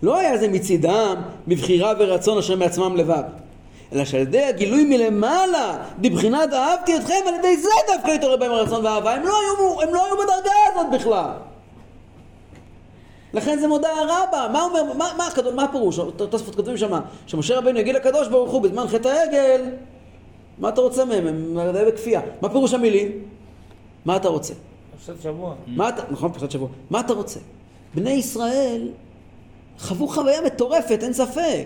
לא 0.04 0.18
היה 0.18 0.38
זה 0.38 0.48
מצידם 0.48 1.16
בבחירה 1.48 1.94
ורצון 2.00 2.38
אשר 2.38 2.56
מעצמם 2.56 2.96
לבד 2.96 3.24
אלא 3.94 4.06
שעל 4.06 4.22
ידי 4.22 4.44
הגילוי 4.44 4.84
מלמעלה 4.84 5.78
בבחינת 6.00 6.54
אהבתי 6.54 6.98
אתכם 6.98 7.14
על 7.28 7.34
ידי 7.34 7.58
זה 7.58 7.70
דווקא 7.94 8.12
התעורר 8.12 8.38
בהם 8.38 8.52
הרצון 8.52 8.86
והאהבה 8.86 9.14
הם 9.16 9.24
לא 9.24 9.34
היו, 9.42 9.82
הם 9.82 9.94
לא 9.94 10.06
היו 10.06 10.16
בדרגה 10.16 10.52
הזאת 10.72 10.88
בכלל 11.02 11.30
לכן 13.34 13.60
זה 13.60 13.68
מודעה 13.68 13.92
רבה, 14.04 14.48
מה 14.54 14.64
אומר, 14.64 14.84
מה, 14.94 15.10
מה, 15.18 15.28
הקדוש- 15.28 15.54
מה 15.54 15.64
הפירוש? 15.64 16.00
תוספות 16.30 16.56
כותבים 16.56 16.78
שמה, 16.78 17.02
שמשה 17.28 17.58
רבנו 17.58 17.80
יגיד 17.80 17.96
לקדוש 17.96 18.28
ברוך 18.28 18.52
הוא 18.52 18.62
בזמן 18.62 18.88
חטא 18.88 19.08
העגל, 19.08 19.62
מה 20.60 20.70
אתה 20.70 20.82
רוצה 20.82 21.06
מהם? 21.06 21.28
הם 21.28 21.58
די 21.74 21.84
בכפייה. 21.88 22.22
מה 22.42 22.50
פירוש 22.50 22.74
המילים? 22.74 23.12
מה 24.06 24.16
אתה 24.16 24.28
רוצה? 24.28 24.54
פרשת 25.06 25.22
שבוע. 25.22 25.56
מה 25.68 25.90
אתה, 25.90 26.02
נכון, 26.12 26.32
פרשת 26.34 26.52
שבוע. 26.52 26.68
מה 26.90 27.00
אתה 27.00 27.14
רוצה? 27.14 27.40
בני 27.96 28.12
ישראל 28.12 28.88
חוו 29.80 30.08
חוויה 30.08 30.42
מטורפת, 30.42 31.00
אין 31.04 31.14
ספק. 31.14 31.66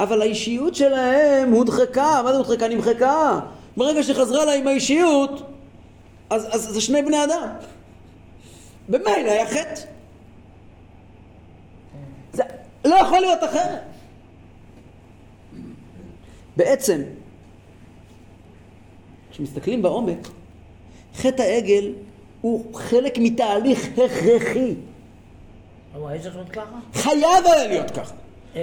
אבל 0.00 0.22
האישיות 0.22 0.74
שלהם 0.74 1.52
הודחקה, 1.52 2.20
מה 2.24 2.32
זה 2.32 2.38
הודחקה? 2.38 2.68
נמחקה. 2.68 3.40
ברגע 3.76 4.02
שחזרה 4.02 4.44
לה 4.44 4.54
עם 4.54 4.66
האישיות, 4.66 5.42
אז, 6.30 6.48
אז 6.50 6.62
זה 6.62 6.80
שני 6.80 7.02
בני 7.02 7.24
אדם. 7.24 7.48
במילא 8.88 9.30
היה 9.30 9.46
חטא. 9.46 9.80
זה 12.32 12.42
לא 12.84 12.94
יכול 12.94 13.20
להיות 13.20 13.44
אחרת. 13.44 13.80
בעצם, 16.56 17.02
כשמסתכלים 19.30 19.82
בעומק, 19.82 20.28
חטא 21.16 21.42
העגל 21.42 21.92
הוא 22.40 22.74
חלק 22.74 23.18
מתהליך 23.18 23.88
הכרחי. 23.92 24.74
ככה? 26.52 26.78
חייב 26.94 27.46
היה 27.46 27.68
להיות 27.68 27.90
ככה. 27.90 28.14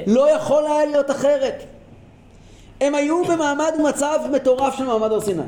לא 0.07 0.29
יכול 0.29 0.65
היה 0.65 0.86
להיות 0.86 1.11
אחרת. 1.11 1.63
הם 2.81 2.95
היו 2.95 3.25
במעמד 3.25 3.71
ומצב 3.79 4.19
מטורף 4.31 4.77
של 4.77 4.84
מעמד 4.84 5.11
הר 5.11 5.21
סיני. 5.21 5.41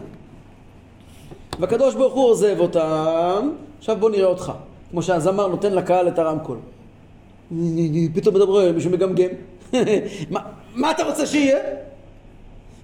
והקדוש 1.60 1.96
ברוך 1.96 2.14
הוא 2.14 2.26
עוזב 2.26 2.60
אותם, 2.60 3.50
עכשיו 3.80 3.98
בוא 4.00 4.10
נראה 4.10 4.26
אותך. 4.26 4.52
כמו 4.92 5.02
שהזמר 5.02 5.48
נותן 5.48 5.74
לקהל 5.74 6.08
את 6.08 6.20
הרמקול. 6.20 6.58
פתאום 8.14 8.36
מדבר 8.36 8.72
מישהו 8.72 8.92
מגמגם. 8.92 9.30
מה, 10.32 10.40
מה 10.76 10.92
אתה 10.92 11.04
רוצה 11.04 11.26
שיהיה? 11.26 11.60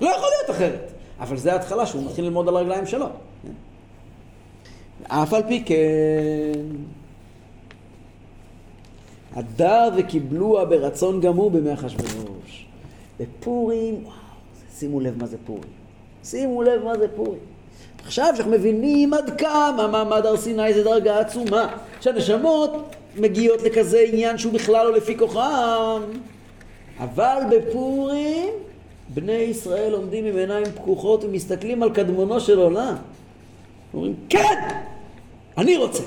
לא 0.01 0.09
יכול 0.09 0.29
להיות 0.37 0.49
אחרת. 0.49 0.91
אבל 1.19 1.37
זה 1.37 1.53
ההתחלה 1.53 1.85
שהוא 1.85 2.03
מתחיל 2.05 2.25
ללמוד 2.25 2.47
על 2.47 2.55
הרגליים 2.55 2.85
שלו. 2.85 3.05
אף 5.07 5.33
על 5.33 5.43
פי 5.47 5.63
כן, 5.65 5.75
הדר 9.35 9.89
וקיבלוה 9.97 10.65
ברצון 10.65 11.21
גמור 11.21 11.51
בימי 11.51 11.73
אחשוורוש. 11.73 12.65
בפורים, 13.19 13.95
וואו, 14.03 14.15
שימו 14.79 14.99
לב 14.99 15.17
מה 15.17 15.27
זה 15.27 15.37
פורים. 15.45 15.63
שימו 16.23 16.63
לב 16.63 16.83
מה 16.83 16.97
זה 16.97 17.07
פורים. 17.15 17.39
עכשיו 18.05 18.33
שאנחנו 18.35 18.51
מבינים 18.51 19.13
עד 19.13 19.41
כמה 19.41 19.87
מעמד 19.91 20.25
הר 20.25 20.37
סיני 20.37 20.73
זה 20.73 20.83
דרגה 20.83 21.19
עצומה, 21.19 21.77
שהנשמות 22.01 22.95
מגיעות 23.17 23.61
לכזה 23.61 24.05
עניין 24.07 24.37
שהוא 24.37 24.53
בכלל 24.53 24.85
לא 24.85 24.93
לפי 24.93 25.17
כוחם. 25.17 26.01
אבל 26.99 27.37
בפורים 27.51 28.49
בני 29.13 29.31
ישראל 29.31 29.93
עומדים 29.93 30.25
עם 30.25 30.37
עיניים 30.37 30.65
פקוחות 30.65 31.23
ומסתכלים 31.23 31.83
על 31.83 31.93
קדמונו 31.93 32.39
של 32.39 32.59
עולם. 32.59 32.95
אומרים, 33.93 34.15
כן! 34.29 34.69
אני 35.57 35.77
רוצה. 35.77 36.03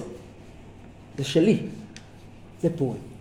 זה 1.19 1.25
שלי. 1.25 1.59
זה 2.63 2.69
פורים. 2.77 3.14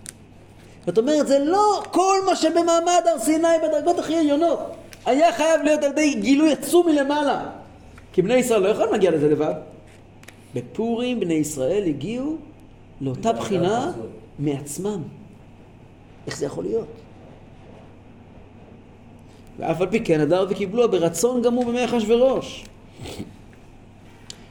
זאת 0.85 0.97
אומרת, 0.97 1.27
זה 1.27 1.39
לא 1.39 1.83
כל 1.91 2.17
מה 2.25 2.35
שבמעמד 2.35 3.01
הר 3.05 3.19
סיני 3.19 3.47
בדרגות 3.67 3.99
הכי 3.99 4.15
עליונות. 4.15 4.59
היה 5.05 5.33
חייב 5.33 5.61
להיות 5.63 5.83
על 5.83 5.91
ידי 5.91 6.13
גילוי 6.13 6.51
עצום 6.51 6.87
מלמעלה. 6.87 7.49
כי 8.13 8.21
בני 8.21 8.33
ישראל 8.33 8.61
לא 8.61 8.67
יכולים 8.67 8.91
להגיע 8.91 9.11
לזה 9.11 9.29
לבד. 9.29 9.53
בפורים 10.55 11.19
בני 11.19 11.33
ישראל 11.33 11.83
הגיעו 11.87 12.37
לאותה 13.01 13.33
בחינה 13.33 13.91
מעצמם. 14.39 15.01
איך 16.27 16.37
זה 16.37 16.45
יכול 16.45 16.63
להיות? 16.63 16.87
ואף 19.59 19.81
על 19.81 19.89
פי 19.89 19.99
כן 19.99 20.19
הדר 20.19 20.45
וקיבלוה 20.49 20.87
ברצון 20.87 21.41
גמור 21.41 21.65
בימי 21.65 21.85
אחשוורוש. 21.85 22.65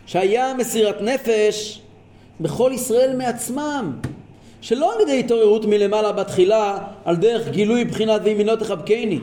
שהיה 0.06 0.54
מסירת 0.54 1.00
נפש 1.00 1.82
בכל 2.40 2.72
ישראל 2.74 3.16
מעצמם. 3.16 3.92
שלא 4.62 4.94
על 4.94 5.00
ידי 5.00 5.20
התעוררות 5.20 5.64
מלמעלה 5.64 6.12
בתחילה, 6.12 6.78
על 7.04 7.16
דרך 7.16 7.48
גילוי 7.48 7.84
בחינת 7.84 8.20
וימינו 8.24 8.56
תחבקני. 8.56 9.20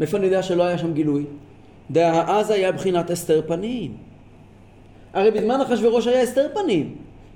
מאיפה 0.00 0.16
אני 0.16 0.26
יודע 0.26 0.42
שלא 0.42 0.62
היה 0.62 0.78
שם 0.78 0.92
גילוי? 0.92 1.24
דעה 1.90 2.38
אז 2.38 2.50
היה 2.50 2.72
בחינת 2.72 3.10
הסתר 3.10 3.42
פנים. 3.46 3.96
הרי 5.12 5.30
בזמן 5.30 5.60
אחשוורוש 5.60 6.06
היה 6.06 6.22
הסתר 6.22 6.46
פנים. 6.54 6.94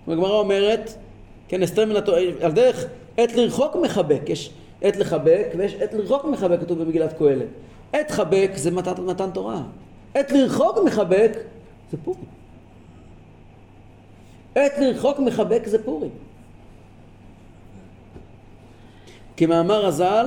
הגמרא 0.09 0.39
אומרת, 0.39 0.95
כן, 1.49 1.63
הסתר 1.63 1.87
מן 1.87 1.97
התורה, 1.97 2.19
על 2.41 2.53
דרך 2.53 2.87
עת 3.17 3.35
לרחוק 3.35 3.77
מחבק, 3.77 4.23
יש 4.29 4.51
עת 4.83 4.97
לחבק 4.97 5.47
ויש 5.57 5.75
עת 5.75 5.95
לרחוק 5.95 6.25
מחבק, 6.25 6.61
כתוב 6.61 6.83
במגילת 6.83 7.19
קהלת. 7.19 7.47
עת 7.93 8.11
חבק 8.11 8.51
זה 8.55 8.71
מתן, 8.71 8.93
מתן 9.07 9.31
תורה. 9.31 9.63
עת 10.15 10.33
לרחוק 10.33 10.79
מחבק 10.85 11.33
זה 11.91 11.97
פורים. 12.05 12.25
עת 14.55 14.79
לרחוק 14.79 15.19
מחבק 15.19 15.63
זה 15.67 15.85
פורים. 15.85 16.11
כמאמר 19.37 19.87
הז"ל, 19.87 20.27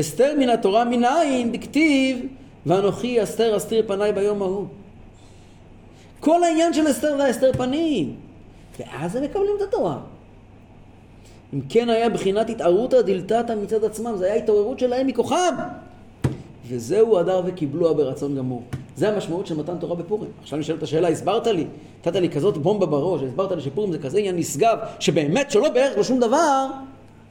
אסתר 0.00 0.34
מן 0.38 0.48
התורה 0.48 0.84
מנין 0.84 1.52
דכתיב 1.52 2.26
ואנוכי 2.66 3.22
אסתר 3.22 3.56
אסתיר 3.56 3.84
פניי 3.86 4.12
ביום 4.12 4.42
ההוא. 4.42 4.66
כל 6.20 6.44
העניין 6.44 6.72
של 6.72 6.90
אסתר 6.90 7.16
זה 7.16 7.30
אסתר 7.30 7.52
פנים. 7.52 8.14
ואז 8.78 9.16
הם 9.16 9.22
מקבלים 9.22 9.52
את 9.56 9.62
התורה. 9.68 9.98
אם 11.54 11.60
כן 11.68 11.90
היה 11.90 12.08
בחינת 12.08 12.50
התערותא 12.50 13.02
דלתתא 13.02 13.54
מצד 13.62 13.84
עצמם, 13.84 14.16
זה 14.16 14.24
היה 14.24 14.34
התעוררות 14.34 14.78
שלהם 14.78 15.06
מכוחם. 15.06 15.54
וזהו 16.68 17.18
הדר 17.18 17.42
וקיבלוה 17.46 17.94
ברצון 17.94 18.36
גמור. 18.36 18.62
זה 18.96 19.08
המשמעות 19.08 19.46
של 19.46 19.56
מתן 19.56 19.78
תורה 19.78 19.96
בפורים. 19.96 20.30
עכשיו 20.42 20.58
נשאלת 20.58 20.82
השאלה, 20.82 21.08
הסברת 21.08 21.46
לי, 21.46 21.66
נתת 22.00 22.14
לי 22.14 22.30
כזאת 22.30 22.58
בומבה 22.58 22.86
בראש, 22.86 23.22
הסברת 23.22 23.52
לי 23.52 23.60
שפורים 23.60 23.92
זה 23.92 23.98
כזה 23.98 24.18
עניין 24.18 24.36
נשגב, 24.36 24.78
שבאמת 25.00 25.50
שלא 25.50 25.68
בערך 25.68 25.96
לו 25.96 26.04
שום 26.04 26.20
דבר, 26.20 26.66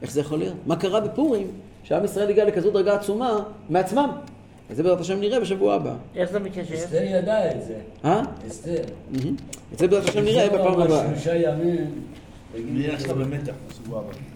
איך 0.02 0.10
זה 0.10 0.20
יכול 0.20 0.38
להיות? 0.38 0.54
מה 0.66 0.76
קרה 0.76 1.00
בפורים, 1.00 1.46
שעם 1.82 2.04
ישראל 2.04 2.30
הגיע 2.30 2.44
לכזאת 2.44 2.72
דרגה 2.72 2.94
עצומה 2.94 3.38
מעצמם? 3.70 4.10
אז 4.70 4.76
זה 4.76 4.82
בעזרת 4.82 5.00
השם 5.00 5.20
נראה 5.20 5.40
בשבוע 5.40 5.74
הבא. 5.74 5.94
איך 6.16 6.30
זה 6.30 6.38
מתיישב? 6.38 6.74
אסתר 6.74 7.02
ידע 7.02 7.50
את 7.50 7.62
זה. 7.62 7.74
אה? 8.04 8.22
אסתר. 8.48 8.82
את 9.72 9.78
זה 9.78 9.88
בעזרת 9.88 10.08
השם 10.08 10.24
נראה 10.24 10.48
בפעם 10.48 10.80
הבאה. 10.80 11.06
שלושה 11.08 11.36
ימים. 11.36 11.90
נהיה 12.54 12.94
עכשיו 12.94 13.14
במתח 13.14 13.52
בשבוע 13.68 13.98
הבא. 14.00 14.12